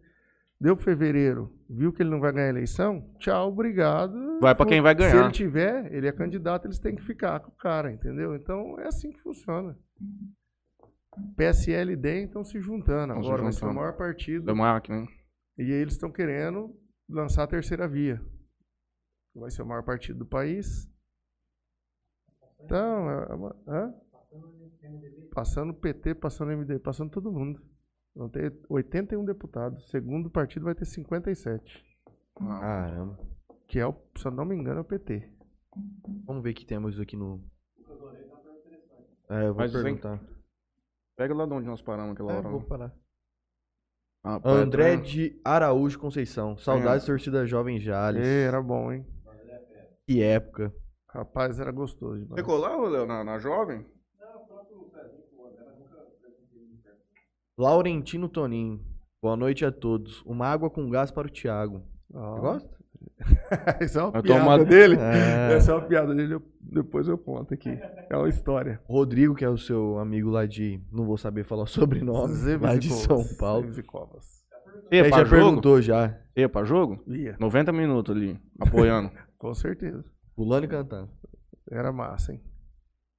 [0.61, 3.11] Deu fevereiro, viu que ele não vai ganhar a eleição?
[3.17, 4.39] Tchau, obrigado.
[4.39, 5.23] Vai pra quem vai Se ganhar.
[5.23, 8.35] ele tiver, ele é candidato, eles têm que ficar com o cara, entendeu?
[8.35, 9.75] Então é assim que funciona.
[11.35, 13.13] PSL e DEM estão se juntando.
[13.13, 14.45] Se Agora vai ser o maior partido.
[14.45, 15.07] Da máquina.
[15.57, 16.75] E eles estão querendo
[17.09, 18.21] lançar a terceira via.
[19.33, 20.87] Vai ser o maior partido do país.
[22.61, 23.93] Então, é uma- hã?
[25.33, 27.61] passando PT, passando MD, passando todo mundo.
[28.15, 29.89] Vão ter 81 deputados.
[29.89, 31.85] Segundo partido vai ter 57.
[32.35, 33.17] Caramba.
[33.67, 35.29] Que é, o, se eu não me engano, é o PT.
[36.25, 37.43] Vamos ver o que temos aqui no.
[39.29, 40.19] É, eu vou Mas vem- perguntar.
[41.15, 42.49] Pega lá de onde nós paramos aquela É, hora.
[42.49, 42.93] vou parar.
[44.23, 46.57] Ah, André tá- de Araújo Conceição.
[46.57, 48.25] Saudades, torcida Jovem Jales.
[48.25, 49.05] Ê, era bom, hein?
[50.07, 50.73] Que época.
[51.13, 52.41] Rapaz, era gostoso demais.
[52.43, 53.85] colava, Léo, na, na jovem?
[57.57, 58.79] Laurentino Toninho.
[59.21, 60.21] Boa noite a todos.
[60.25, 61.83] Uma água com gás para o Thiago.
[62.13, 62.35] Ó.
[62.35, 62.79] Você gosta?
[63.83, 64.95] Essa é uma Vai piada tomar- dele.
[64.97, 65.53] É.
[65.55, 66.35] Essa é uma piada dele.
[66.35, 67.69] eu- depois eu conto aqui.
[68.09, 68.79] É uma história.
[68.85, 70.81] Rodrigo, que é o seu amigo lá de.
[70.91, 72.33] Não vou saber falar o sobrenome.
[72.61, 72.89] Lá de.
[72.93, 73.67] São Paulo.
[74.91, 75.29] E Ele já jogo?
[75.29, 76.17] perguntou já.
[76.35, 77.03] Ia pra jogo?
[77.07, 79.11] Ia, 90 minutos ali, apoiando.
[79.37, 80.03] com certeza.
[80.39, 81.11] Pulando e cantando.
[81.69, 82.41] Era massa, hein?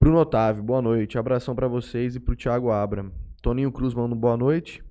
[0.00, 1.18] Bruno Otávio, boa noite.
[1.18, 3.12] Abração pra vocês e pro Thiago Abra.
[3.42, 4.82] Toninho Cruz manda um boa noite.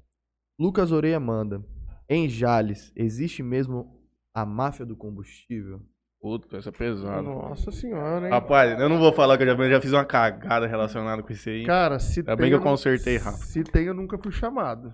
[0.59, 1.65] Lucas Oreia manda.
[2.07, 3.99] Em Jales, existe mesmo
[4.31, 5.81] a máfia do combustível?
[6.21, 7.23] Puta, essa é pesada.
[7.23, 8.31] Nossa senhora, hein?
[8.31, 11.33] Rapaz, eu não vou falar que eu já, eu já fiz uma cagada relacionada com
[11.33, 11.65] isso aí.
[11.65, 12.41] Cara, se Ainda tem.
[12.43, 13.41] bem que eu consertei rápido.
[13.45, 14.91] Se tem, eu nunca fui chamado.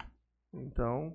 [0.53, 1.13] Então,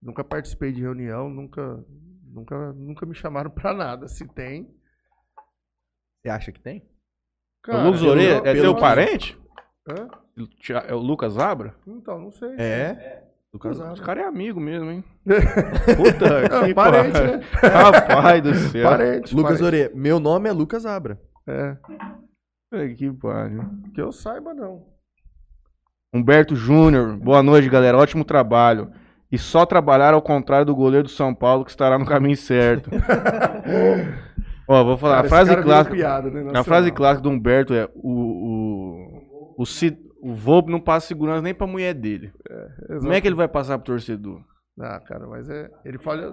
[0.00, 1.84] nunca participei de reunião, nunca,
[2.32, 4.06] nunca, nunca me chamaram pra nada.
[4.06, 4.80] Se tem.
[6.22, 6.84] Você acha que tem?
[7.68, 9.36] o Lucas Oreia é eu teu parente?
[9.88, 10.08] Hã?
[10.86, 11.74] É o Lucas Abra?
[11.86, 12.54] Então, não sei.
[12.56, 13.24] É.
[13.52, 13.94] Lucas Exato.
[13.94, 15.04] Esse cara é amigo mesmo, hein?
[15.26, 17.40] Puta Ah, que parente, né?
[17.60, 18.88] Rapaz do céu.
[18.88, 19.34] Parente.
[19.34, 19.64] Lucas parente.
[19.64, 21.20] Oreia, meu nome é Lucas Abra.
[21.46, 21.76] É.
[22.70, 23.64] Puta Que pariu.
[23.92, 24.86] Que eu saiba, não.
[26.14, 27.98] Humberto Júnior, boa noite, galera.
[27.98, 28.90] Ótimo trabalho.
[29.30, 32.90] E só trabalhar ao contrário do goleiro do São Paulo que estará no caminho certo.
[34.68, 35.16] Ó, vou falar.
[35.16, 35.94] Cara, a frase clássica.
[35.96, 38.10] Piada, né, A frase clássica do Humberto é: o,
[39.56, 39.64] o, o,
[40.22, 42.32] o Volpe não passa segurança nem pra mulher dele.
[43.00, 44.40] Como é que ele vai passar pro torcedor?
[44.80, 45.70] Ah, cara, mas é.
[45.84, 46.32] Ele falha.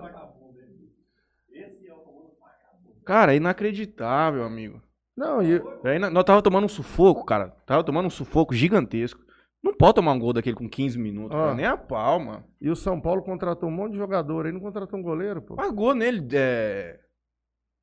[3.06, 4.82] Cara, é inacreditável, amigo.
[5.18, 7.50] Não, e, É ina- Nós tava tomando um sufoco, cara.
[7.66, 9.20] Tava tomando um sufoco gigantesco.
[9.62, 11.42] Não pode tomar um gol daquele com 15 minutos, Ó.
[11.42, 11.56] cara.
[11.56, 12.44] Nem a pau, mano.
[12.62, 15.56] e o São Paulo contratou um monte de jogador aí, não contratou um goleiro, pô.
[15.56, 16.98] Pagou nele é,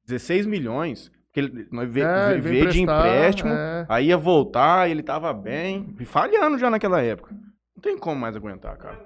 [0.07, 1.11] 16 milhões.
[1.27, 3.51] Porque ele nós ve- É, ele veio de emprestar, empréstimo.
[3.53, 3.87] é.
[3.89, 5.95] Aí ia voltar, ele tava bem.
[6.01, 7.35] e Falhando já naquela época.
[7.75, 8.99] Não tem como mais aguentar, cara.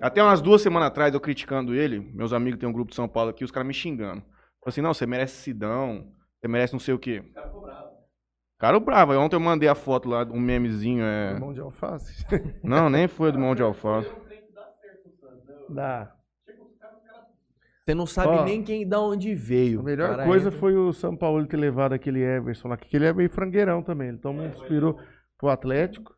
[0.00, 3.08] Até umas duas semanas atrás, eu criticando ele, meus amigos têm um grupo de São
[3.08, 4.20] Paulo aqui, os caras me xingando.
[4.22, 6.06] Falei assim, não, você merece Sidão,
[6.40, 7.24] você merece não sei o quê.
[8.58, 9.12] Cara bravo.
[9.12, 11.38] Aí ontem eu mandei a foto lá, um memezinho, é...
[11.38, 12.24] Mão de alface.
[12.62, 14.08] Não, nem foi do mão de alface.
[15.68, 16.12] Dá.
[17.88, 19.80] Você não sabe Ó, nem quem da onde veio.
[19.80, 22.94] A melhor Cara, coisa entra- foi o São Paulo ter levado aquele Everson lá, que
[22.94, 24.08] ele é meio frangueirão também.
[24.08, 24.98] Ele toma um inspirou
[25.38, 26.14] pro Atlético.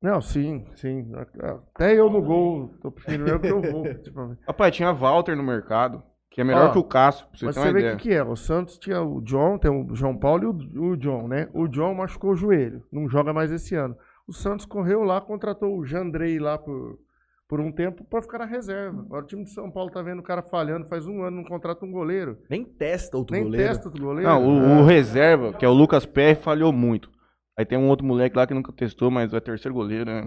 [0.00, 1.12] Não, sim, sim.
[1.74, 3.84] Até eu no gol, tô preferindo eu que eu vou.
[4.02, 7.44] Tipo, Rapaz, tinha Walter no mercado, que é melhor Ó, que o Cássio, pra você
[7.44, 7.96] mas ter você uma vê o ideia.
[7.96, 8.24] que, que é.
[8.24, 11.50] O Santos tinha o John, tem o João Paulo e o, o John, né?
[11.52, 13.94] O John machucou o joelho, não joga mais esse ano.
[14.26, 16.98] O Santos correu lá, contratou o Jandrei lá pro,
[17.52, 18.98] por um tempo pra ficar na reserva.
[19.02, 21.44] Agora o time de São Paulo tá vendo o cara falhando, faz um ano, não
[21.44, 22.38] contrata um goleiro.
[22.48, 23.68] Nem testa outro Nem goleiro.
[23.68, 24.26] testa outro goleiro.
[24.26, 24.80] Não, o, Ah.
[24.80, 27.10] o reserva, que é o Lucas PR, falhou muito.
[27.54, 30.22] Aí tem um outro moleque lá que nunca testou, mas é terceiro goleiro, né?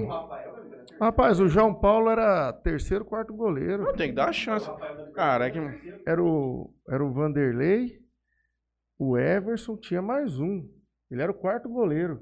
[1.02, 3.86] Rapaz, o João Paulo era terceiro, quarto goleiro.
[3.86, 4.70] Não, tem que dar a chance.
[5.16, 5.60] Cara, é que.
[6.06, 7.98] Era o, era o Vanderlei,
[9.00, 10.64] o Everson, tinha mais um.
[11.10, 12.22] Ele era o quarto goleiro.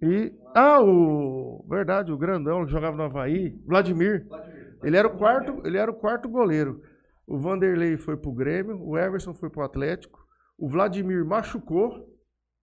[0.00, 4.26] E, ah, o, verdade, o grandão que jogava no Havaí, Vladimir.
[4.82, 6.80] Ele era o quarto, ele era o quarto goleiro.
[7.26, 10.18] O Vanderlei foi pro Grêmio, o Everson foi pro Atlético,
[10.56, 12.08] o Vladimir machucou,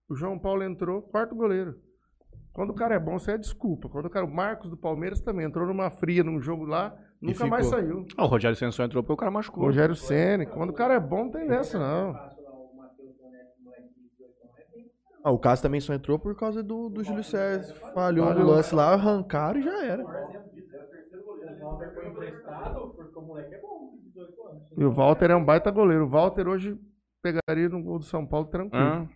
[0.09, 1.75] o João Paulo entrou, quarto goleiro.
[2.53, 3.89] Quando o cara é bom, você é desculpa.
[3.89, 7.45] Quando o cara, o Marcos do Palmeiras também entrou numa fria num jogo lá, nunca
[7.45, 8.05] mais saiu.
[8.15, 9.65] Ah, o Rogério Sensor entrou porque o cara machucou.
[9.65, 12.34] Rogério Ceni, quando o cara é bom, não tem dessa não.
[15.25, 17.73] Ah, o Cássio também só entrou por causa do, do Júlio César.
[17.91, 20.03] Falhou no lance lá, arrancaram e já era.
[20.03, 24.63] O Walter foi emprestado porque o moleque é bom, com 18 anos.
[24.77, 26.05] E o Walter é um baita goleiro.
[26.05, 26.77] O Walter hoje
[27.23, 28.85] pegaria no gol do São Paulo tranquilo.
[28.85, 29.07] Ah,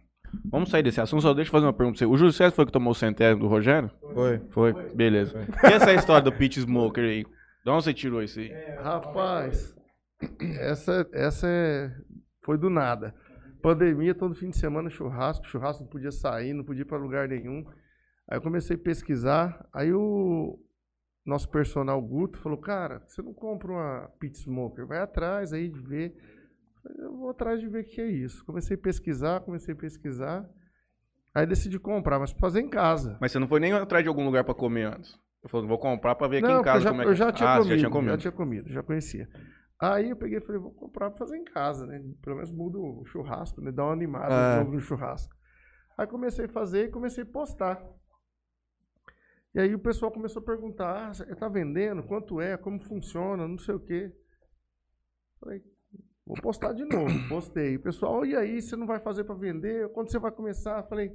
[0.51, 2.11] vamos sair desse assunto, só deixa eu fazer uma pergunta pra você.
[2.11, 3.91] O Júlio César foi que tomou o centésimo do Rogério?
[4.11, 4.39] Foi.
[4.49, 5.45] Foi, beleza.
[5.63, 7.23] E essa história do Pit Smoker aí?
[7.23, 8.51] De onde você tirou isso aí?
[8.81, 9.75] Rapaz,
[10.59, 11.91] essa, essa é-
[12.43, 13.13] foi do nada.
[13.61, 17.27] Pandemia, todo fim de semana churrasco, churrasco não podia sair, não podia ir para lugar
[17.27, 17.65] nenhum.
[18.27, 20.59] Aí eu comecei a pesquisar, aí o
[21.25, 25.79] nosso personal Guto falou, cara, você não compra uma pit smoker, vai atrás aí de
[25.79, 26.15] ver.
[26.97, 28.43] Eu vou atrás de ver o que é isso.
[28.45, 30.49] Comecei a pesquisar, comecei a pesquisar.
[31.33, 33.17] Aí decidi comprar, mas pra fazer em casa.
[33.19, 35.17] Mas você não foi nem atrás de algum lugar pra comer antes?
[35.43, 37.15] Eu falei, vou comprar pra ver aqui Não, em casa já, como é que eu
[37.15, 38.11] já tinha ah, comido, já tinha comido.
[38.11, 39.29] já tinha comido, já conhecia.
[39.81, 42.03] Aí eu peguei e falei, vou comprar pra fazer em casa, né?
[42.21, 43.71] Pelo menos muda o churrasco, né?
[43.71, 44.53] Dá uma animada É.
[44.53, 45.33] de novo no churrasco.
[45.97, 47.81] Aí comecei a fazer e comecei a postar.
[49.55, 52.03] E aí o pessoal começou a perguntar, ah, tá vendendo?
[52.03, 52.55] Quanto é?
[52.57, 53.47] Como funciona?
[53.47, 54.11] Não sei o quê.
[55.39, 55.63] Falei,
[56.25, 57.09] vou postar de novo.
[57.29, 57.77] Postei.
[57.77, 59.89] O pessoal, e aí, você não vai fazer pra vender?
[59.93, 60.83] Quando você vai começar?
[60.83, 61.11] Falei,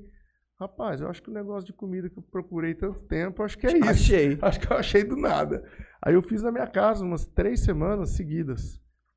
[0.58, 3.66] rapaz, eu acho que o negócio de comida que eu procurei tanto tempo, acho que
[3.66, 3.88] é isso.
[3.88, 4.38] Achei.
[4.40, 5.64] Acho que eu achei do nada.
[6.00, 8.76] Aí eu fiz na minha casa umas três semanas seguidas.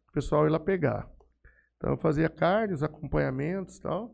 [0.09, 1.09] O pessoal ia lá pegar.
[1.77, 4.13] Então eu fazia carne, os acompanhamentos e tal.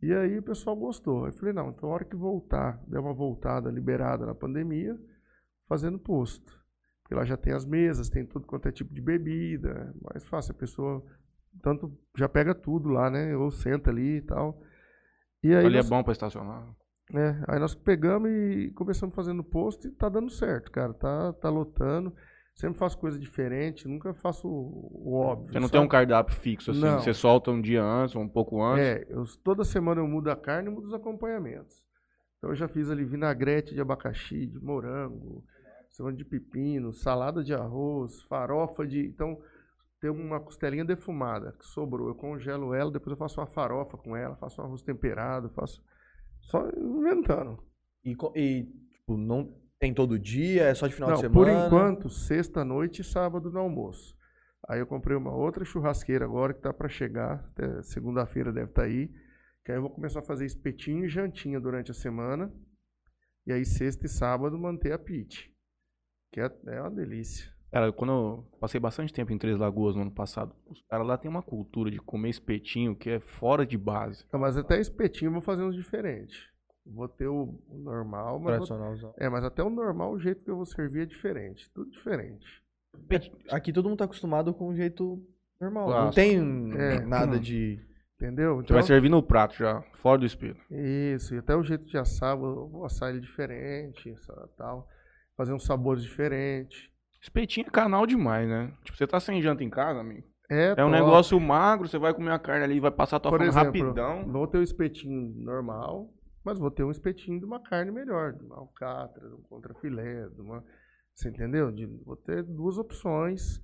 [0.00, 1.26] E aí o pessoal gostou.
[1.26, 4.96] Eu falei, não, então a hora que voltar, der uma voltada liberada na pandemia,
[5.66, 6.52] fazendo posto.
[7.02, 9.94] Porque lá já tem as mesas, tem tudo quanto é tipo de bebida.
[9.94, 11.04] É mais fácil, a pessoa
[11.62, 13.34] tanto já pega tudo lá, né?
[13.36, 14.60] Ou senta ali e tal.
[15.46, 16.64] E aí Ali é nós- bom pra estacionar.
[17.14, 20.92] é, aí nós pegamos e começamos fazendo post e tá dando certo, cara.
[20.94, 22.12] Tá, tá lotando.
[22.54, 25.52] Sempre faço coisa diferente, nunca faço o, óbvio.
[25.52, 26.80] Você não só- tem um cardápio fixo, assim.
[26.80, 26.98] Não.
[26.98, 28.82] Você solta um dia antes, ou um pouco antes.
[28.86, 31.84] É, eu, toda semana eu mudo a carne e mudo os acompanhamentos.
[32.38, 35.44] Então eu já fiz ali vinagrete de abacaxi, de morango,
[35.90, 39.06] semana de pepino, salada de arroz, farofa de.
[39.06, 39.38] Então,
[40.00, 42.08] tem uma costelinha defumada que sobrou.
[42.08, 45.82] Eu congelo ela, depois eu faço uma farofa com ela, faço um arroz temperado, faço.
[46.40, 47.62] Só inventando.
[48.04, 51.34] E, e, tipo, não tem todo dia, é só de final Não, de semana.
[51.34, 54.16] por enquanto, sexta-noite e sábado no almoço.
[54.68, 58.82] Aí eu comprei uma outra churrasqueira agora que tá para chegar, até segunda-feira deve estar
[58.82, 59.10] aí.
[59.64, 62.52] Que aí eu vou começar a fazer espetinho e jantinha durante a semana.
[63.46, 65.52] E aí sexta e sábado manter a pit.
[66.32, 67.55] Que é, é uma delícia.
[67.76, 71.18] Cara, quando eu passei bastante tempo em Três Lagoas no ano passado, os caras lá
[71.18, 74.24] tem uma cultura de comer espetinho que é fora de base.
[74.32, 76.38] Não, mas até espetinho eu vou fazer uns diferentes.
[76.86, 79.12] Vou ter o, normal, mas vou- Tradicionalzão.
[79.18, 81.70] é, mas até o normal, o jeito que eu vou servir é diferente.
[81.74, 82.46] Tudo diferente.
[83.50, 85.22] Aqui todo mundo tá acostumado com o jeito
[85.60, 85.90] normal.
[85.90, 86.38] Não tem
[86.78, 87.00] É.
[87.04, 87.78] nada de.
[88.14, 88.62] Entendeu?
[88.62, 90.56] Você vai servir no prato já, fora do espelho.
[90.70, 94.14] Isso, e até o jeito de assar, vou, vou assar ele diferente,
[94.56, 94.88] tal.
[95.36, 96.88] Fazer uns sabores diferentes.
[97.26, 98.72] Espetinho é canal demais, né?
[98.84, 100.24] Tipo, você tá sem janta em casa, amigo.
[100.48, 100.92] É, É um top.
[100.92, 103.66] negócio magro, você vai comer a carne ali, vai passar a tua Por fome exemplo,
[103.82, 104.30] rapidão.
[104.30, 106.08] Vou ter o espetinho normal,
[106.44, 110.28] mas vou ter um espetinho de uma carne melhor, de uma alcatra, de um contrafilé,
[110.28, 110.64] de uma.
[111.12, 111.72] Você entendeu?
[111.72, 113.60] De- vou ter duas opções.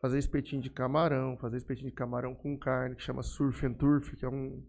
[0.00, 4.14] Fazer espetinho de camarão, fazer espetinho de camarão com carne, que chama surf and turf,
[4.16, 4.60] que é um.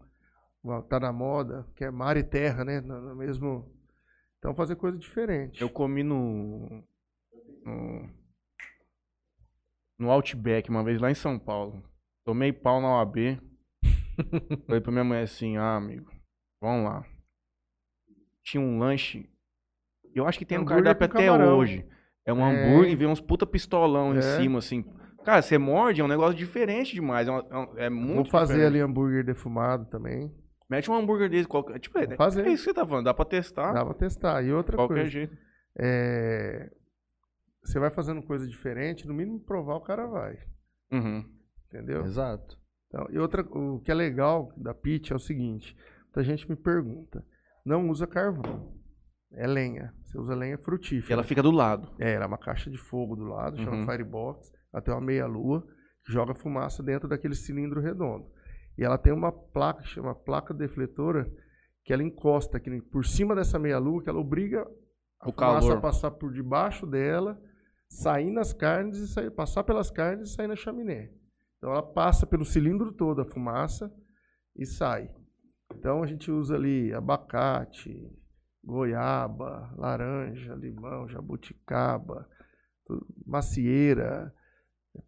[0.88, 2.80] tá na moda, que é mar e terra, né?
[2.80, 3.70] No, no mesmo.
[4.38, 5.60] Então fazer coisa diferente.
[5.60, 6.82] Eu comi no,
[7.64, 8.08] no.
[9.98, 11.82] No Outback uma vez lá em São Paulo.
[12.24, 13.38] Tomei pau na OAB.
[14.66, 16.10] Falei pra minha mãe assim: ah, amigo,
[16.60, 17.04] vamos lá.
[18.44, 19.28] Tinha um lanche.
[20.14, 21.58] Eu acho que tem no Hambúrguer cardápio até camarão.
[21.58, 21.86] hoje.
[22.24, 22.42] É um É.
[22.68, 24.22] hambúrguer e vem uns puta pistolão em É.
[24.22, 24.84] cima, assim.
[25.24, 27.26] Cara, você morde, é um negócio diferente demais.
[27.28, 28.74] É, uma- é um- é muito Vou fazer diferente.
[28.74, 30.32] ali hambúrguer defumado também.
[30.70, 31.78] Mete um hambúrguer desse, qualquer.
[31.78, 32.44] Tipo, é, Vou fazer.
[32.46, 33.72] é isso que você tá falando, dá pra testar.
[33.72, 34.42] Dá pra testar.
[34.44, 35.10] E outra qualquer coisa.
[35.10, 35.36] jeito.
[35.78, 36.70] é,
[37.66, 40.38] você vai fazendo coisa diferente, no mínimo provar o cara vai.
[40.92, 41.24] Uhum.
[41.68, 42.02] Entendeu?
[42.04, 42.56] Exato.
[42.88, 46.56] Então, e outra, o que é legal da pit é o seguinte: muita gente me
[46.56, 47.24] pergunta,
[47.64, 48.72] não usa carvão,
[49.32, 49.92] é lenha.
[50.04, 51.12] Você usa lenha E frutífera.
[51.14, 51.92] ela fica do lado.
[51.98, 53.86] É, ela é uma caixa de fogo do lado, chama Uhum.
[53.86, 54.50] firebox.
[54.84, 55.66] Tem uma meia-lua
[56.04, 58.26] que joga fumaça dentro daquele cilindro redondo.
[58.78, 61.26] E ela tem uma placa, chama placa defletora,
[61.82, 64.62] que ela encosta aqui por cima dessa meia-lua, que ela obriga
[65.18, 65.78] a O fumaça calor.
[65.78, 67.40] a passar por debaixo dela,
[67.88, 71.10] sair nas carnes e sair, passar pelas carnes e sair na chaminé.
[71.58, 73.92] Então ela passa pelo cilindro todo a fumaça
[74.56, 75.10] e sai.
[75.74, 78.08] Então a gente usa ali abacate,
[78.62, 82.28] goiaba, laranja, limão, jabuticaba,
[83.26, 84.32] macieira,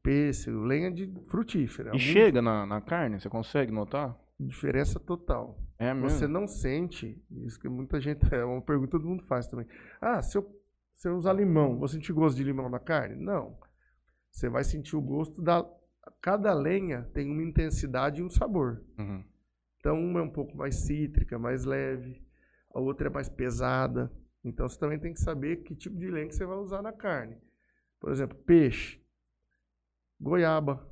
[0.02, 1.88] pêssego, lenha de frutífera.
[1.88, 4.16] E Algum- chega na, na carne, você consegue notar?
[4.38, 5.58] Diferença total.
[5.78, 6.10] É mesmo.
[6.10, 9.66] Você não sente, isso que muita gente, é uma pergunta que todo mundo faz também.
[10.00, 10.48] Ah, se eu,
[11.06, 13.14] eu usar limão, vou sentir gosto de limão na carne?
[13.14, 13.56] Não.
[14.30, 15.64] Você vai sentir o gosto da.
[16.20, 18.82] Cada lenha tem uma intensidade e um sabor.
[18.98, 19.22] Uhum.
[19.78, 22.20] Então, uma é um pouco mais cítrica, mais leve,
[22.74, 24.10] a outra é mais pesada.
[24.42, 26.92] Então, você também tem que saber que tipo de lenha que você vai usar na
[26.92, 27.36] carne.
[28.00, 29.00] Por exemplo, peixe,
[30.20, 30.84] goiaba,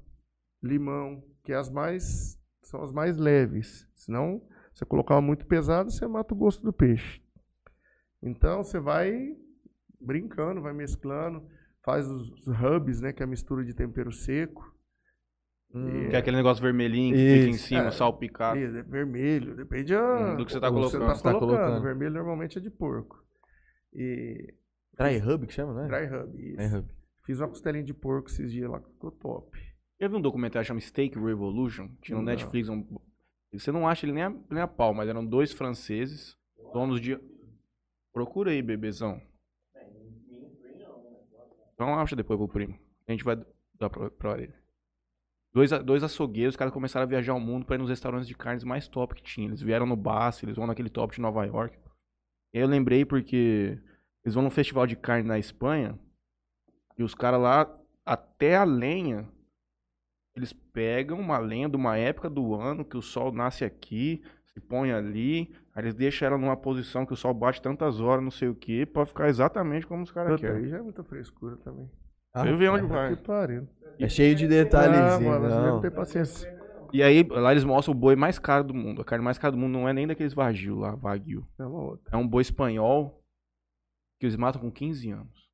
[0.63, 3.89] limão, que é as mais são as mais leves.
[3.95, 4.41] Senão,
[4.73, 7.23] se você colocar uma muito pesada, você mata o gosto do peixe.
[8.21, 9.37] Então, você vai
[10.01, 11.47] brincando, vai mesclando,
[11.85, 14.75] faz os, hubs, né, que é a mistura de tempero seco.
[15.75, 16.09] Hum.
[16.09, 17.91] Que é aquele negócio vermelhinho que fica em Isso, cima, é.
[17.91, 18.59] salpicado.
[18.59, 21.07] Isso, é vermelho, depende a- Hum, do que você tá o colocando.
[21.07, 21.57] tá Você tá colocando.
[21.59, 21.83] colocando.
[21.83, 23.23] Vermelho normalmente é de porco.
[23.93, 24.55] E
[24.99, 25.89] Dry Hub que chama, né?
[25.89, 26.57] dry rub, isso.
[26.57, 26.89] Dry Hub.
[27.27, 29.59] Fiz uma costelinha de porco esses dias lá que ficou top.
[30.01, 31.89] Já viu um documentário chamado Steak Revolution?
[32.01, 32.31] Tinha no Não.
[32.33, 32.69] Netflix.
[32.69, 32.87] Um...
[33.53, 36.37] Você não acha ele nem a, nem a pau, mas eram dois franceses,
[36.73, 37.19] donos de.
[38.13, 39.21] Procura aí, bebezão.
[41.77, 42.77] Então acha depois pro primo.
[43.07, 43.37] A gente vai
[43.79, 44.55] dar pra, pra ele.
[45.53, 48.35] Dois, dois açougueiros, os caras começaram a viajar o mundo pra ir nos restaurantes de
[48.35, 49.47] carnes mais top que tinha.
[49.47, 51.79] Eles vieram no Bass, eles vão naquele top de Nova York.
[52.53, 53.79] E aí eu lembrei porque
[54.25, 55.99] eles vão num festival de carne na Espanha
[56.99, 59.29] e os caras lá, até a lenha,
[60.35, 64.61] eles pegam uma lenha de uma época do ano que o sol nasce aqui, se
[64.61, 68.31] põe ali, aí eles deixam ela numa posição que o sol bate tantas horas, não
[68.31, 70.57] sei o que, pra ficar exatamente como os caras querem.
[70.65, 71.89] aí já é muita frescura também.
[72.35, 73.15] Ah, Eu vi onde vai.
[73.15, 73.69] Que pariu.
[73.99, 75.81] É cheio de Ah, detalhezinho, mano, você não.
[75.81, 76.57] tem paciência.
[76.93, 79.03] E aí, lá eles mostram o boi mais caro do mundo.
[79.03, 81.47] A carne mais cara do mundo não é nem daqueles Wagyu lá, Wagyu.
[81.59, 82.11] É uma outra.
[82.13, 83.23] É um boi espanhol
[84.21, 85.51] que eles matam com 15 anos.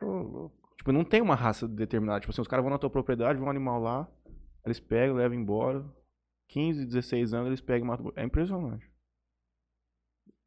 [0.00, 0.56] Ô, louco.
[0.76, 2.20] Tipo, não tem uma raça determinada.
[2.20, 4.08] Tipo assim, os caras vão na tua propriedade, vão um animal lá,
[4.64, 5.84] eles pegam, levam embora.
[6.50, 8.22] 15, 16 anos, eles pegam e matam o boi.
[8.22, 8.87] É impressionante.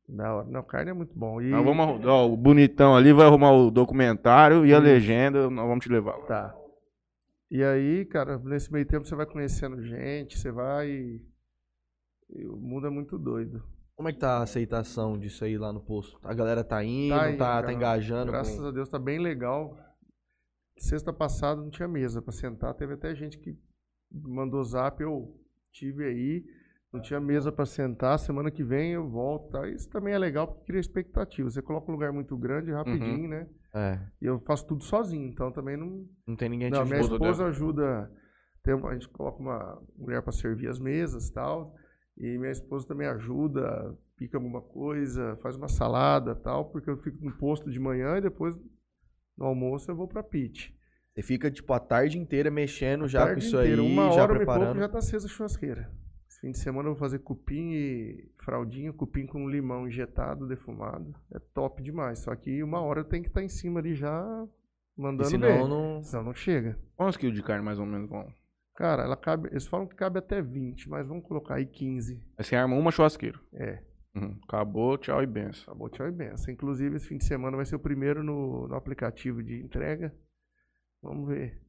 [0.08, 0.48] Da hora.
[0.48, 1.42] Não, carne é muito bom.
[1.42, 1.50] E...
[1.50, 4.86] Nós vamos arru- ó, o bonitão ali vai arrumar o documentário e a Isso.
[4.86, 6.26] legenda, nós vamos te levar lá.
[6.26, 6.58] Tá.
[7.50, 10.90] E aí, cara, nesse meio tempo você vai conhecendo gente, você vai.
[10.90, 13.62] e o mundo é muito doido.
[13.96, 16.18] Como é que tá a aceitação disso aí lá no posto?
[16.24, 17.74] A galera tá indo, Tá tá, indo, tá, cara.
[17.74, 18.32] engajando?
[18.32, 19.78] Graças com- a Deus tá bem legal.
[20.78, 22.74] Sexta passada não tinha mesa pra sentar.
[22.74, 23.56] Teve até gente que
[24.12, 25.38] mandou zap, eu
[25.72, 26.44] tive aí.
[26.92, 28.20] Não tinha mesa pra sentar.
[28.20, 29.50] Semana que vem eu volto.
[29.52, 29.68] Tá?
[29.68, 31.50] Isso também é legal porque cria expectativa.
[31.50, 33.48] Você coloca um lugar muito grande rapidinho, né?
[33.74, 35.28] É, E eu faço tudo sozinho.
[35.30, 37.14] Então também não, não tem ninguém Não, te minha ajuda.
[37.16, 38.12] esposa esposa ajuda.
[38.64, 41.74] Tem, a gente coloca uma mulher para servir as mesas e tal.
[42.18, 47.18] E minha esposa também ajuda, pica alguma coisa, faz uma salada tal, porque eu fico
[47.26, 48.56] no posto de manhã e depois
[49.38, 50.76] no almoço eu vou pra pit.
[51.16, 54.24] Você fica, tipo, a tarde inteira mexendo já com isso inteira, aí, uma já hora
[54.24, 54.80] e pouco preparando.
[54.80, 55.90] já tá acesa a churrasqueira.
[56.42, 61.14] Fim de semana eu vou fazer cupim e fraldinha, cupim com limão injetado, defumado.
[61.32, 62.20] É top demais.
[62.20, 64.48] Só que uma hora eu tenho que estar em cima ali já
[64.98, 65.68] E mandando senão ver.
[65.68, 66.04] não...
[66.04, 66.80] Senão não chega.
[66.96, 68.28] Quantos quilos de carne mais ou menos vão?
[68.76, 69.50] Cara, ela cabe.
[69.52, 72.16] Eles falam que cabe até 20, mas vamos colocar aí 15.
[72.38, 73.40] Aí você arma uma churrasqueira.
[73.54, 74.38] É, Uhum.
[74.44, 75.64] Acabou, tchau e benção.
[75.72, 76.54] acabou, tchau e benção.
[76.54, 80.14] Inclusive, esse fim de semana vai ser o primeiro no, no aplicativo de entrega.
[81.02, 81.62] Vamos ver.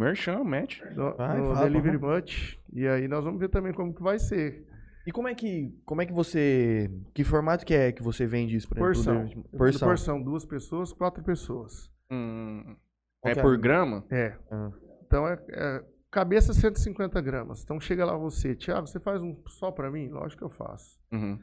[0.00, 0.80] Merchan, match.
[0.96, 2.58] No, Vai, no fala, Delivery Much.
[2.72, 4.66] E aí nós vamos ver também como que vai ser.
[5.06, 6.90] E como é que, como é que você...
[7.14, 8.94] Que formato que é que você vende isso, por exemplo?
[8.94, 9.24] Porção.
[9.26, 9.88] vendo Porção.
[9.88, 10.22] porção.
[10.22, 11.90] Duas pessoas, quatro pessoas.
[12.10, 12.76] Hum,
[13.24, 13.34] é é?
[13.34, 14.04] por grama?
[14.10, 14.36] É.
[14.50, 14.70] Ah.
[15.06, 17.62] Então, é, é cabeça 150 gramas.
[17.62, 18.54] Então, chega lá você.
[18.54, 20.08] Tiago, você faz um só pra mim?
[20.08, 20.98] Lógico que eu faço.
[21.12, 21.38] Uhum.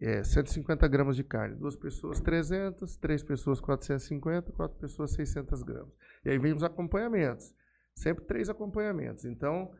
[0.00, 1.56] É, 150 gramas de carne.
[1.56, 2.96] Duas pessoas, 300.
[2.96, 4.52] Três pessoas, 450.
[4.52, 5.92] Quatro pessoas, 600 gramas.
[6.24, 7.52] E aí vem os acompanhamentos.
[7.94, 9.24] Sempre três acompanhamentos.
[9.24, 9.70] Então,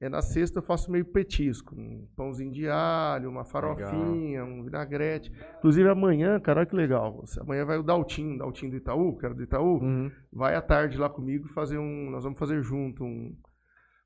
[0.00, 1.74] é na sexta eu faço meio petisco.
[1.74, 5.30] Um pãozinho de alho, uma farofinha, um vinagrete.
[5.58, 7.22] Inclusive amanhã, cara, olha que legal.
[7.40, 9.78] Amanhã vai o Daltinho, Daltinho do Itaú, que era do Itaú.
[9.78, 10.10] Uhum.
[10.32, 12.10] Vai à tarde lá comigo fazer um.
[12.10, 13.36] Nós vamos fazer junto um,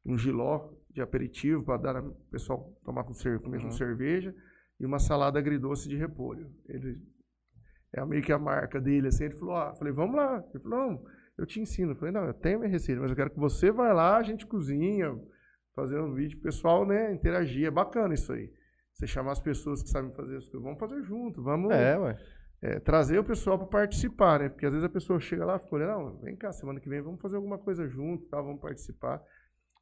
[0.04, 3.70] um giló de aperitivo para dar o pessoal tomar com, cer comer com Uhum.
[3.70, 4.34] cerveja
[4.78, 6.50] e uma salada agridoce de repolho.
[6.68, 6.98] Ele
[7.92, 9.24] é meio que a marca dele, assim.
[9.26, 10.44] Ele falou: ah, falei, vamos lá.
[10.52, 11.04] Ele falou: não,
[11.38, 11.92] eu te ensino.
[11.92, 14.22] Eu falei: não, eu tenho minha receita, mas eu quero que você vá lá, a
[14.22, 15.14] gente cozinha,
[15.74, 17.66] fazer um vídeo, pessoal, né, interagir.
[17.66, 18.50] É bacana isso aí.
[18.92, 22.16] Você chamar as pessoas que sabem fazer as coisas, vamos fazer junto, vamos É, ué.
[22.62, 24.48] é, trazer o pessoal para participar, né?
[24.48, 26.88] Porque às vezes a pessoa chega lá e fica olhando, não, vem cá, semana que
[26.88, 28.40] vem vamos fazer alguma coisa junto, tá?
[28.40, 29.20] vamos participar.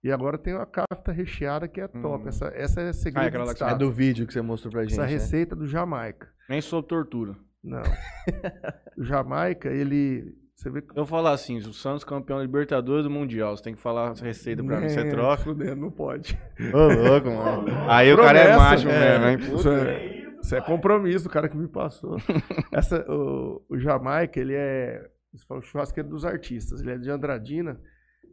[0.02, 2.24] E agora tem uma kafta recheada que é top.
[2.24, 2.28] Hum.
[2.28, 4.82] Essa, essa é segredo Ah, aquela que você É do vídeo que você mostrou pra
[4.82, 4.94] gente.
[4.94, 5.08] Essa né?
[5.08, 6.28] receita do Jamaica.
[6.48, 7.36] Nem sob tortura.
[7.62, 7.82] Não.
[8.98, 10.34] o Jamaica, ele...
[10.54, 10.84] Você vê.
[10.94, 14.24] Eu falar assim, o Santos campeão da Libertadores do Mundial, você tem que falar essa
[14.24, 15.42] receita pra mim, você É, troca.
[15.42, 16.38] fudendo, Não pode.
[16.72, 17.66] Ô, louco, mano.
[17.90, 19.18] Aí o cara é macho é.
[19.18, 19.56] mesmo, hein?
[19.56, 22.16] Isso é, isso é compromisso do cara que me passou.
[22.70, 25.10] Essa, o, o Jamaica, ele é.
[25.32, 26.80] Você fala o churrasqueiro dos artistas.
[26.80, 27.80] Ele é de Andradina.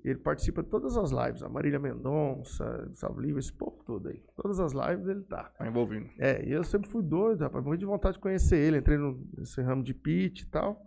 [0.03, 1.41] Ele participa de todas as lives.
[1.43, 4.21] A Marília Mendonça, Gustavo Lima, esse povo todo aí.
[4.35, 5.43] Todas as lives ele tá.
[5.57, 6.05] Tá envolvido.
[6.19, 7.63] É, e eu sempre fui doido, rapaz.
[7.63, 8.77] Morri de vontade de conhecer ele.
[8.77, 10.81] Entrei no, nesse ramo de pit e tal.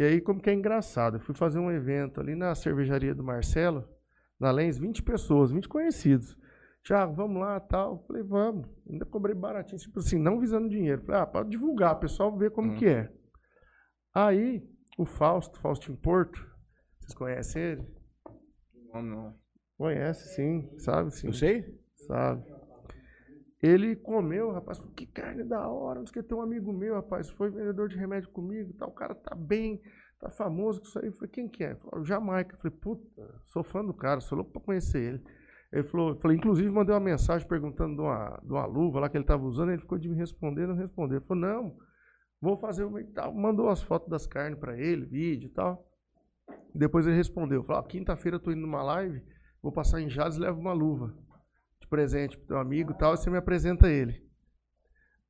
[0.00, 3.22] E aí, como que é engraçado, eu fui fazer um evento ali na cervejaria do
[3.22, 3.86] Marcelo,
[4.40, 6.38] na Lens, 20 pessoas, 20 conhecidos.
[6.82, 7.96] Tiago, vamos lá tal.
[7.96, 8.66] Eu Falei, vamos.
[8.88, 11.02] Ainda cobrei baratinho, tipo assim, não visando dinheiro.
[11.02, 12.76] Falei, ah, para divulgar, o pessoal ver como Hum.
[12.76, 13.12] que é.
[14.14, 14.66] Aí,
[14.96, 16.50] o Fausto, Faustinho Porto,
[16.98, 17.86] vocês conhecem ele?
[18.94, 19.34] Não, não.
[19.76, 21.78] Conhece, sim, sabe sim Eu sei?
[22.06, 22.42] sabe?
[23.62, 27.28] Ele comeu, rapaz, que carne da hora, não o que, tem um amigo meu, rapaz,
[27.28, 29.82] foi vendedor de remédio comigo, tal, o cara tá bem,
[30.18, 31.06] tá famoso isso aí.
[31.06, 31.76] Eu falei, quem que é?
[32.02, 32.54] Jamaica.
[32.54, 35.22] Eu falei, puta, sou fã do cara, sou louco pra conhecer ele.
[35.70, 39.16] Ele falou, falei, inclusive mandei uma mensagem perguntando de uma, de uma luva lá que
[39.16, 41.18] ele tava usando, ele ficou de me responder, não respondeu.
[41.18, 41.76] Ele falou, não,
[42.40, 43.34] vou fazer e tal.
[43.34, 45.86] Mandou as fotos das carnes pra ele, vídeo e tal.
[46.74, 49.22] Depois ele respondeu, falou, ó, quinta-feira eu tô indo numa live,
[49.62, 51.14] vou passar em Jales e levo uma luva
[51.80, 54.22] de presente pro teu amigo e tal, e você me apresenta ele.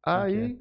[0.05, 0.59] Aí,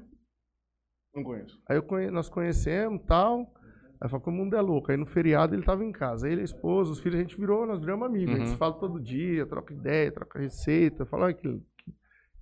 [1.14, 1.60] Não conheço.
[1.68, 3.52] aí eu conhe- nós conhecemos e tal.
[4.00, 4.90] Aí falou que o mundo é louco.
[4.90, 6.26] Aí no feriado ele tava em casa.
[6.26, 8.34] Aí ele, a esposa, os filhos, a gente virou, nós viramos amigos.
[8.34, 8.52] A gente Uhum.
[8.52, 11.60] se fala todo dia, troca ideia, troca receita, fala o que,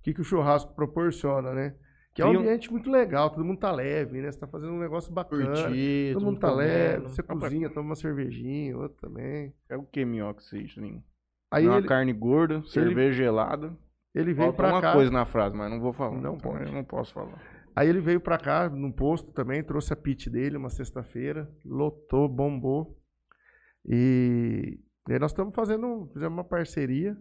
[0.03, 1.75] que, que o churrasco proporciona, né?
[2.13, 4.31] Que é um um- ambiente muito legal, todo mundo tá leve, né?
[4.31, 5.45] Você tá fazendo um negócio bacana.
[5.45, 6.67] Curtir, todo mundo tá comendo.
[6.67, 9.53] leve, você cozinha, toma uma cervejinha, outro também.
[9.69, 11.03] É o que, minhoca, você isso, Ninho?
[11.51, 13.75] Aí Uma ele, carne gorda, cerveja gelada.
[14.13, 14.93] ele veio Falta pra uma cá.
[14.93, 16.11] coisa na frase, mas não vou falar.
[16.11, 16.65] Não Então, pode.
[16.65, 17.41] Eu não posso falar.
[17.75, 22.27] Aí ele veio pra cá, num posto também, trouxe a pit dele uma sexta-feira, lotou,
[22.27, 22.97] bombou.
[23.85, 27.17] E, e aí nós estamos fazendo, fizemos uma parceria.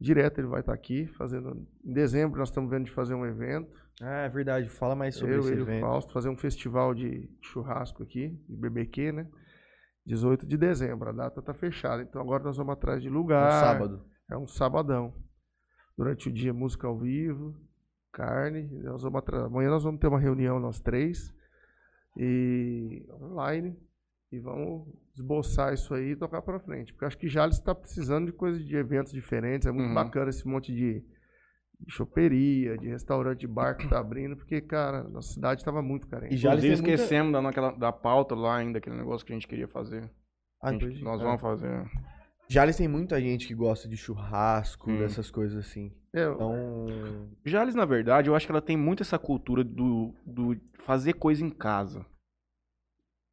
[0.00, 1.66] Direto ele vai estar aqui, fazendo.
[1.84, 3.70] Em dezembro nós estamos vendo de fazer um evento.
[4.00, 4.68] Ah, é verdade.
[4.68, 5.80] Fala mais sobre eu, esse ele e o evento.
[5.82, 9.28] Fausto, fazer um festival de churrasco aqui, de BBQ, né?
[10.06, 12.02] 18 de dezembro, a data tá fechada.
[12.02, 13.50] Então agora nós vamos atrás de lugar.
[13.52, 14.04] sábado.
[14.30, 15.14] É um sabadão.
[15.96, 17.54] Durante o dia, música ao vivo,
[18.10, 18.62] carne.
[18.82, 21.32] Nós vamos atra- Amanhã nós vamos ter uma reunião, nós três.
[22.16, 23.76] E online.
[24.30, 26.92] E vamos esboçar isso aí e tocar pra frente.
[26.92, 29.66] Porque acho que Jales está precisando de coisas de eventos diferentes.
[29.66, 29.94] É muito Uhum.
[29.94, 31.04] bacana esse monte de,
[31.86, 34.36] de choperia, de restaurante, de bar que tá abrindo.
[34.36, 36.34] Porque, cara, nossa cidade estava muito carente.
[36.34, 39.32] E já Inclusive, tem muita- esquecemos da, naquela, da pauta lá ainda, aquele negócio que
[39.32, 40.10] a gente queria fazer.
[40.62, 41.02] Ah, A gente- entendi.
[41.04, 41.24] nós É.
[41.24, 41.84] vamos fazer.
[42.48, 44.98] Jales tem muita gente que gosta de churrasco, Hum.
[44.98, 45.90] dessas coisas assim.
[46.14, 46.86] É, Então,
[47.44, 51.42] Jales, na verdade, eu acho que ela tem muito essa cultura do, do fazer coisa
[51.44, 52.04] em casa.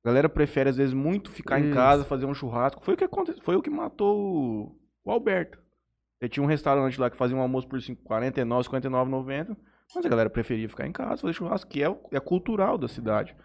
[0.03, 1.73] A galera prefere, às vezes, muito ficar em Isso.
[1.73, 2.81] casa, fazer um churrasco.
[2.83, 5.59] Foi o que aconteceu, foi o que matou o, o Alberto.
[6.21, 9.55] Ele tinha um restaurante lá que fazia um almoço por 5, 49, 59,90.
[9.95, 13.35] Mas a galera preferia ficar em casa, fazer churrasco, que é, é cultural da cidade.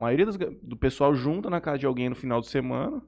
[0.00, 3.00] A maioria das do pessoal junta na casa de alguém no final de semana.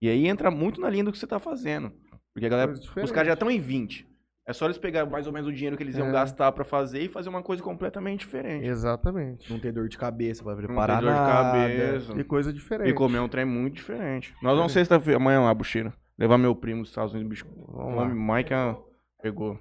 [0.00, 1.92] E aí entra muito na linha do que você tá fazendo.
[2.32, 4.06] Porque a galera, Coisa os caras já estão em 20.
[4.46, 6.12] É só eles pegar mais ou menos o dinheiro que eles iam É.
[6.12, 8.64] gastar pra fazer e fazer uma coisa completamente diferente.
[8.66, 9.52] Exatamente.
[9.52, 11.42] não ter dor de cabeça pra Não preparar ter dor de nada.
[11.42, 12.12] cabeça.
[12.18, 12.88] E coisa diferente.
[12.88, 14.34] E comer um trem muito diferente.
[14.40, 15.92] Nós vamos sexta-feira, amanhã lá, Buxira.
[16.18, 17.46] Levar meu primo dos Estados Unidos, bicho.
[17.68, 18.08] Vamos O lá.
[18.08, 18.76] nome Mike ah,
[19.22, 19.58] pegou.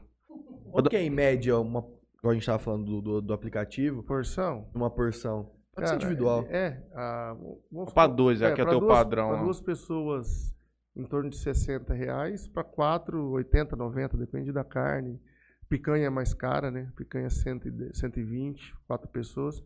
[0.71, 1.79] Quanto que é em média uma...
[2.17, 4.69] Igual a gente tava falando do, do, do aplicativo, Porção?
[4.73, 5.51] uma porção.
[5.73, 6.45] Pode ser Cara, individual.
[6.49, 7.35] É, a,
[7.71, 10.55] vamos Pra supor- dois, aqui é pra teu duas- padrão, Para duas pessoas,
[10.95, 12.47] em torno de 60 reais.
[12.47, 15.21] Para quatro, 80, 90, depende da carne.
[15.69, 16.91] Picanha é mais cara, né?
[16.97, 19.61] Picanha 100, e de- 120, quatro pessoas.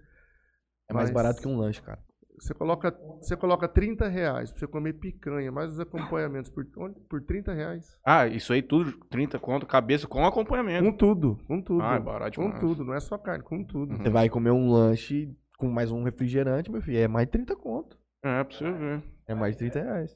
[0.90, 2.00] É mais Mas- barato que um lanche, cara.
[2.42, 2.92] Você coloca,
[3.22, 6.66] você coloca 30 reais pra você comer picanha, mais os acompanhamentos por,
[7.10, 7.98] por 30 reais.
[8.06, 10.84] Ah, isso aí tudo, 30 conto, cabeça com acompanhamento.
[10.84, 11.84] Com tudo, com tudo.
[11.84, 12.60] Ah, é barato com demais.
[12.60, 13.96] tudo, não é só carne, com tudo.
[13.98, 17.56] Você vai comer um lanche com mais um refrigerante, meu filho, é mais de 30
[17.56, 17.98] conto.
[18.24, 19.04] É, pra você ver.
[19.28, 20.12] É mais de 30 reais.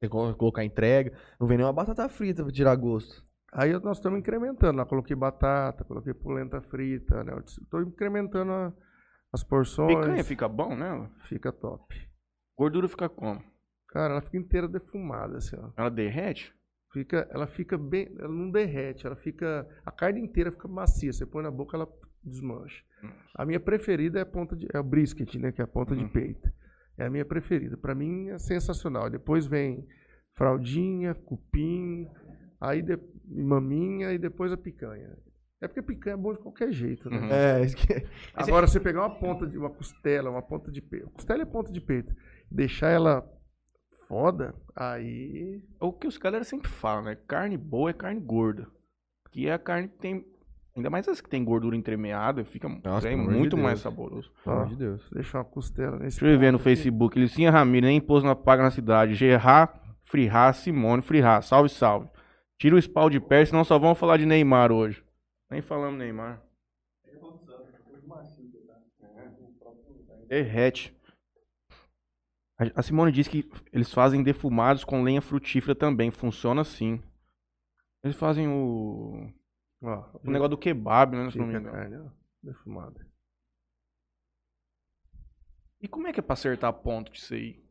[0.00, 3.24] Você co- colocar entrega, não vem nem uma batata frita pra tirar gosto.
[3.52, 4.76] Aí nós estamos incrementando.
[4.78, 7.32] Lá coloquei batata, coloquei polenta frita, né?
[7.46, 8.72] Estou incrementando a-
[9.32, 9.94] as porções.
[9.96, 11.08] Picanha fica bom, né?
[11.28, 11.94] Fica top.
[12.56, 13.42] Gordura fica como?
[13.88, 15.70] Cara, ela fica inteira defumada, assim, ó.
[15.76, 16.54] Ela derrete?
[16.92, 21.12] Fica, ela fica bem, ela não derrete, ela fica, a carne inteira fica macia.
[21.12, 21.86] Você põe na boca, ela
[22.24, 22.82] desmancha.
[23.34, 25.94] A minha preferida é a ponta de, é o brisket, né, que é a ponta
[25.94, 26.08] de Uhum.
[26.10, 26.50] peito.
[26.96, 27.76] É a minha preferida.
[27.76, 29.08] Pra mim é sensacional.
[29.08, 29.86] Depois vem
[30.34, 32.08] fraldinha, cupim,
[32.60, 35.16] aí de, maminha e depois a picanha.
[35.60, 37.18] É porque picanha é bom de qualquer jeito, né?
[37.18, 37.32] Uhum.
[37.32, 38.06] É, isso que...
[38.34, 41.10] Agora, você pegar uma ponta de uma costela, uma ponta de peito.
[41.10, 42.14] Costela é ponta de peito.
[42.50, 43.28] Deixar ela
[44.08, 45.60] foda, aí.
[45.80, 47.16] É o que os galera sempre falam, né?
[47.26, 48.66] Carne boa é carne gorda.
[49.30, 50.24] Que é a carne que tem.
[50.76, 53.62] Ainda mais as que tem gordura entremeada, fica Nossa, é de muito Deus.
[53.62, 54.30] mais saboroso.
[54.44, 55.10] Pelo amor de Deus.
[55.12, 56.20] deixar uma costela nesse.
[56.20, 56.58] Deixa eu ver no.
[56.58, 57.18] Facebook.
[57.18, 59.14] Licinha Ramírez, nem pôs na paga na cidade.
[59.14, 59.72] Gerard,
[60.04, 61.42] Frihá, Simone, Frihá.
[61.42, 62.08] Salve, salve.
[62.58, 65.02] Tira o spawn de perto, senão só vamos falar de Neymar hoje.
[65.50, 66.42] Nem falamos Neymar.
[70.28, 70.96] Derrete.
[72.74, 76.10] A- Simone disse que eles fazem defumados com lenha frutífera também.
[76.10, 77.02] Funciona assim.
[78.02, 79.32] Eles fazem o,
[79.82, 81.30] Ó, o negócio do kebab, né?
[81.30, 82.12] Se não me engano.
[82.42, 83.06] defumada.
[85.80, 87.64] E como é que é pra acertar ponto disso aí?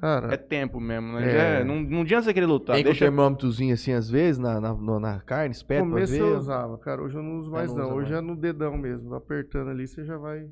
[0.00, 1.30] Cara, É tempo mesmo, né?
[1.30, 1.60] É.
[1.60, 2.74] É- não, não adianta você querer lutar.
[2.76, 3.04] Tem com o Deixa...
[3.04, 7.02] termômetrozinho assim, às vezes, na, na, na carne, espeta no começo eu usava, cara.
[7.02, 7.84] Hoje eu não uso mais, não não.
[7.86, 8.24] usa Hoje mais.
[8.24, 9.14] é no dedão mesmo.
[9.14, 10.48] Apertando ali, você já vai.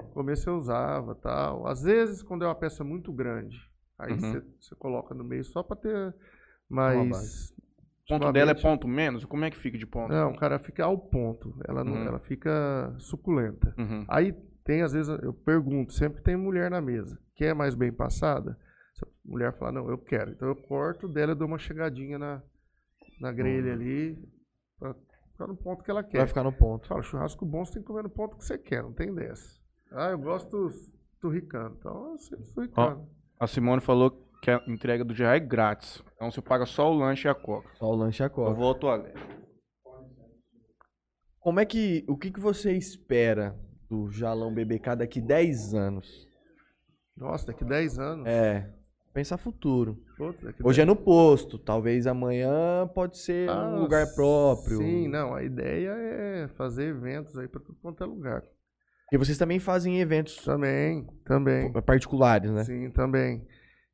[0.00, 1.66] No começo eu usava tal.
[1.66, 3.58] Às vezes, quando é uma peça muito grande,
[3.98, 4.18] aí Uhum.
[4.20, 6.14] você você coloca no meio só pra ter
[6.68, 7.52] mais.
[8.04, 9.24] O ponto dela é ponto menos?
[9.24, 10.12] Como é que fica de ponto?
[10.12, 11.54] Não, cara, fica ao ponto.
[11.68, 12.06] Ela, não, Uhum.
[12.06, 13.72] ela fica suculenta.
[13.78, 14.04] Uhum.
[14.08, 14.34] Aí
[14.70, 17.18] tem, às vezes, eu pergunto, sempre tem mulher na mesa.
[17.34, 18.56] Quer mais bem passada?
[18.94, 20.30] Se a mulher falar, não, eu quero.
[20.30, 22.40] Então eu corto dela e dou uma chegadinha na,
[23.20, 24.16] na grelha ali,
[24.78, 24.94] pra
[25.32, 26.18] ficar no ponto que ela quer.
[26.18, 26.86] Vai ficar no ponto.
[26.86, 29.58] Fala, churrasco bom você tem que comer no ponto que você quer, não tem dessa.
[29.90, 30.70] Ah, eu gosto
[31.20, 31.74] turricano.
[31.76, 33.10] Então eu sempre turricano.
[33.40, 36.00] A Simone falou que a entrega do GA é grátis.
[36.14, 37.74] Então você paga só o lanche e a coca.
[37.74, 38.54] Só o lanche e a Eu coca.
[38.54, 39.18] vou ao toalete.
[41.40, 42.04] Como é que.
[42.06, 43.58] O que, que você espera
[43.90, 46.28] do Jalão BBK daqui 10 anos?
[47.16, 48.26] Nossa, daqui 10 anos.
[48.26, 48.70] É.
[49.12, 49.98] Pensar futuro.
[50.40, 54.78] Daqui Hoje é no posto, talvez amanhã pode ser Ah, um lugar próprio.
[54.78, 55.34] Sim, não.
[55.34, 58.44] A ideia é fazer eventos aí pra tudo quanto é lugar.
[59.12, 61.72] E vocês também fazem eventos Também, também.
[61.82, 62.62] particulares, né?
[62.62, 63.44] Sim, também.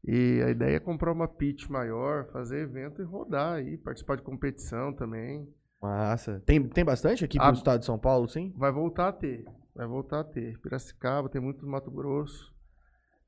[0.04, 4.22] E a ideia é comprar uma pitch maior, fazer evento e rodar aí, participar de
[4.22, 5.48] competição também.
[5.80, 6.42] Massa.
[6.44, 8.52] Tem, tem bastante aqui Ah, pro estado de São Paulo, sim?
[8.58, 9.46] Vai voltar a ter,
[9.76, 10.58] vai voltar a ter.
[10.60, 12.54] Piracicaba, tem muito no Mato Grosso.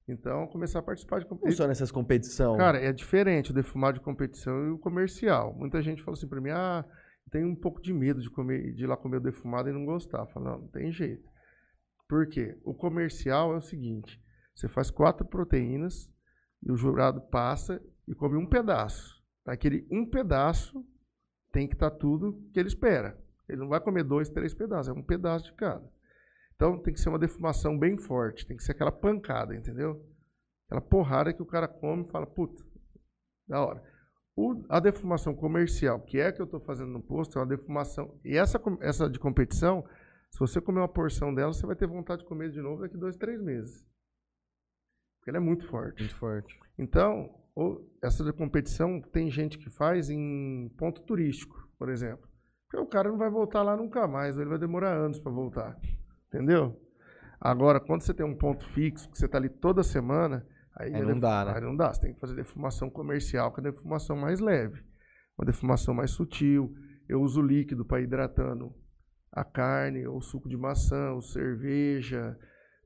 [0.09, 1.51] Então, começar a participar de competição.
[1.51, 2.57] funciona essas competições?
[2.57, 5.55] Cara, é diferente o defumado de competição e o comercial.
[5.55, 6.83] Muita gente fala assim pra mim, ah,
[7.31, 9.85] tem um pouco de medo de, comer, de ir lá comer o defumado e não
[9.85, 10.27] gostar.
[10.29, 11.29] Fala, não, não tem jeito.
[12.09, 12.59] Por quê?
[12.65, 14.19] O comercial é o seguinte,
[14.55, 16.11] você faz quatro proteínas
[16.63, 19.23] e o jurado passa e come um pedaço.
[19.45, 20.83] Aquele um pedaço
[21.53, 23.19] tem que estar tudo que ele espera.
[23.47, 25.98] Ele não vai comer dois, três pedaços, é um pedaço de cada.
[26.59, 30.05] Então tem que ser uma defumação bem forte, tem que ser aquela pancada, entendeu?
[30.67, 32.65] Aquela porrada que o cara come e fala, puta,
[33.47, 33.81] da hora.
[34.37, 37.47] O- a defumação comercial, que é a que eu estou fazendo no posto, é uma
[37.47, 38.21] defumação.
[38.25, 39.85] E essa, essa de competição,
[40.33, 42.97] se você comer uma porção dela, você vai ter vontade de comer de novo daqui
[42.97, 43.87] dois, três meses.
[45.21, 46.01] Porque ela é muito forte.
[46.01, 46.59] Muito forte.
[46.77, 47.33] Então,
[48.03, 52.29] essa de competição tem gente que faz em ponto turístico, por exemplo.
[52.69, 55.77] Porque o cara não vai voltar lá nunca mais, ele vai demorar anos para voltar.
[56.29, 56.81] Entendeu?
[57.41, 60.47] Agora, quando você tem um ponto fixo, que você está ali toda semana,
[60.77, 61.53] aí, Aí não def- dá, né?
[61.55, 61.93] Aí não dá.
[61.93, 64.83] Você tem que fazer defumação comercial, que é a defumação mais leve.
[65.39, 66.75] Uma defumação mais sutil.
[67.09, 68.75] Eu uso líquido para hidratando
[69.33, 72.37] a carne, ou suco de maçã, ou cerveja.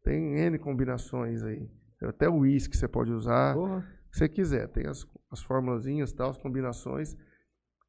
[0.04, 1.68] Tem N combinações aí.
[2.02, 3.86] Até o uísque você pode usar Porra.
[4.10, 4.68] que você quiser.
[4.68, 7.16] Tem as, as formulazinhas, tal, as combinações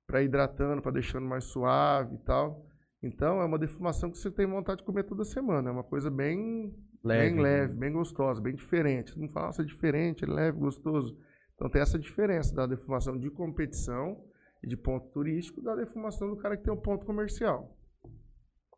[0.07, 2.65] para hidratando, para deixando mais suave e tal.
[3.03, 5.69] Então é uma defumação que você tem vontade de comer toda semana.
[5.69, 6.73] É uma coisa bem
[7.03, 7.34] Leve.
[7.34, 9.19] bem leve, bem gostosa, bem diferente.
[9.19, 11.17] Não fala, nossa, é diferente, é leve, gostoso.
[11.55, 14.23] Então tem essa diferença da defumação de competição
[14.63, 17.75] e de ponto turístico da defumação do cara que tem o ponto comercial.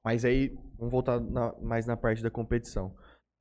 [0.04, 2.96] Mas aí, vamos voltar na- mais na parte da competição.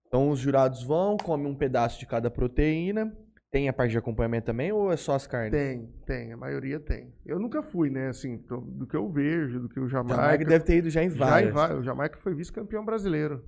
[0.06, 3.16] Então os jurados vão, comem um pedaço de cada proteína.
[3.54, 5.52] Tem a parte de acompanhamento também ou é só as carnes?
[5.52, 7.14] Tem, tem, a maioria tem.
[7.24, 10.16] Eu nunca fui, né, assim, tô- do que eu vejo, do que o Jamaica...
[10.16, 11.78] Jamaica deve ter ido já em Já em várias.
[11.78, 13.44] o Jamaica foi vice-campeão brasileiro.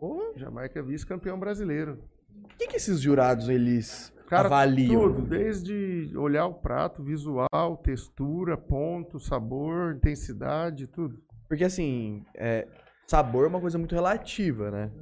[0.00, 1.98] Ô, O Jamaica é vice-campeão brasileiro.
[2.44, 5.12] O que, que esses jurados eles Cara, avaliam?
[5.12, 11.18] tudo, desde olhar o prato, visual, textura, ponto, sabor, intensidade, tudo.
[11.48, 12.68] Porque assim, é,
[13.08, 14.92] sabor é uma coisa muito relativa, né?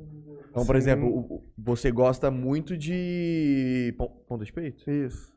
[0.56, 0.78] Então, por Sim.
[0.78, 4.90] exemplo, você gosta muito de pon- ponta de peito?
[4.90, 5.36] Isso.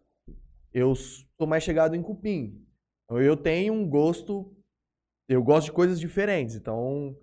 [0.73, 2.63] Eu sou mais chegado em cupim.
[3.03, 4.55] Então, Eu tenho um gosto.
[5.27, 6.55] Eu gosto de coisas diferentes.
[6.55, 7.17] Então,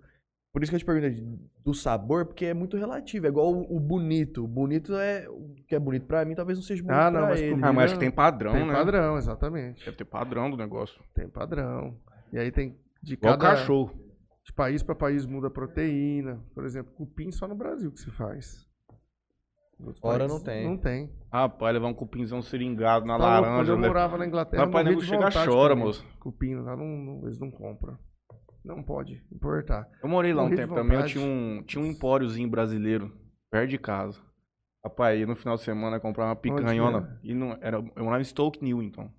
[0.53, 1.25] por isso que eu te perguntei
[1.65, 3.25] do sabor, porque é muito relativo.
[3.25, 4.43] É igual o, o bonito.
[4.43, 5.27] O bonito é.
[5.27, 7.53] O que é bonito pra mim, talvez não seja bonito Ah, não, pra mas ele.
[7.63, 8.73] Ah, mas acho que tem padrão, tem né?
[8.73, 9.83] padrão, exatamente.
[9.83, 11.01] Deve ter padrão do negócio.
[11.15, 11.97] Tem padrão.
[12.31, 13.91] E aí tem de Igual cada cachorro.
[14.47, 16.41] De país para país muda a proteína.
[16.55, 18.65] Por exemplo, cupim só no Brasil que se faz.
[20.01, 20.65] Fora não tem.
[20.65, 21.11] Não tem.
[21.31, 23.57] Rapaz, levar um cupinzão seringado na Tá louco, laranja.
[23.61, 23.87] Quando eu né?
[23.87, 26.03] morava na Inglaterra, Rapaz, morria nego chega, chora, moço.
[26.19, 27.95] Cupim, lá não, não- eles não compram.
[28.65, 29.87] Não pode importar.
[30.01, 33.15] Eu morei lá um tempo também, eu tinha um, tinha um empóriozinho brasileiro,
[33.51, 34.19] perto de casa.
[34.83, 37.19] Rapaz, ia no final de semana comprar uma picanhona.
[37.23, 39.11] E não, era, eu morava em Stoke Newington.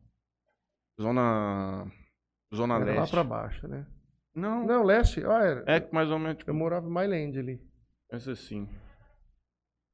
[1.01, 1.87] Zona.
[2.55, 3.13] Zona Era lá Leste.
[3.13, 3.87] pra baixo, né?
[4.39, 5.65] Não, Não, leste, ó, era.
[5.67, 7.61] é mais ou menos, tipo, Eu morava em Myland ali.
[8.11, 8.69] pensa assim.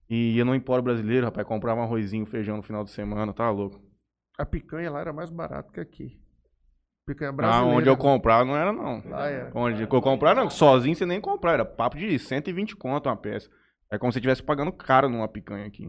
[0.08, 3.50] E ia no empório brasileiro, rapaz, comprava um arrozinho, feijão no final de semana, tá
[3.50, 3.80] louco.
[4.38, 6.20] A picanha lá era mais barata que aqui.
[7.06, 7.76] Picanha Ah, brasileira.
[7.78, 9.02] onde eu comprava não era não.
[9.08, 9.50] Lá era.
[9.54, 13.50] Onde eu comprava não, sozinho você nem comprar, era papo de 120 conto uma peça.
[13.90, 15.88] É como se estivesse pagando caro numa picanha aqui.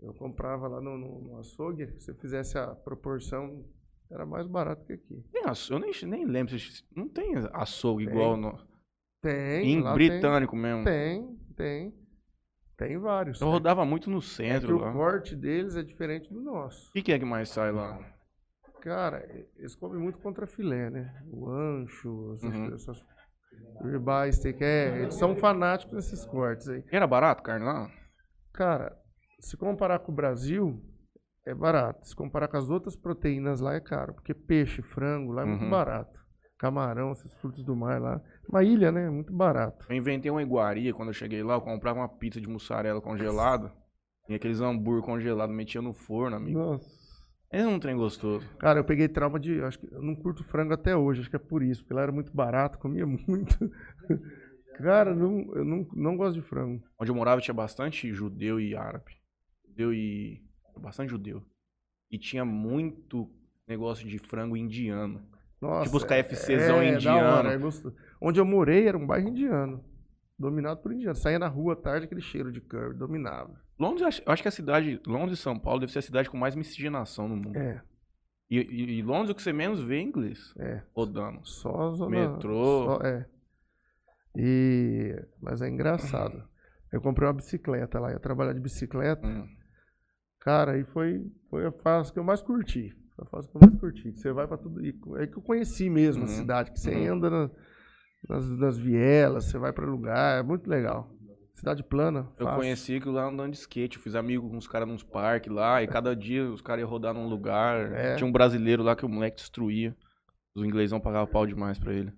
[0.00, 3.64] Eu comprava lá no, no, no açougue, se você fizesse a proporção,
[4.10, 5.22] era mais barato que aqui.
[5.32, 8.14] Tem açougue, eu nem, nem lembro, se- não tem açougue Tem.
[8.14, 8.58] igual no,
[9.20, 10.84] Tem, em britânico mesmo.
[10.84, 11.94] Tem, tem.
[12.76, 13.40] Tem vários.
[13.40, 13.52] Eu né?
[13.54, 14.90] rodava muito no É centro o lá.
[14.90, 16.92] O corte deles é diferente do nosso.
[16.92, 17.98] que, que é que mais sai lá?
[18.80, 19.26] Cara,
[19.56, 21.20] eles comem muito contra filé, né?
[21.26, 22.74] O ancho, essas, Uhum.
[22.74, 23.04] essas
[23.82, 26.84] ribeye, steak, é, eles são fanáticos nesses cortes aí.
[26.92, 27.90] Era barato carne lá?
[28.52, 28.96] Cara,
[29.40, 30.80] se comparar com o Brasil,
[31.50, 32.06] é barato.
[32.06, 34.14] Se comparar com as outras proteínas lá, é caro.
[34.14, 35.70] Porque peixe, frango lá é muito Uhum.
[35.70, 36.18] barato.
[36.58, 38.20] Camarão, esses frutos do mar lá.
[38.48, 39.06] Uma ilha, né?
[39.06, 39.86] É muito barato.
[39.88, 43.72] Eu inventei uma iguaria quando eu cheguei lá, eu comprava uma pizza de mussarela congelada.
[44.28, 46.58] E aqueles hambúrguer congelados, metia no forno, amigo.
[46.58, 46.98] Nossa.
[47.50, 48.46] Esse não tem gostoso.
[48.58, 49.62] Cara, eu peguei trauma de.
[49.62, 52.02] Acho que eu não curto frango até hoje, acho que é por isso, porque lá
[52.02, 53.56] era muito barato, comia muito.
[54.76, 56.82] Cara, não, eu não, não gosto de frango.
[57.00, 59.12] Onde eu morava tinha bastante judeu e árabe.
[59.66, 60.42] Judeu e.
[60.78, 61.42] Bastante judeu.
[62.10, 63.30] E tinha muito
[63.66, 65.20] negócio de frango indiano.
[65.60, 67.26] Nossa, Tipo os KFCzão é, indiano.
[67.38, 67.94] hora, é gostoso.
[68.20, 69.84] Onde eu morei era um bairro indiano.
[70.38, 71.16] Dominado por indiano.
[71.16, 73.60] Saía na rua à tarde, aquele cheiro de curry, dominava.
[73.78, 75.00] Londres, eu acho- eu acho que a cidade.
[75.06, 77.56] Londres e São Paulo deve ser a cidade com mais miscigenação no mundo.
[77.56, 77.82] É,
[78.50, 80.54] E, e- e Londres o que você menos vê é inglês.
[80.58, 80.82] é.
[80.94, 81.44] Rodando.
[81.46, 82.10] Só zona.
[82.32, 82.84] Metrô.
[82.86, 83.26] só- é.
[84.36, 85.14] E.
[85.40, 86.42] Mas é engraçado.
[86.92, 89.26] Eu comprei uma bicicleta lá, ia trabalhar de bicicleta.
[89.26, 89.46] Hum.
[90.48, 92.96] Cara, aí foi, foi a fase que eu mais curti.
[93.14, 94.02] Foi a fase que eu mais curti.
[94.12, 94.82] que Você vai pra tudo.
[94.82, 97.16] e É que eu conheci mesmo a Uhum, cidade, que você uhum.
[97.16, 97.50] anda na-
[98.26, 101.14] nas, nas vielas, você vai pra lugar, é muito legal.
[101.52, 102.20] Cidade plana.
[102.38, 102.60] Eu fácil.
[102.60, 103.98] conheci aquilo lá andando de skate.
[103.98, 105.82] Eu fiz amigo com os caras nos parques lá.
[105.82, 107.92] E cada dia os caras iam rodar num lugar.
[107.92, 108.14] É.
[108.16, 109.94] Tinha um brasileiro lá que o moleque destruía.
[110.54, 112.10] Os inglesão pagavam pau demais pra ele.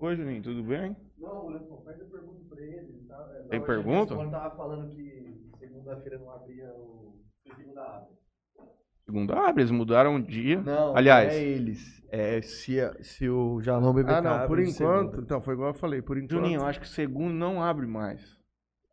[0.00, 0.96] Oi, Juninho, tudo bem?
[1.18, 3.04] Não, o Leandro, faz a pergunta pra ele.
[3.06, 3.28] Tá?
[3.36, 4.14] É, Tem pergunta?
[4.16, 5.27] Quando tava falando que
[5.88, 7.18] segunda-feira não abria o.
[7.46, 8.18] Segunda abre.
[9.04, 10.60] Segunda abre, eles mudaram um dia.
[10.60, 11.32] Não, Aliás.
[11.32, 11.98] não é eles.
[12.10, 14.74] É se, se o Jalão BBK Ah, não, por enquanto.
[15.10, 15.20] segunda.
[15.22, 16.30] Então, foi igual eu falei, por enquanto.
[16.30, 18.38] Juninho, eu acho que segundo não abre mais.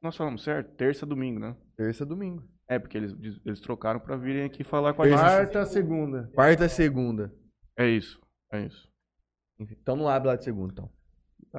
[0.01, 0.73] Nós falamos certo?
[0.75, 1.55] Terça, domingo, né?
[1.75, 2.43] Terça, domingo.
[2.67, 3.13] É, porque eles,
[3.45, 5.19] eles trocaram pra virem aqui falar com a gente.
[5.19, 6.29] Quarta, segunda.
[6.33, 7.33] Quarta, segunda.
[7.77, 8.19] É isso,
[8.51, 8.89] é isso.
[9.59, 10.89] Enfim, então não abre lá de segunda, então.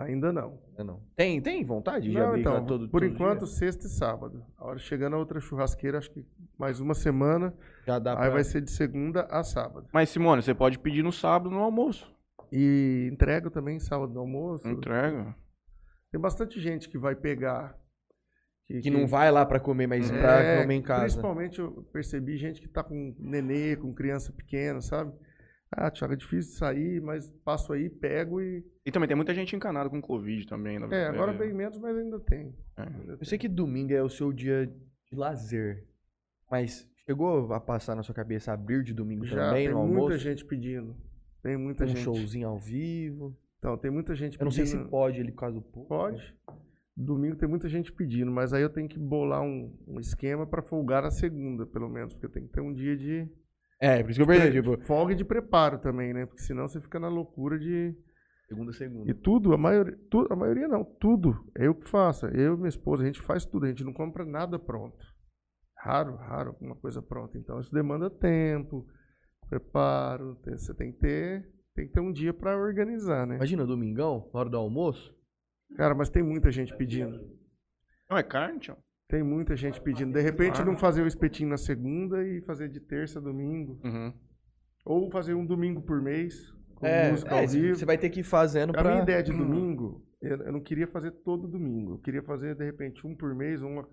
[0.04, 0.58] Ainda não.
[0.68, 1.00] Ainda não.
[1.16, 3.54] Tem, tem vontade de Não, abrir então, todo por todo enquanto, dia?
[3.54, 4.44] sexta e sábado.
[4.58, 6.24] A hora chegando a outra churrasqueira, acho que
[6.58, 7.54] mais uma semana.
[7.86, 8.30] Já dá Aí pra...
[8.30, 9.88] vai ser de segunda a sábado.
[9.92, 12.14] Mas, Simone, você pode pedir no sábado no almoço.
[12.52, 14.68] E entrega também sábado no almoço.
[14.68, 15.34] Entrega.
[16.12, 17.76] Tem bastante gente que vai pegar.
[18.82, 21.02] Que não vai lá pra comer, mas É, pra comer em casa.
[21.02, 25.12] Principalmente eu percebi gente que tá com nenê, com criança pequena, sabe?
[25.70, 28.64] Ah, Thiago, é difícil de sair, mas passo aí, pego e.
[28.84, 30.78] E também tem muita gente encanada com Covid também.
[30.78, 30.86] né?
[30.90, 32.54] É, agora bem menos, mas ainda tem.
[32.76, 32.82] É.
[32.82, 33.28] Ainda Eu tem.
[33.28, 35.84] sei que domingo é o seu dia de lazer.
[36.50, 40.00] Mas chegou a passar na sua cabeça abrir de domingo Já também tem no muita
[40.02, 40.18] almoço?
[40.18, 40.96] gente pedindo.
[41.42, 42.00] Tem muita um gente.
[42.00, 43.36] showzinho ao vivo.
[43.58, 44.88] Então, tem muita gente Eu não sei se pedindo.
[44.90, 45.88] pode ele por causa do público.
[45.88, 46.34] Pode.
[46.96, 50.62] Domingo tem muita gente pedindo, mas aí eu tenho que bolar um, um esquema para
[50.62, 53.28] folgar na segunda, pelo menos, porque tem que ter um dia de
[53.80, 56.24] É, por isso que eu perguntei, tipo, folga de preparo também, né?
[56.26, 57.94] Porque senão você fica na loucura de
[58.48, 59.10] segunda, segunda.
[59.10, 62.26] e tudo, a maioria, tu, a maioria não, tudo é eu que faço.
[62.28, 64.96] Eu e minha esposa, a gente faz tudo, a gente não compra nada pronto.
[65.78, 67.36] Raro, raro alguma coisa pronta.
[67.38, 68.86] Então isso demanda tempo,
[69.48, 73.36] preparo, tem- você tem que ter, tem que ter um dia para organizar, né?
[73.36, 75.14] Imagina, domingão, na hora do almoço.
[75.76, 77.18] Cara, mas tem muita gente pedindo.
[78.08, 78.76] Não, é carne, tio.
[79.08, 80.12] Tem muita gente pedindo.
[80.12, 83.80] De repente não fazer o espetinho na segunda e fazer de terça a domingo.
[83.84, 84.12] Uhum.
[84.84, 87.76] Ou fazer um domingo por mês, com É, música é, ao vivo.
[87.76, 88.90] você vai ter que ir fazendo A pra...
[88.90, 91.94] minha ideia de domingo, eu, não queria fazer todo domingo.
[91.94, 93.86] Eu queria fazer, de repente, um por mês, uma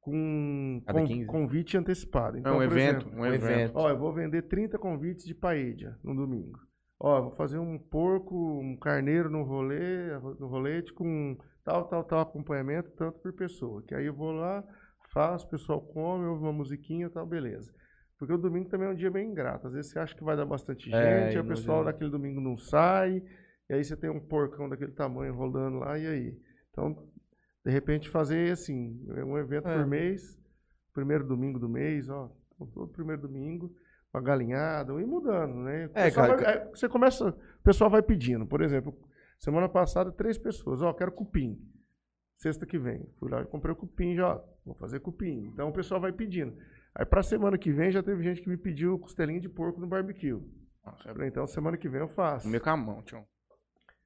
[0.00, 1.26] com Cada con- 15.
[1.26, 2.36] convite antecipado.
[2.36, 3.44] É Então, um por evento, exemplo, um evento.
[3.44, 3.72] evento.
[3.76, 6.58] ó, eu vou vender 30 convites de paella no domingo.
[6.98, 11.36] Ó, eu vou fazer um porco, um carneiro no rolê, no rolete com
[11.66, 13.82] tal, tal, tal acompanhamento, tanto por pessoa.
[13.82, 14.64] Que aí eu vou lá,
[15.12, 17.74] faço, o pessoal come, ouve uma musiquinha e tal, beleza.
[18.16, 19.66] Porque o domingo também é um dia bem ingrato.
[19.66, 21.90] Às vezes você acha que vai dar bastante É, gente, e aí o pessoal dá.
[21.90, 23.20] daquele domingo não sai,
[23.68, 26.40] e aí você tem um porcão daquele tamanho rolando lá, e aí?
[26.70, 27.04] Então,
[27.64, 29.74] de repente, fazer assim, um evento É.
[29.76, 30.38] por mês,
[30.94, 32.30] primeiro domingo do mês, ó,
[32.72, 33.74] todo primeiro domingo,
[34.14, 35.90] uma galinhada, ir mudando, né?
[35.92, 38.96] É, cara, vai- é, você começa, o pessoal vai pedindo, por exemplo,
[39.38, 41.58] semana passada, três pessoas, ó, quero cupim,
[42.36, 45.68] sexta que vem, fui lá e comprei o cupim já, ó, vou fazer cupim, então
[45.68, 46.56] o pessoal vai pedindo.
[46.94, 49.86] Aí pra semana que vem já teve gente que me pediu costelinha de porco no
[49.86, 50.32] barbecue.
[50.84, 52.44] Nossa, é Falei, então semana que vem eu faço.
[52.44, 53.26] comer com a mão, tio.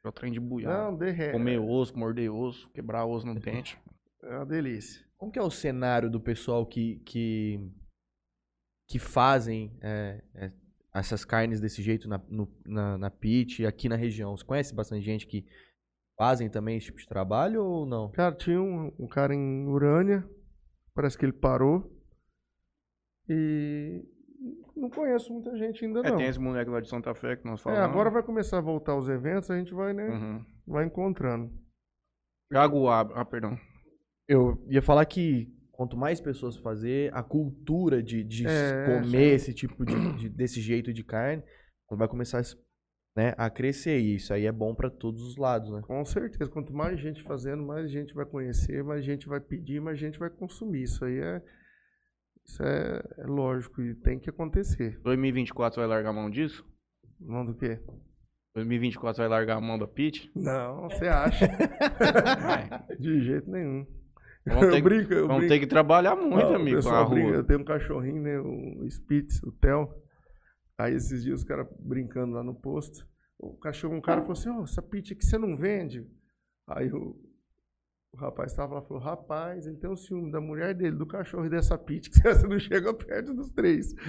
[0.02, 0.73] É o trem de buiar.
[0.73, 1.32] Não, derrete.
[1.32, 3.78] Comer osso, morder osso, quebrar osso no dente.
[4.23, 5.02] É uma delícia.
[5.16, 7.59] Como que é o cenário do pessoal que, que,
[8.86, 10.52] que fazem é, é,
[10.95, 14.37] essas carnes desse jeito na, no, na, na pit aqui na região?
[14.37, 15.47] Você conhece bastante gente que
[16.17, 18.11] fazem também esse tipo de trabalho ou não?
[18.11, 20.29] Cara, tinha um, um cara em Urânia,
[20.95, 21.91] parece que ele parou.
[23.29, 24.05] E
[24.77, 26.17] não conheço muita gente ainda É, não.
[26.19, 27.85] tem esse moleque lá de Santa Fé que nós É, falamos.
[27.91, 30.45] agora vai começar a voltar os eventos, a gente vai, né, Uhum.
[30.67, 31.53] vai encontrando.
[32.51, 33.15] Jaguaba.
[33.15, 33.57] Ah, perdão.
[34.27, 39.55] Eu ia falar que quanto mais pessoas fazer, a cultura de, de É, comer esse
[39.55, 41.43] tipo de, de- desse jeito de carne
[41.90, 42.43] vai começar
[43.16, 43.98] né, a crescer.
[43.98, 45.81] E isso aí é bom pra todos os lados, né?
[45.86, 49.98] Com certeza, quanto mais gente fazendo, mais gente vai conhecer, mais gente vai pedir, mais
[49.98, 50.82] gente vai consumir.
[50.82, 51.43] Isso aí é,
[52.47, 55.01] isso é, é lógico e tem que acontecer.
[55.02, 56.62] 2024 você vai largar a mão disso?
[57.19, 57.81] Não do quê?
[58.55, 60.31] 2024 você vai largar a mão da Pit?
[60.36, 61.48] Não, você acha?
[63.01, 63.86] De jeito nenhum.
[64.55, 65.55] Vamos ter, eu brinco, eu vamos brinco.
[65.55, 67.36] ter que trabalhar muito, Ah, o amigo, com a pessoal brinca, rua.
[67.36, 68.40] Eu tenho um cachorrinho, né?
[68.40, 69.89] Um Spitz, o Theo.
[70.78, 73.06] Aí esses dias os caras brincando lá no posto.
[73.39, 76.06] O cachorro, um cara falou assim, ó, essa pizza aqui você não vende?
[76.68, 77.16] Aí o,
[78.12, 81.06] o rapaz estava lá e falou, rapaz, ele tem um ciúme da mulher dele, do
[81.06, 83.94] cachorro e dessa pizza, que você não chega perto dos três.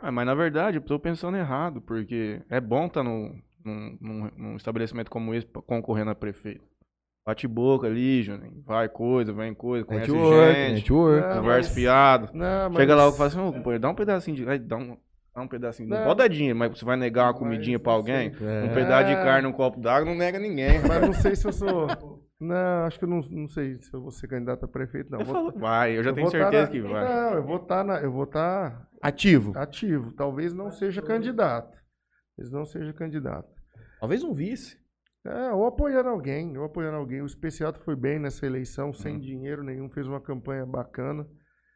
[0.00, 3.34] Ah, mas na verdade, eu tô pensando errado, porque é bom estar no,
[3.64, 6.64] num, num- num estabelecimento como esse concorrendo a prefeito.
[7.28, 8.62] Bate boca ali, Juninho.
[8.64, 11.22] Vai coisa, vem coisa, conhece Network, gente, network.
[11.34, 12.30] Conversa mas- fiado.
[12.32, 14.58] Não, Chega lá e mas- fala assim, ô, companheiro, dá um pedacinho de.
[14.60, 14.96] Dá um,
[15.34, 15.90] dá um pedacinho.
[15.90, 16.04] Não, Não.
[16.06, 18.32] pode dar dinheiro, mas você vai negar uma Mas comidinha pra não alguém?
[18.40, 18.64] É.
[18.64, 19.22] Um pedaço de É.
[19.22, 20.80] carne, um copo d'água, não nega ninguém.
[20.88, 21.86] Mas não sei se eu sou...
[22.40, 25.18] Não, acho que eu não, não sei se eu vou ser candidato a prefeito, não.
[25.20, 27.04] Eu Vou- falo, vai, eu já eu tenho tá certeza na- que vai.
[27.04, 27.98] Não, eu vou estar na...
[28.00, 29.52] Eu vou estar Ativo.
[29.54, 30.12] ativo.
[30.12, 31.76] Talvez não seja candidato.
[32.36, 33.48] Talvez não seja candidato.
[34.00, 34.78] Talvez um vice.
[35.28, 37.20] É, ou apoiando alguém, ou apoiando alguém.
[37.20, 39.20] O Especiato foi bem nessa eleição, sem Uhum.
[39.20, 41.26] dinheiro nenhum, fez uma campanha bacana.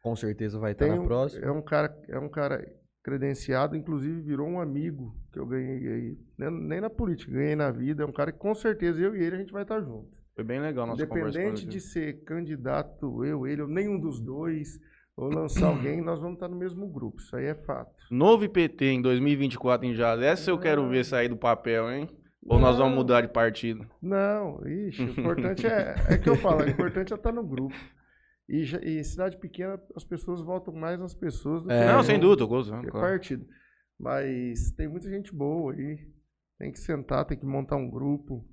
[0.01, 1.45] Com certeza vai estar Tem na um- próxima.
[1.45, 2.65] É um cara, é um cara
[3.03, 6.17] credenciado, inclusive virou um amigo que eu ganhei aí.
[6.37, 8.03] Nem, nem na política, ganhei na vida.
[8.03, 10.09] É um cara que com certeza eu e ele a gente vai estar junto.
[10.35, 11.03] Foi bem legal a nossa.
[11.03, 14.79] Independente de ser candidato, eu, ele, ou nenhum dos dois,
[15.15, 17.19] ou lançar alguém, nós vamos estar no mesmo grupo.
[17.19, 17.91] Isso aí é fato.
[18.09, 22.09] Novo IPT em 2024 em Jales, essa eu quero ver sair do papel, hein?
[22.45, 22.97] Ou nós vamos Não.
[22.99, 23.87] mudar de partido?
[24.01, 27.73] Não, ixi, o importante é, é que eu falo, o importante é estar no grupo.
[28.49, 31.79] E, e cidade pequena, as pessoas votam mais nas pessoas do É.
[31.79, 33.07] que Não, no- sem dúvida, gozando, que claro.
[33.07, 33.45] partido.
[33.97, 35.97] Mas tem muita gente boa aí.
[36.59, 38.45] Tem que sentar, tem que montar um grupo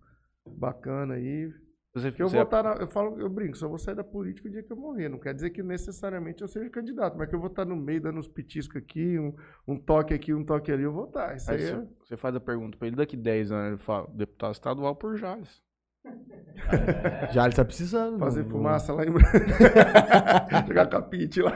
[0.47, 1.51] bacana aí.
[1.93, 4.05] Você, Que eu você- vou estar, na- eu falo, eu brinco, só vou sair da
[4.05, 5.09] política o dia que eu morrer.
[5.09, 8.01] Não quer dizer que necessariamente eu seja candidato, mas que eu vou estar no meio
[8.01, 9.35] dando uns petiscos aqui, um,
[9.67, 11.35] um toque aqui, um toque ali, eu vou estar.
[11.37, 13.79] Isso Aí aí você, é, você faz a pergunta pra ele, daqui 10 anos ele
[13.79, 15.61] fala, deputado estadual por Jales.
[17.45, 18.19] Ele tá precisando.
[18.19, 19.11] fazer não- fumaça lá em
[20.67, 21.53] Jogar capite lá.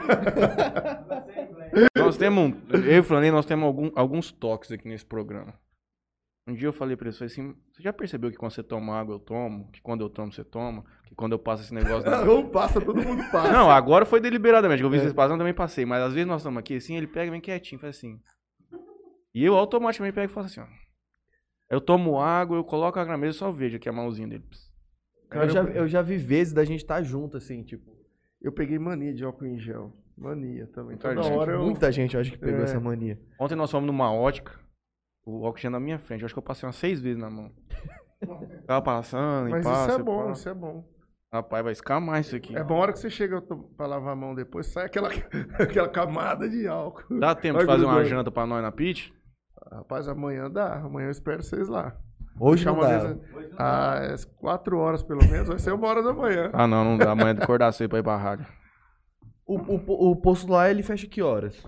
[1.97, 5.53] Nós temos, um- eu e o Flanei, nós temos algum- alguns toques aqui nesse programa.
[6.47, 8.95] Um dia eu falei pra ele, falei assim, você já percebeu que quando você toma
[8.95, 9.67] água eu tomo?
[9.71, 10.83] Que quando eu tomo você toma?
[11.05, 12.07] Que quando eu passo esse negócio...
[12.09, 13.51] na- Ou passa, todo mundo passa.
[13.51, 14.99] Não, agora foi deliberadamente, que eu vi É.
[14.99, 15.85] vocês passando, também passei.
[15.85, 18.19] Mas às vezes nós estamos aqui assim, ele pega bem quietinho, faz assim.
[19.33, 20.67] E eu automaticamente pego e faço assim, ó.
[21.69, 24.27] Eu tomo água, eu coloco a água na mesa e só vejo aqui a mãozinha
[24.27, 24.45] dele.
[25.29, 27.91] Cara, eu, já, eu- já vi vezes da gente estar junto, assim, tipo.
[28.39, 29.91] Eu peguei mania de álcool em gel.
[30.15, 30.91] Mania também.
[30.91, 31.63] Muita Toda gente, hora eu...
[31.63, 32.63] Muita gente, eu acho que pegou É.
[32.63, 33.19] essa mania.
[33.39, 34.59] Ontem nós fomos numa ótica,
[35.25, 36.21] o óculos tinha na minha frente.
[36.21, 37.51] Eu acho que eu passei umas seis vezes na mão.
[38.67, 39.91] Tava passando e Mas passa.
[39.91, 40.39] isso é bom, passa.
[40.39, 40.83] isso é bom.
[41.33, 42.55] Rapaz, vai escamar isso aqui.
[42.55, 43.41] É bom a hora que você chega
[43.75, 45.09] pra lavar a mão depois, sai aquela,
[45.59, 47.19] aquela camada de álcool.
[47.19, 48.09] Dá tempo Vai de fazer uma grudando.
[48.15, 49.13] janta pra nós na pit?
[49.71, 50.75] Rapaz, amanhã dá.
[50.77, 51.95] Amanhã eu espero vocês lá.
[52.39, 52.97] Hoje não uma dá.
[52.99, 53.17] vez
[53.57, 56.49] às quatro horas, pelo menos, vai ser uma hora da manhã.
[56.53, 57.11] Ah, não, não dá.
[57.11, 58.45] Amanhã de acordar cedo pra ir pra rádio.
[59.45, 61.61] O, o, o posto lá, ele fecha que horas?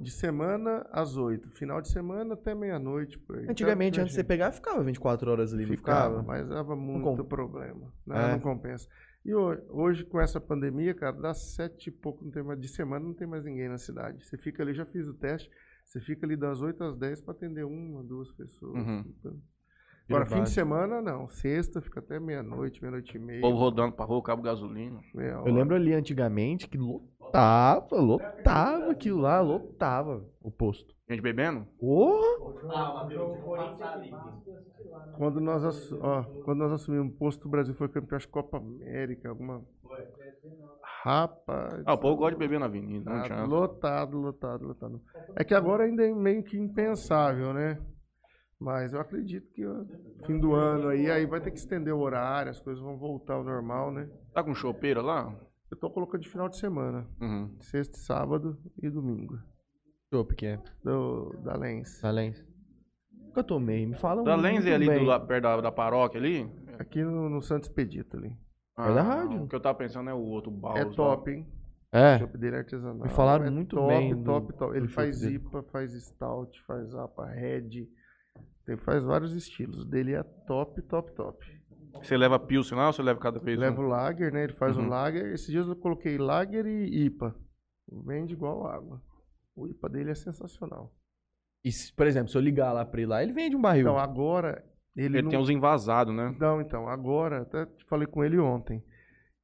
[0.00, 1.50] De semana às oito.
[1.50, 3.20] Final de semana até meia-noite.
[3.48, 6.22] Antigamente, Então, antes de você pegar, ficava 24 horas ali, Ficava, ficava?
[6.26, 7.92] mas dava muito problema.
[8.06, 8.32] Não, É.
[8.32, 8.88] não compensa.
[9.24, 12.68] E hoje, hoje, com essa pandemia, cara, dá sete e pouco não tem mais, de
[12.68, 14.24] semana, não tem mais ninguém na cidade.
[14.24, 15.50] Você fica ali, já fiz o teste,
[15.84, 18.74] você fica ali das 8 às 10 para atender uma, duas pessoas.
[18.86, 19.04] Uhum.
[19.18, 19.36] Então,
[20.08, 21.28] Agora, fim de semana, não.
[21.28, 23.38] Sexta fica até meia-noite, meia-noite e meia.
[23.38, 25.00] O povo rodando pra rua, cabo gasolina.
[25.14, 30.94] meia Eu lembro ali antigamente que lotava, lotava aquilo lá, lotava o posto.
[31.08, 31.66] Gente bebendo?
[32.70, 33.06] Ah,
[33.92, 34.14] ali.
[35.16, 38.58] Quando nós, ó, quando nós assumimos o posto, o Brasil foi campeão, acho que Copa
[38.58, 39.62] América, alguma.
[41.02, 41.82] Rapaz.
[41.86, 43.46] Ah, o povo gosta de beber na avenida, não Lotado, tinha.
[43.46, 45.00] lotado, lotado, lotado.
[45.36, 47.78] É que agora ainda é meio que impensável, né?
[48.60, 49.84] Mas eu acredito que ó,
[50.26, 53.34] fim do ano aí, aí vai ter que estender o horário, as coisas vão voltar
[53.34, 54.08] ao normal, né?
[54.34, 55.32] Tá com chopeira lá?
[55.70, 57.54] Eu tô colocando de final de semana, Uhum.
[57.60, 59.38] sexta, sábado e domingo,
[60.12, 60.60] chopp que é.
[60.82, 62.00] do, da Lens.
[62.00, 62.44] Da Lens.
[63.12, 66.50] Nunca tomei, me fala Da Lenz é ali do, la- perto da, da paróquia ali?
[66.78, 68.36] Aqui no, no Santos Expedito ali.
[68.78, 69.42] É da rádio.
[69.42, 70.78] O que eu tava pensando é o outro Baus.
[70.78, 70.92] É lá.
[70.94, 71.46] top, hein?
[71.92, 73.02] O É, chopp dele é artesanal.
[73.02, 74.76] Me falaram é muito top, bem do- Top, top.
[74.76, 75.34] Ele faz dele.
[75.36, 77.88] IPA, faz Stout, faz APA Red.
[78.68, 79.80] Tem, faz vários estilos.
[79.80, 81.42] O dele é top, top, top.
[81.94, 83.58] Você leva Pilsen lá ou você leva cada vez?
[83.58, 83.84] Leva um?
[83.86, 84.44] o Lager, né?
[84.44, 84.84] Ele faz Uhum.
[84.84, 85.32] o Lager.
[85.32, 87.34] Esses dias eu coloquei Lager e IPA.
[88.04, 89.02] Vende igual água.
[89.56, 90.92] O IPA dele é sensacional.
[91.64, 93.80] e se, por exemplo, se eu ligar lá pra ir lá, ele vende um barril.
[93.80, 94.62] Então agora
[94.94, 95.30] ele, Ele não...
[95.30, 96.36] tem uns envasados, né?
[96.38, 98.84] Não, então, agora, até te falei com ele ontem.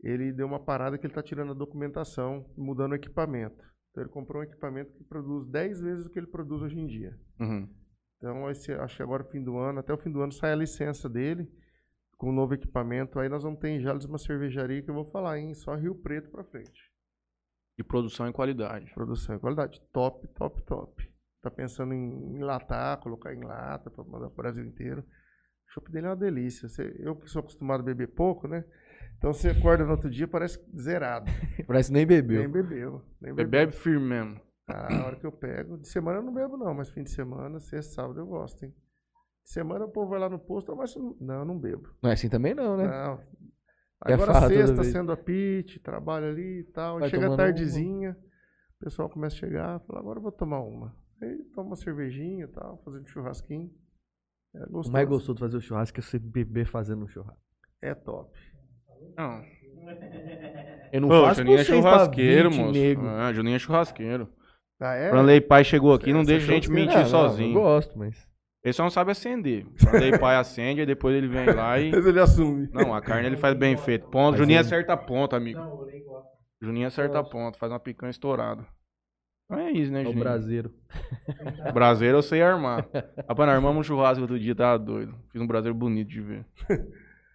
[0.02, 3.56] Ele deu uma parada que ele tá tirando a documentação, mudando o equipamento.
[3.90, 6.86] Então ele comprou um equipamento que produz 10 vezes o que ele produz hoje em
[6.86, 7.18] dia.
[7.40, 7.66] Uhum.
[8.24, 10.56] Então, esse, acho que agora, fim do ano, até o fim do ano, sai a
[10.56, 11.46] licença dele
[12.16, 13.20] com o novo equipamento.
[13.20, 15.52] Aí nós vamos ter em Jales uma cervejaria que eu vou falar, hein?
[15.52, 16.90] Só Rio Preto pra frente.
[17.76, 18.90] De produção e qualidade.
[18.94, 19.78] Produção e qualidade.
[19.92, 21.06] Top, top, top.
[21.42, 25.02] Tá pensando em enlatar, colocar em lata para mandar pro Brasil inteiro.
[25.02, 26.66] O chopp dele é uma delícia.
[26.66, 28.64] Você- eu que sou acostumado a beber pouco, né?
[29.18, 31.26] Então você acorda no outro dia, parece zerado.
[31.66, 32.40] Parece nem bebeu.
[32.40, 33.02] Nem bebeu.
[33.20, 33.50] Nem bebeu.
[33.50, 34.40] bebe firme mesmo.
[34.66, 35.76] Ah, a hora que eu pego.
[35.78, 38.74] De semana eu não bebo, não, mas fim de semana, sexta, sábado eu gosto, hein?
[39.44, 41.90] De semana o povo vai lá no posto, "Ah, mas não, não, eu não bebo.
[42.02, 42.84] Não é assim também não, né?
[42.86, 43.20] Não.
[44.06, 46.98] É Agora toda sexta, sendo a pit, trabalho ali e tal.
[46.98, 48.16] Vai chega tardezinha,
[48.80, 50.94] o pessoal começa a chegar, fala, agora eu vou tomar uma.
[51.22, 53.70] Aí toma uma cervejinha e tal, fazendo churrasquinho.
[54.54, 54.92] É O gostoso.
[54.92, 57.42] mais gostoso de fazer o churrasco é você beber fazendo o churrasco.
[57.82, 58.30] É top.
[59.16, 59.42] Não.
[60.92, 62.72] Eu não Pô, faço Juninho é churrasqueiro, 20 moço.
[62.72, 63.06] nego.
[63.06, 64.28] Ah, Juninho é churrasqueiro.
[64.84, 65.10] Ah, é?
[65.10, 67.56] Franley Pai chegou aqui, não deixa a gente mentir não, sozinho.
[67.56, 68.28] Eu gosto, mas...
[68.62, 69.66] Ele só não sabe acender.
[69.76, 71.90] Franley Pai acende, aí depois ele vem lá e...
[71.92, 72.68] Mas ele assume.
[72.72, 74.06] Não, a carne ele faz bem feito.
[74.08, 74.36] Ponto.
[74.38, 75.58] Juninho ele- acerta a ponta, amigo.
[75.58, 76.28] Não, eu nem gosto.
[76.62, 78.64] Juninho acerta a ponta, faz uma picanha estourada.
[79.44, 80.24] Então é isso, né, É o Juninho?
[80.24, 80.70] braseiro.
[81.74, 82.88] Braseiro eu sei armar.
[83.28, 85.14] Rapaz, nós armamos um churrasco outro dia, tava doido.
[85.30, 86.46] Fiz um braseiro bonito de ver.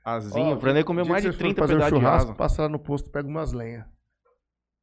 [0.03, 2.29] Azinho, Ó, o Franley comeu mais de vocês forem 30 fazer um pedaços de churrasco,
[2.31, 2.37] asa.
[2.37, 3.85] passa lá no posto, pega umas lenhas.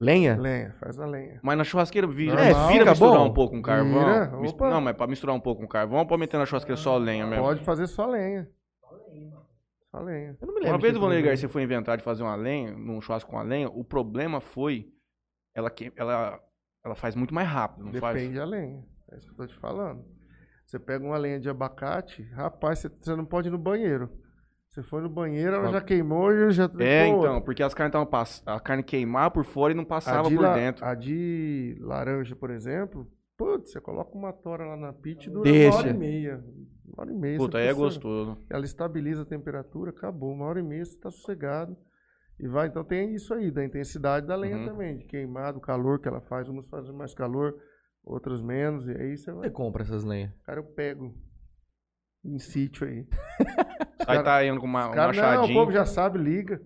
[0.00, 0.36] Lenha?
[0.36, 1.40] Lenha, faz a lenha.
[1.42, 3.26] Mas na churrasqueira vira, É, vira fica misturar bom.
[3.26, 4.40] um pouco com carvão.
[4.42, 4.70] Vira.
[4.70, 7.42] Não, mas pra misturar um pouco com carvão, pode meter na churrasqueira só lenha mesmo.
[7.44, 8.46] Pode fazer só lenha.
[9.90, 10.36] Só lenha.
[10.40, 10.72] Eu não me lembro.
[10.74, 11.22] Uma vez o Vanderlei.
[11.22, 14.92] Garcia foi inventar de fazer uma lenha, num churrasco com a lenha, o problema foi,
[15.54, 16.38] ela, que- ela,
[16.84, 18.16] ela faz muito mais rápido, não faz?
[18.18, 18.84] Depende da lenha.
[19.10, 20.04] É isso que eu tô te falando.
[20.66, 24.10] Você pega uma lenha de abacate, rapaz, você, você não pode ir no banheiro.
[24.76, 26.64] Você foi no banheiro, ela já queimou e já.
[26.78, 28.42] É, Pô, então, porque as carnes estavam pass...
[28.44, 30.84] a carne queimava por fora e não passava de, por la- dentro.
[30.84, 35.50] a de laranja, por exemplo, putz, você coloca uma tora lá na pit e dura
[35.50, 35.70] Deixa.
[35.70, 36.44] uma hora e meia.
[36.84, 37.38] Uma hora e meia.
[37.38, 38.36] Puta, aí é gostoso.
[38.50, 40.30] Ela estabiliza a temperatura, acabou.
[40.34, 41.74] Uma hora e meia você tá sossegado.
[42.38, 44.66] E vai, então tem isso aí, da intensidade da lenha Uhum.
[44.66, 46.50] também, de queimado, o calor que ela faz.
[46.50, 47.54] Umas fazem mais calor,
[48.04, 49.44] outras menos, e aí você vai.
[49.48, 50.32] Você compra essas lenhas?
[50.44, 51.14] Cara, eu pego.
[52.26, 53.06] Em sítio aí.
[54.06, 55.58] Aí tá indo com uma, um Cara, não, o machadinho.
[55.58, 56.60] povo já sabe, liga.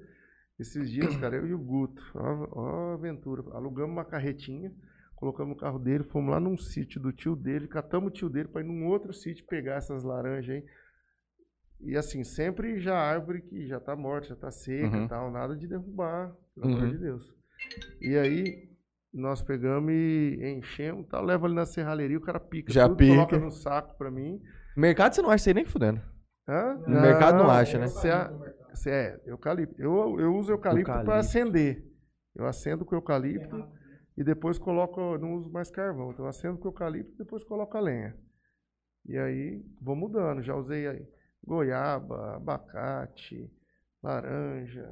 [0.58, 3.42] Esses dias, cara, eu e o Guto, ó, ó aventura.
[3.54, 4.70] Alugamos uma carretinha,
[5.16, 8.48] colocamos no carro dele, fomos lá num sítio do tio dele, catamos o tio dele
[8.48, 10.64] para ir num outro sítio pegar essas laranjas aí.
[11.82, 15.04] E assim, sempre já árvore que já tá morta, já tá seca Uhum.
[15.06, 16.90] e tal, nada de derrubar, pelo amor Uhum.
[16.90, 17.32] de Deus.
[18.02, 18.69] E aí,
[19.12, 23.14] nós pegamos e enchemos, tal, leva ali na serralheria, o cara pica Já tudo, pica.
[23.14, 24.40] coloca no saco pra mim.
[24.76, 26.00] Mercado você não acha isso aí nem fudendo.
[26.48, 26.74] Hã?
[26.86, 27.86] No mercado não acha, né?
[27.88, 28.08] Você,
[28.72, 29.80] você é, eucalipto.
[29.80, 31.26] Eu, eu uso eucalipto para Eucalipto.
[31.26, 31.84] acender.
[32.34, 33.64] Eu acendo com eucalipto
[34.16, 36.10] e depois coloco, não uso mais carvão.
[36.12, 38.16] Então eu acendo com eucalipto e depois coloco a lenha.
[39.06, 40.42] E aí vou mudando.
[40.42, 41.06] Já usei aí
[41.44, 43.50] goiaba, abacate,
[44.02, 44.88] laranja.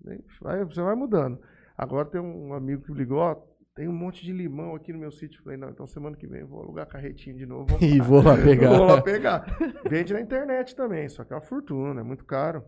[0.00, 0.18] né?
[0.40, 1.40] Vai, você vai mudando.
[1.76, 3.36] Agora tem um amigo que ligou, ó,
[3.76, 5.42] tem um monte de limão aqui no meu sítio.
[5.42, 7.66] Falei, não, então semana que vem eu vou alugar carretinho de novo.
[7.66, 8.04] vamos E lá.
[8.04, 8.68] vou lá pegar.
[8.76, 9.56] Vou lá pegar.
[9.88, 12.62] Vende na internet também, só que é uma fortuna, é muito caro.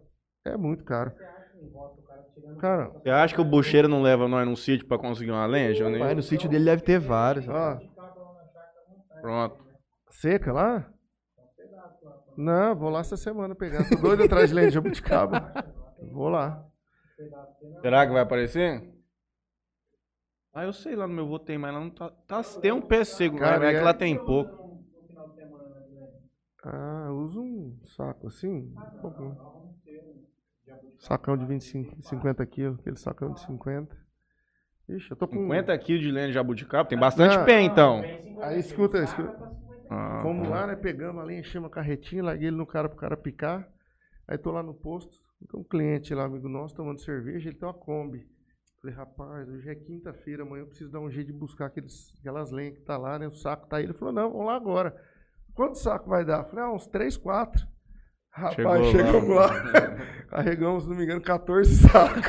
[0.44, 1.12] É muito caro.
[2.58, 5.72] Cara, Você acha que o bucheiro não leva nós num sítio pra conseguir uma lenha,
[5.74, 5.98] Johnny?
[5.98, 7.46] Mas no sítio dele deve ter vários.
[7.48, 7.78] ó,
[9.20, 9.56] Pronto.
[10.10, 10.88] seca lá?
[12.36, 13.88] Não, vou lá essa semana pegar.
[13.88, 15.52] Tô doido atrás de lenha de jabuticaba.
[16.10, 16.64] Vou lá.
[17.80, 18.82] Será que vai aparecer?
[20.54, 22.10] Ah, eu sei lá no meu vô tem, mas lá não tá.
[22.26, 24.60] tá tem um pé seco, Cara, mas é que é- lá tem pouco.
[26.64, 28.50] Ah, eu uso um saco assim.
[28.50, 29.36] um pouco.
[30.98, 33.96] Sacão de 25, 50 quilos, aquele sacão de 50.
[34.88, 35.34] Ixi, eu tô com.
[35.34, 37.44] 50 quilos de lenha de jabuticaba, tem bastante Não.
[37.44, 38.02] pé então.
[38.40, 39.50] Aí escuta, escuta.
[39.90, 40.76] Ah, Fomos lá, né?
[40.76, 43.68] Pegamos a lenha, enchemos a carretinha, larguei ele no cara pro cara picar.
[44.28, 45.20] Aí tô lá no posto,
[45.50, 48.28] tem um cliente lá, amigo nosso, tomando cerveja, ele tem uma Kombi.
[48.82, 52.50] Falei, rapaz, hoje é quinta-feira, amanhã eu preciso dar um jeito de buscar aqueles, aquelas
[52.50, 53.28] lenhas que tá lá, né?
[53.28, 53.84] O saco tá aí.
[53.84, 55.00] Ele falou, não, vamos lá agora.
[55.54, 56.40] Quanto saco vai dar?
[56.40, 57.64] Eu falei, ah, uns 3, 4.
[58.32, 58.90] Rapaz, Chegou lá.
[58.90, 59.48] chegamos lá.
[60.26, 62.22] Carregamos, se não me engano, 14 sacos.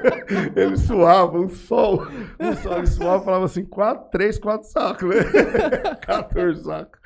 [0.56, 2.06] ele suava, um sol.
[2.40, 5.94] Um sol, ele suava, falava assim, 4, 3, 4 sacos, né?
[6.06, 7.00] 14 sacos.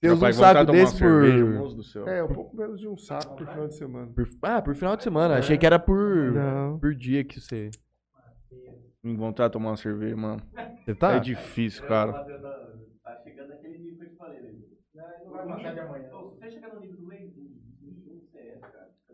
[0.00, 1.52] Tem uns um saco desse cerveja, por...
[1.54, 2.08] moço do céu.
[2.08, 4.12] É, um pouco menos de um saco por final de semana.
[4.12, 5.38] por- Ah, por final de semana.
[5.38, 6.32] Achei que era por...
[6.32, 6.78] Não.
[6.78, 7.70] Por dia que você...
[9.02, 10.42] Me vontade de tomar uma cerveja, mano.
[10.84, 11.14] Você tá?
[11.14, 12.12] É difícil, cara.
[12.12, 14.52] Tá chegando naquele nível que eu te falei, né?
[15.24, 16.10] Não vai passar de amanhã.
[16.10, 17.30] Se você chegar no nível do mês.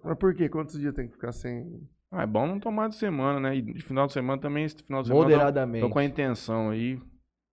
[0.02, 0.48] Mas por quê?
[0.48, 1.88] Quantos dias tem que ficar sem.
[2.10, 3.56] Ah, é bom não tomar de semana, né?
[3.56, 5.24] E de final de semana também, esse final de semana.
[5.24, 5.80] Moderadamente.
[5.86, 6.96] Tô com a intenção aí.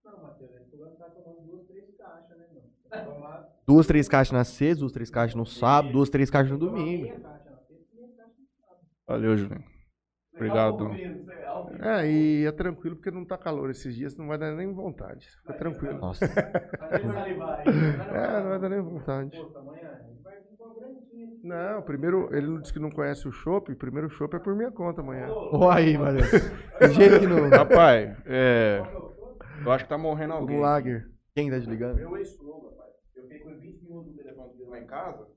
[0.04, 2.70] Não, Matheus, aí tu vai estar tomando duas, três caixas, né, mano?
[2.90, 6.50] Vai tomar Duas, três caixas na sexta, duas, três caixas no sábado, duas, três caixas
[6.50, 7.06] no domingo.
[7.06, 7.40] e no sábado.
[9.06, 9.64] Valeu, Julinho.
[10.34, 10.90] Obrigado.
[11.78, 15.24] É, e é tranquilo porque não tá calor esses dias, não vai dar nem vontade.
[15.42, 16.00] Fica tranquilo.
[16.00, 16.26] Nossa.
[18.12, 19.40] É, não vai dar nem vontade.
[21.44, 24.56] Não, primeiro, ele não disse que não conhece o chopp, primeiro o chopp é por
[24.56, 25.28] minha conta amanhã.
[25.30, 26.18] Olha aí, mano.
[26.18, 27.48] Do jeito que não...
[27.48, 28.82] Rapaz, é.
[29.64, 30.56] Eu acho que tá morrendo alguém.
[30.56, 31.08] Um lager.
[31.34, 31.94] Quem tá desligando?
[31.96, 32.69] Meu ex-sogro.
[33.20, 35.28] Eu fiquei com 20 minutos do telefone dele lá em casa.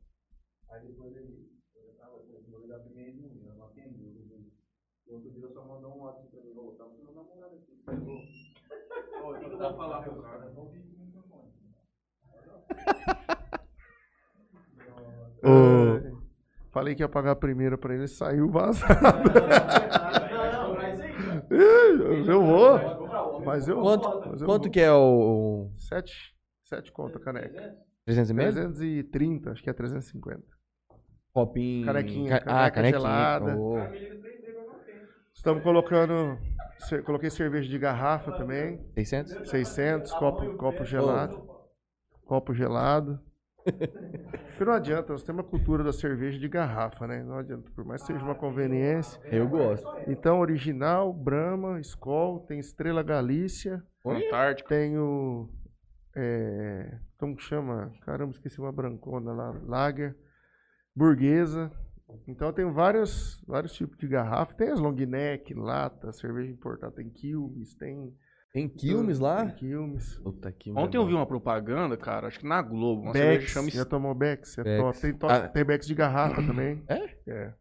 [0.69, 1.51] Aí depois ele.
[1.75, 4.13] Eu tava eu ligar primeiro e não ia, não atendeu.
[5.05, 6.53] O outro dia só mandou um WhatsApp pra mim.
[6.57, 7.83] Ô, tá com meu namorado aqui.
[9.21, 10.49] Ô, que eu vou falar pro cara?
[10.51, 11.51] Não vi o microfone.
[15.43, 16.23] Ô,
[16.71, 18.95] Falei que ia pagar a primeira pra ele, saiu vazado.
[20.31, 22.27] Não, mas aí.
[22.27, 23.41] Eu vou.
[23.41, 24.25] Mas eu Quanto, vou.
[24.25, 24.71] Mas eu quanto vou.
[24.71, 25.69] que é o...
[25.69, 25.71] o
[26.63, 26.87] Sete.
[26.87, 27.75] Sete conta, caneca.
[28.05, 28.51] 300 e meio?
[28.51, 30.41] 330, acho que é 350.
[31.33, 31.85] Copinho...
[31.85, 33.57] Canequinha, Ca- Ah, caneca gelada.
[33.57, 33.75] Ô.
[35.33, 36.37] Estamos colocando.
[37.05, 38.79] Coloquei cerveja de garrafa também.
[38.93, 39.49] 600?
[39.49, 41.47] 600, copo, copo gelado.
[42.25, 43.19] Copo gelado.
[43.63, 47.23] Porque não adianta, nós temos a cultura da cerveja de garrafa, né?
[47.23, 49.19] Não adianta, por mais que seja uma conveniência.
[49.31, 49.87] Eu gosto.
[50.07, 54.67] Então, original, Brahma, Skol, tem Estrela Galícia, Antártica.
[54.69, 55.49] tem o.
[56.15, 57.91] é, como que chama?
[58.05, 59.51] Caramba, esqueci uma brancona lá.
[59.65, 60.15] Lager,
[60.95, 61.71] Burguesa.
[62.27, 64.53] Então, eu tenho vários, vários tipos de garrafa.
[64.53, 68.13] Tem as long neck, lata, cerveja importada, tem Quilmes, tem.
[68.51, 69.45] Tem Quilmes lá?
[69.47, 70.15] Tem Quilmes.
[70.19, 73.01] Puta que Ontem eu vi uma propaganda, cara, acho que na Globo.
[73.01, 74.57] Uma cerveja que Bex, chama já tomou Bex?
[74.59, 74.77] É Bex.
[74.83, 75.01] top.
[75.01, 75.47] Tem, to- Ah.
[75.47, 76.83] tem Bex de garrafa também.
[76.87, 77.03] É?
[77.25, 77.53] É.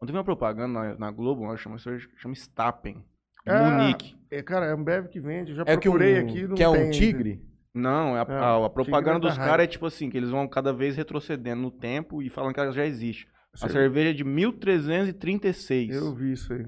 [0.00, 3.04] Ontem eu vi uma propaganda na, na Globo, uma chama, cerveja que chama Stappen.
[3.44, 4.16] Ah, Munique.
[4.30, 5.50] É, cara, é um Bev que vende.
[5.50, 6.46] Eu já É que um, procurei aqui.
[6.46, 6.94] Não que é um tem ainda.
[6.96, 7.42] tigre?
[7.74, 10.16] Não, é a, É, a- a propaganda Tigre da dos caras é tipo assim, que
[10.16, 13.28] eles vão cada vez retrocedendo no tempo e falando que ela já existe.
[13.54, 15.94] A Cerve- cerveja é de 1336.
[15.96, 16.64] Eu Eu, vi isso aí.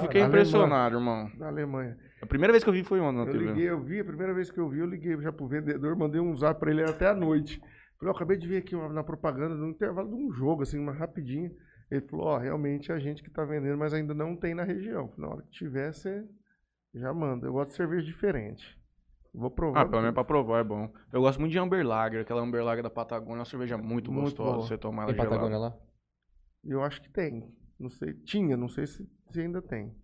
[0.00, 0.26] fiquei alemã.
[0.28, 1.30] impressionado, irmão.
[1.38, 1.96] Da Alemanha.
[2.22, 3.46] A primeira vez que eu vi foi ontem na Eu TV.
[3.46, 6.20] liguei, eu vi, a primeira vez que eu vi, eu liguei já pro vendedor, mandei
[6.20, 7.60] um zap pra ele até a noite.
[7.98, 10.78] Falei, ó, acabei de ver aqui uma- na propaganda, no intervalo de um jogo, assim,
[10.78, 11.50] uma rapidinha.
[11.90, 14.62] Ele falou, ó, realmente é a gente que tá vendendo, mas ainda não tem na
[14.64, 15.08] região.
[15.08, 16.24] Falei, na hora que tiver, você
[16.94, 17.46] já manda.
[17.46, 18.64] Eu gosto de cerveja diferente.
[19.34, 19.80] Vou provar.
[19.80, 20.92] Ah, pelo menos pra provar é bom.
[21.12, 24.12] Eu gosto muito de Amber Lager, aquela Amber Lager da Patagônia, é uma cerveja muito,
[24.12, 24.52] Muito gostosa.
[24.56, 24.66] boa.
[24.66, 25.36] Você tomar ela Tem gelada.
[25.40, 25.76] Patagônia lá?
[26.64, 27.50] Eu acho que tem.
[27.78, 28.12] Não sei.
[28.14, 29.94] Tinha, não sei se, se ainda tem.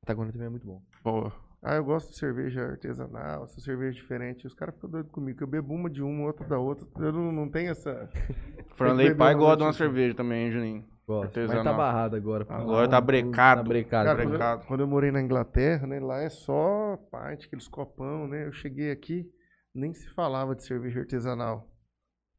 [0.00, 0.82] Patagônia também é muito bom.
[1.04, 1.32] Boa.
[1.62, 4.46] Ah, eu gosto de cerveja artesanal, essa cerveja diferente.
[4.46, 6.88] Os caras ficam doidos comigo, que eu bebo uma de uma, outra da outra.
[6.98, 8.08] Eu não, não tenho essa.
[8.74, 9.76] Franley Pai gosta de uma noite.
[9.76, 10.84] cerveja também, hein, Juninho?
[11.06, 11.40] Gosto.
[11.40, 12.46] Mas tá barrado agora.
[12.48, 13.62] Agora tá brecado.
[13.62, 14.06] Tá brecado.
[14.08, 14.58] Cara, Obrigado.
[14.58, 18.46] quando eu, quando eu morei na Inglaterra, né, lá é só parte, aqueles copão, né?
[18.46, 19.26] Eu cheguei aqui,
[19.74, 21.68] nem se falava de cerveja artesanal.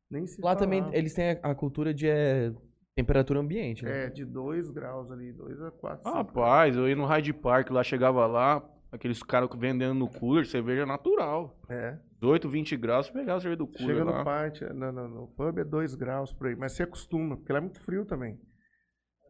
[0.09, 0.59] Nem se Lá falava.
[0.59, 2.51] também eles têm a, a cultura de é,
[2.95, 4.05] temperatura ambiente, né?
[4.05, 6.01] É, de 2 graus ali, 2 a 4.
[6.07, 10.45] Ah, Rapaz, eu ia no Hyde Park, lá chegava lá, aqueles caras vendendo no cooler,
[10.45, 11.57] cerveja natural.
[11.69, 11.97] É.
[12.21, 14.17] 18, 20 graus, você pegava a cerveja do cooler Chega lá.
[14.19, 17.51] no parte, no, no, no pub é 2 graus por aí, mas você acostuma, porque
[17.51, 18.39] lá é muito frio também.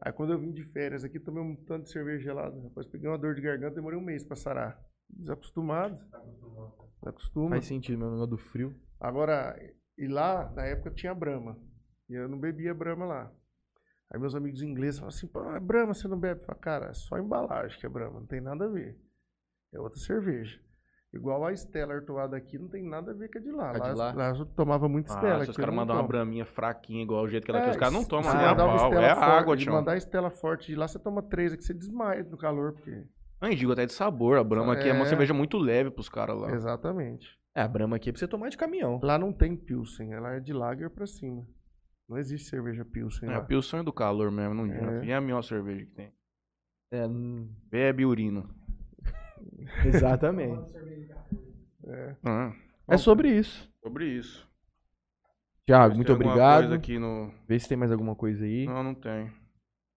[0.04, 2.60] Aí quando eu vim de férias aqui, tomei um tanto de cerveja gelada.
[2.60, 4.84] Depois peguei uma dor de garganta, demorei um mês pra sarar.
[5.08, 5.96] Desacostumado.
[7.06, 7.50] Acostuma.
[7.50, 8.74] Faz sentido, meu negócio do frio.
[8.98, 9.56] Agora,
[9.96, 11.56] e lá, na época, tinha Brahma.
[12.08, 13.32] E eu não bebia Brahma lá.
[14.10, 16.40] Aí meus amigos ingleses falaram assim, pô, é Brahma, você não bebe?
[16.40, 19.00] Eu falei, cara, é só embalagem que é Brahma, não tem nada a ver.
[19.72, 20.60] É outra cerveja.
[21.14, 23.70] Igual a Stella Artoada aqui, não tem nada a ver com a de lá.
[23.70, 24.28] A de lá, lá?
[24.30, 25.44] eu tomava muito Ah, Stella.
[25.44, 27.76] se os caras mandam uma braminha fraquinha, igual o jeito que ela É, quer, os
[27.76, 28.74] caras não se- tomam se nem a pau.
[28.74, 29.74] É forte- água, de tchau.
[29.74, 33.04] mandar a Stella forte de lá, você toma três aqui, você desmaia no calor, porque...
[33.42, 34.38] Não, e digo até de sabor.
[34.38, 35.06] A Brahma aqui é uma É.
[35.06, 36.50] cerveja muito leve pros caras lá.
[36.52, 37.28] Exatamente.
[37.54, 38.98] É, a Brahma aqui é pra você tomar de caminhão.
[39.02, 41.44] Lá não tem Pilsen, ela é de lager pra cima.
[42.08, 43.38] Não existe cerveja Pilsen É, lá.
[43.38, 45.04] a Pilsen é do calor mesmo, não adianta.
[45.04, 45.08] É.
[45.08, 46.12] E é a melhor cerveja que tem.
[46.90, 48.44] É, hum, Bebe urina.
[49.84, 50.72] Exatamente.
[52.24, 52.52] Ah,
[52.88, 53.68] é sobre isso.
[53.82, 54.48] sobre isso.
[55.66, 56.62] Tiago, muito obrigado.
[56.62, 57.32] coisa aqui no...
[57.46, 58.66] Vê se tem mais alguma coisa aí.
[58.66, 59.30] Não, não tem.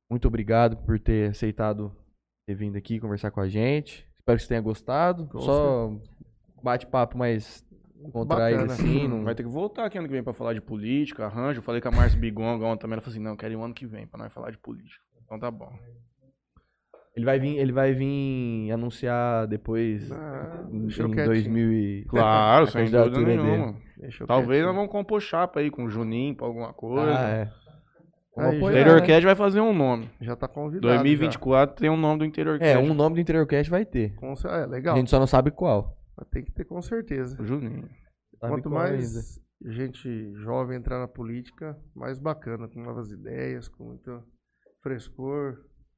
[0.09, 1.95] Muito obrigado por ter aceitado
[2.45, 4.07] ter vindo aqui conversar com a gente.
[4.19, 5.27] Espero que você tenha gostado.
[5.27, 5.91] Com Só
[6.61, 7.65] bate-papo mais
[8.11, 9.07] contraído assim.
[9.07, 9.23] Não...
[9.23, 11.59] Vai ter que voltar aqui ano que vem pra falar de política, arranjo.
[11.59, 12.93] Eu falei com a Márcia Bigonga ontem também.
[12.93, 15.03] Ela falou assim: não, quero ir o ano que vem pra nós falar de política.
[15.23, 15.72] Então tá bom.
[17.15, 21.25] Ele vai vir, ele vai vir anunciar depois Ah, em, em quietinho.
[21.25, 22.05] 2000 e...
[22.09, 23.41] Claro, a sem dúvida dele.
[23.41, 23.75] nenhuma.
[24.27, 27.17] Talvez nós vamos compor chapa aí com o Juninho pra alguma coisa.
[27.17, 27.45] Ah, é.
[28.35, 29.07] Vamos já- O apoiar, Interior né?
[29.07, 30.09] Cast vai fazer um nome.
[30.19, 30.93] Já tá convidado.
[30.93, 32.89] 2024 tem um nome do Interior É, Cast.
[32.89, 34.09] um nome do Interior Cast vai ter.
[34.09, 34.15] já.
[34.19, 34.97] Com é, A legal.
[34.97, 35.97] gente só não sabe qual.
[36.17, 37.41] Mas Tem que ter com certeza.
[37.41, 37.87] O Juninho.
[38.41, 44.21] Sabe Quanto mais gente jovem entrar na política, mais bacana, com novas ideias, com muito
[44.83, 45.55] frescor.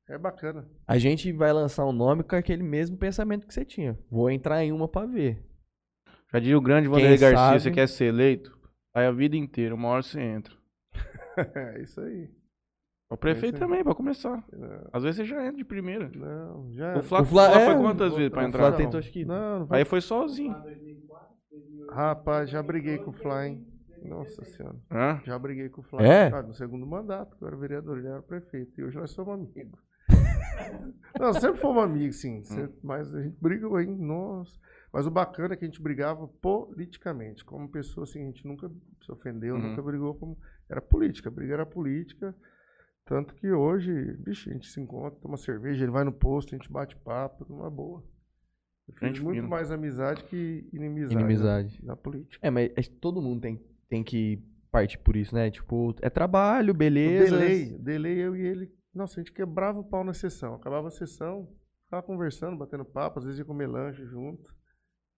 [0.10, 0.66] É bacana.
[0.88, 3.98] A gente vai lançar um nome com aquele mesmo pensamento que você tinha.
[4.10, 5.44] Vou entrar em uma pra ver.
[6.32, 8.58] Já diria o grande Vanderlei Garcia: sabe- você quer ser eleito?
[8.94, 10.56] Vai a vida inteira, uma hora você entra.
[11.56, 12.30] É isso aí.
[13.12, 13.60] O prefeito aí.
[13.60, 14.44] também, pra começar.
[14.52, 16.10] Não, Às vezes você já entra de primeira.
[16.16, 16.98] não, já.
[16.98, 18.60] O Flávio O Flá- Flá é, foi quantas vezes pra o entrar?
[18.60, 19.68] Flá Não, tentou, acho que- Não, não.
[19.70, 20.56] Aí foi sozinho.
[21.92, 23.64] Rapaz, já briguei com o Fly.
[24.04, 24.76] Nossa senhora.
[24.92, 25.22] Hã?
[25.26, 26.04] Já briguei com o Fly.
[26.06, 26.28] É?
[26.34, 28.80] Ah, no segundo mandato, que eu era vereador, ele era prefeito.
[28.80, 29.80] E hoje nós somos amigos.
[31.20, 32.42] não, sempre fomos amigos, sim.
[32.44, 34.58] sempre- mas a gente brigou aí, nossa.
[34.94, 37.44] Mas o bacana é que a gente brigava politicamente.
[37.44, 38.70] Como pessoa, assim, a gente nunca
[39.06, 39.62] se ofendeu, Uhum.
[39.70, 40.38] nunca brigou como.
[40.70, 42.36] Era política, a briga era política.
[43.06, 46.58] Tanto que hoje, bicho, a gente se encontra, toma cerveja, ele vai no posto, a
[46.58, 48.04] gente bate papo, numa boa.
[48.88, 51.16] Eu fiz Gente muito mais amizade que inimizade.
[51.16, 51.86] né, Inimizade.
[51.86, 52.46] Na política.
[52.46, 55.50] É, mas que todo mundo tem, tem que partir por isso, né?
[55.52, 57.38] Tipo, é trabalho, beleza.
[57.38, 58.77] delay, delay, eu e ele.
[58.98, 60.56] Nossa, a gente quebrava o pau na sessão.
[60.56, 61.48] Acabava a sessão,
[61.86, 64.56] ficava conversando, batendo papo, às vezes ia comer lanche junto.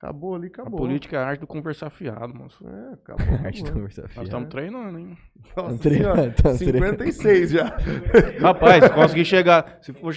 [0.01, 0.79] Acabou ali, A acabou.
[0.79, 2.65] política é a arte do conversar fiado, moço.
[2.65, 3.25] É, acabou.
[3.45, 3.73] Arte de acabou.
[3.81, 5.17] conversa Nós estamos treinando, hein?
[5.57, 7.65] Nossa senhora, tá tre- 56 já.
[8.39, 9.77] Rapaz, se conseguir chegar.
[9.81, 10.13] Se for.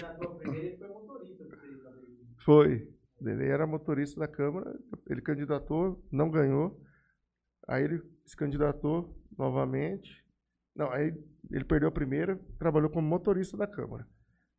[2.45, 2.89] Foi.
[3.21, 4.73] Ele era motorista da Câmara,
[5.09, 6.81] ele candidatou, não ganhou.
[7.69, 10.22] Aí ele se candidatou novamente.
[10.75, 11.13] Não, aí
[11.51, 14.07] ele perdeu a primeira, trabalhou como motorista da Câmara.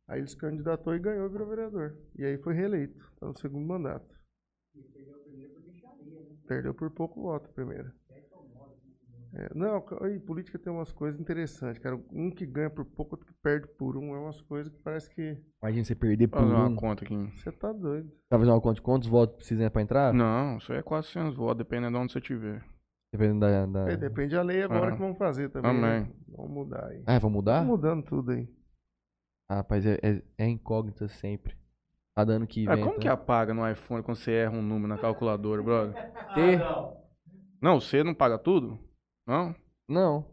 [0.06, 1.96] Aí ele se candidatou e ganhou, virou vereador.
[2.16, 4.06] E aí foi reeleito, tá no segundo mandato.
[6.46, 7.92] Perdeu por pouco voto a primeira.
[9.36, 11.96] É, não, ca- aí, política tem umas coisas interessantes, cara.
[12.12, 14.14] Um que ganha por pouco, outro que perde por um.
[14.14, 15.36] É umas coisas que parece que.
[15.60, 16.76] Imagina você perder por Fazer uma um.
[16.76, 17.16] conta aqui.
[17.36, 18.08] Você tá doido.
[18.28, 20.14] Tá fazendo uma conta de quantos votos precisa pra entrar?
[20.14, 22.64] Não, isso aí é 400 votos, dependendo de onde você tiver.
[23.16, 23.66] Dependendo da.
[23.66, 24.92] da- É, depende da lei agora Ah.
[24.92, 25.72] que vamos fazer também.
[25.72, 26.00] Também.
[26.02, 26.12] né?
[26.28, 27.04] Vamos mudar aí.
[27.06, 27.58] Ah, vão mudar?
[27.60, 28.48] Vamos mudando tudo aí.
[29.48, 31.56] Ah, rapaz, é, é, é incógnita sempre.
[32.16, 32.84] Tá dando que Ah, vem.
[32.84, 35.94] como que apaga no iPhone quando você erra um número na calculadora, brother?
[36.34, 36.58] T?
[37.62, 38.78] Não, você não paga tudo?
[39.26, 39.54] Não?
[39.88, 40.28] Não.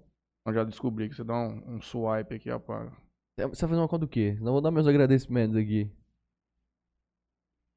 [0.47, 2.91] Eu já descobri que você dá um, um swipe aqui e apaga.
[3.37, 4.37] Você vai fazer uma conta do quê?
[4.41, 5.91] Não vou dar meus agradecimentos aqui.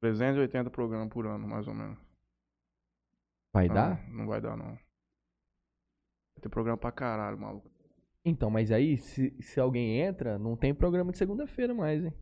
[0.01, 1.97] 380 programas por ano, mais ou menos.
[3.53, 4.09] Vai Não, dar?
[4.09, 4.77] Não vai dar, não.
[6.35, 7.69] Vai ter programa pra caralho, maluco.
[8.23, 12.13] Então, mas aí, se, se alguém entra, não tem programa de segunda-feira mais, hein?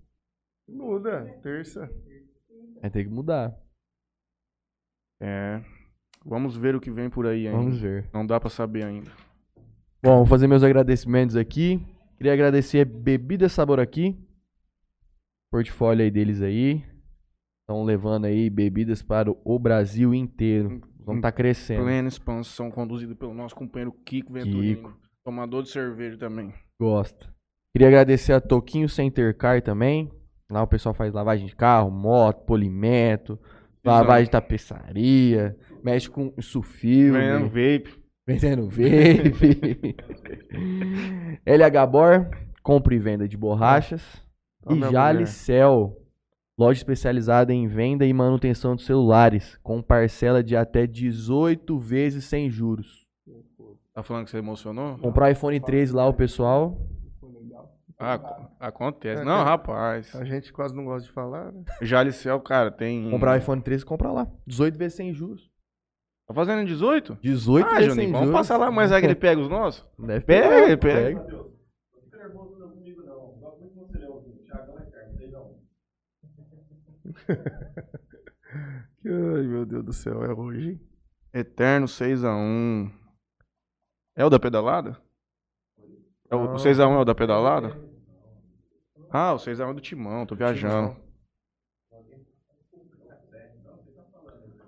[0.67, 1.89] Muda, terça.
[2.81, 3.57] Vai ter que mudar.
[5.21, 5.63] É.
[6.25, 7.57] Vamos ver o que vem por aí ainda.
[7.57, 8.09] Vamos ver.
[8.13, 9.11] Não dá pra saber ainda.
[10.01, 11.81] Bom, vou fazer meus agradecimentos aqui.
[12.17, 14.17] Queria agradecer a Bebida Sabor aqui.
[15.49, 16.83] Portfólio aí deles aí.
[17.61, 20.81] Estão levando aí bebidas para o Brasil inteiro.
[21.05, 21.83] Vamos estar crescendo.
[21.83, 24.75] Plena expansão conduzido pelo nosso companheiro Kiko Venturini.
[24.75, 24.97] Kiko.
[25.23, 26.53] Tomador de cerveja também.
[26.79, 27.33] Gosta.
[27.73, 30.11] Queria agradecer a Toquinho Center Car também.
[30.51, 33.39] Lá o pessoal faz lavagem de carro, moto, polimento,
[33.83, 37.17] lavagem de tapeçaria, mexe com sulfilme.
[37.19, 38.03] Ganhando vape.
[38.27, 39.95] Vendendo vape.
[41.45, 42.29] LH Bor,
[42.61, 44.01] compra e venda de borrachas.
[44.65, 45.97] Ó, e Jalicel,
[46.57, 52.49] loja especializada em venda e manutenção de celulares, com parcela de até 18 vezes sem
[52.49, 53.03] juros.
[53.93, 54.97] Tá falando que você emocionou?
[54.97, 56.77] Comprar o iPhone 13 lá, o pessoal.
[57.99, 59.21] Ah, ac- acontece.
[59.21, 60.15] É, Não, tem- rapaz.
[60.15, 61.63] A gente quase não gosta de falar, né?
[61.81, 63.09] Jalicel, cara, tem.
[63.09, 64.27] Comprar o iPhone 13 compra lá.
[64.47, 65.49] 18 vezes sem juros.
[66.27, 67.17] Tá fazendo em 18?
[67.21, 68.39] 18 Ah, vezes Juninho, sem vamos juros.
[68.41, 69.85] passar lá, mas é que ele pega os nossos?
[69.99, 71.19] Deve Pega, pegar, ele pega.
[71.19, 71.45] Matheus,
[71.93, 73.15] não fica nervoso não comigo não.
[73.39, 74.37] Gosto muito de você, Leãozinho.
[74.43, 75.53] Thiagão é eterno, sei não.
[79.05, 80.81] Ai, meu Deus do céu, é hoje, hein?
[81.33, 82.91] Eterno 6x1.
[84.15, 85.01] É o da pedalada?
[86.29, 86.53] É o, Não.
[86.53, 87.75] o 6x1 é o da pedalada?
[89.09, 90.95] Ah, o 6x1 é do Timão, tô viajando.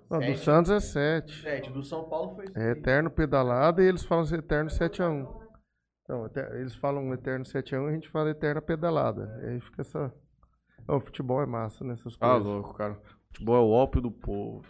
[0.08, 1.42] Não, do Santos é 7.
[1.42, 5.26] 7, do São Paulo foi É eterno pedalada e eles falam eterno 7x1.
[6.04, 9.40] Então, eter- eles falam eterno 7x1 e a gente fala eterna pedalada.
[9.42, 10.14] E aí fica essa.
[10.88, 12.46] Ó, o futebol é massa nessas Tá coisas.
[12.46, 13.00] louco, cara.
[13.28, 14.64] Futebol é o ópio do povo.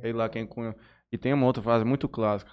[0.00, 0.74] Sei lá quem cunha.
[1.10, 2.50] E tem uma outra frase muito clássica.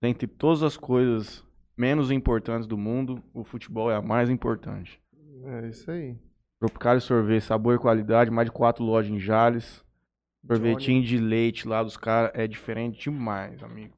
[0.00, 1.44] Dentre todas as coisas
[1.76, 5.00] menos importantes do mundo, o futebol é a mais importante.
[5.44, 6.16] É isso aí.
[6.60, 9.84] Tropicário Sorvete, sabor e qualidade, mais de quatro lojas em Jales.
[10.46, 13.96] Sorvetinho de leite lá dos caras é diferente demais, amigo.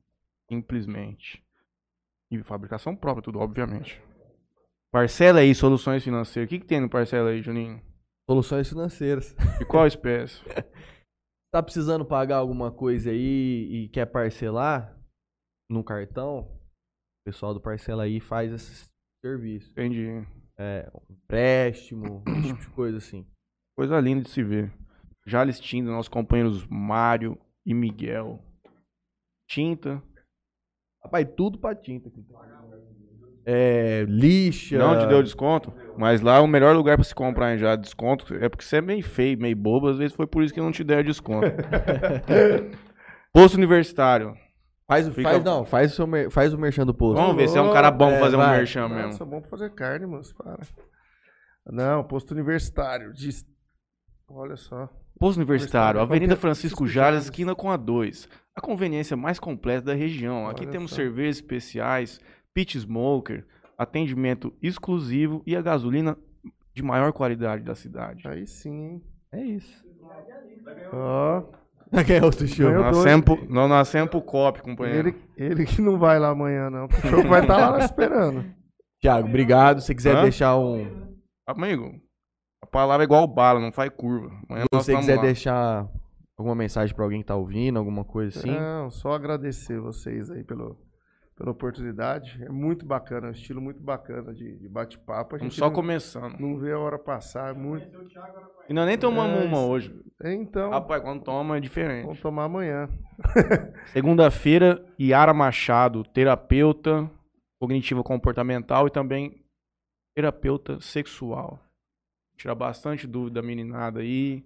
[0.48, 1.42] Simplesmente.
[2.30, 4.00] E fabricação própria, tudo, obviamente.
[4.90, 6.46] Parcela aí, soluções financeiras.
[6.46, 7.80] O que, que tem no parcela aí, Juninho?
[8.30, 9.34] Soluções financeiras.
[9.60, 10.40] E qual espécie?
[11.52, 14.96] Tá precisando pagar alguma coisa aí e quer parcelar
[15.68, 16.42] no cartão?
[16.42, 18.88] O pessoal do Parcela aí faz esse
[19.20, 19.72] serviço.
[19.72, 20.24] Entendi.
[20.56, 23.26] É, um empréstimo, esse tipo de coisa assim.
[23.76, 24.72] Coisa linda de se ver.
[25.26, 27.36] Jales Tinta, nossos companheiros Mário
[27.66, 28.40] e Miguel.
[29.48, 30.00] Tinta.
[31.02, 32.08] Rapaz, tudo pra tinta.
[32.08, 32.24] aqui.
[33.46, 34.76] É, lixa.
[34.78, 37.80] Não te deu desconto, mas lá é o melhor lugar pra se comprar Jales.
[37.82, 39.88] Desconto é porque você é meio feio, meio bobo.
[39.88, 41.46] Às vezes foi por isso que não te deram desconto.
[43.32, 44.34] Posto Universitário.
[44.86, 47.20] Faz, o- Fica- faz, não, faz o, seu mer- faz o merchan do posto.
[47.20, 48.56] Vamos ver se é um cara bom pra É, fazer um vai.
[48.58, 49.26] merchan Nossa, mesmo.
[49.26, 50.58] bom pra fazer carne, moço, para.
[51.66, 53.12] Não, posto universitário.
[53.12, 53.30] de-
[54.28, 54.88] Olha só.
[55.18, 57.24] Posto Universitário, Avenida Francisco Jales, Jales.
[57.24, 58.28] esquina com a 2.
[58.56, 60.48] A conveniência mais completa da região.
[60.48, 60.96] Aqui Olha temos só.
[60.96, 62.18] cervejas especiais,
[62.54, 63.46] pit smoker,
[63.78, 66.16] atendimento exclusivo e a gasolina
[66.74, 68.26] de maior qualidade da cidade.
[68.28, 69.02] Aí sim, hein?
[69.32, 69.84] É isso.
[70.92, 71.42] Ó,
[72.06, 72.66] Quem é outro show?
[72.68, 73.10] Ganhou Nós dois.
[73.10, 75.08] sempre, nós nascemos pro COP, companheiro.
[75.08, 76.86] ele, ele que não vai lá amanhã, não.
[76.86, 78.44] O jogo vai estar lá esperando.
[79.00, 79.80] Thiago, obrigado.
[79.80, 80.22] Se quiser Hã?
[80.22, 81.16] deixar um.
[81.46, 81.92] Amigo,
[82.62, 84.30] a palavra é igual bala, não faz curva.
[84.48, 85.22] Amanhã Se você quiser lá.
[85.22, 85.88] deixar
[86.38, 88.50] alguma mensagem pra alguém que tá ouvindo, alguma coisa assim.
[88.52, 90.78] Não, só agradecer vocês aí pelo,
[91.40, 92.38] pela oportunidade.
[92.44, 95.34] É muito bacana, é um estilo muito bacana de, de bate-papo.
[95.34, 96.38] A Estamos gente só não, começando.
[96.38, 97.50] não vê a hora passar.
[97.50, 97.88] É muito...
[98.68, 99.98] E nós nem tomamos É, uma hoje.
[100.22, 102.04] Então, Rapaz, quando toma é diferente.
[102.04, 102.90] vamos tomar amanhã.
[103.90, 107.10] Segunda-feira, Yara Machado, terapeuta
[107.58, 109.42] cognitiva comportamental e também
[110.14, 111.58] terapeuta sexual.
[112.36, 114.44] Tira bastante dúvida da meninada aí.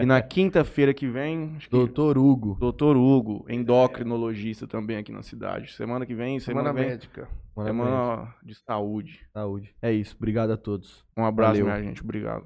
[0.00, 2.56] E na quinta-feira que vem, acho que Doutor Hugo.
[2.58, 5.72] Doutor Hugo, endocrinologista também aqui na cidade.
[5.72, 7.22] Semana que vem, semana, Semana vem, médica.
[7.56, 7.66] Gente.
[7.66, 9.20] semana de saúde.
[9.32, 9.74] Saúde.
[9.82, 10.16] É isso.
[10.16, 11.04] Obrigado a todos.
[11.16, 11.66] Um abraço, Valeu.
[11.66, 12.02] minha gente.
[12.02, 12.44] Obrigado.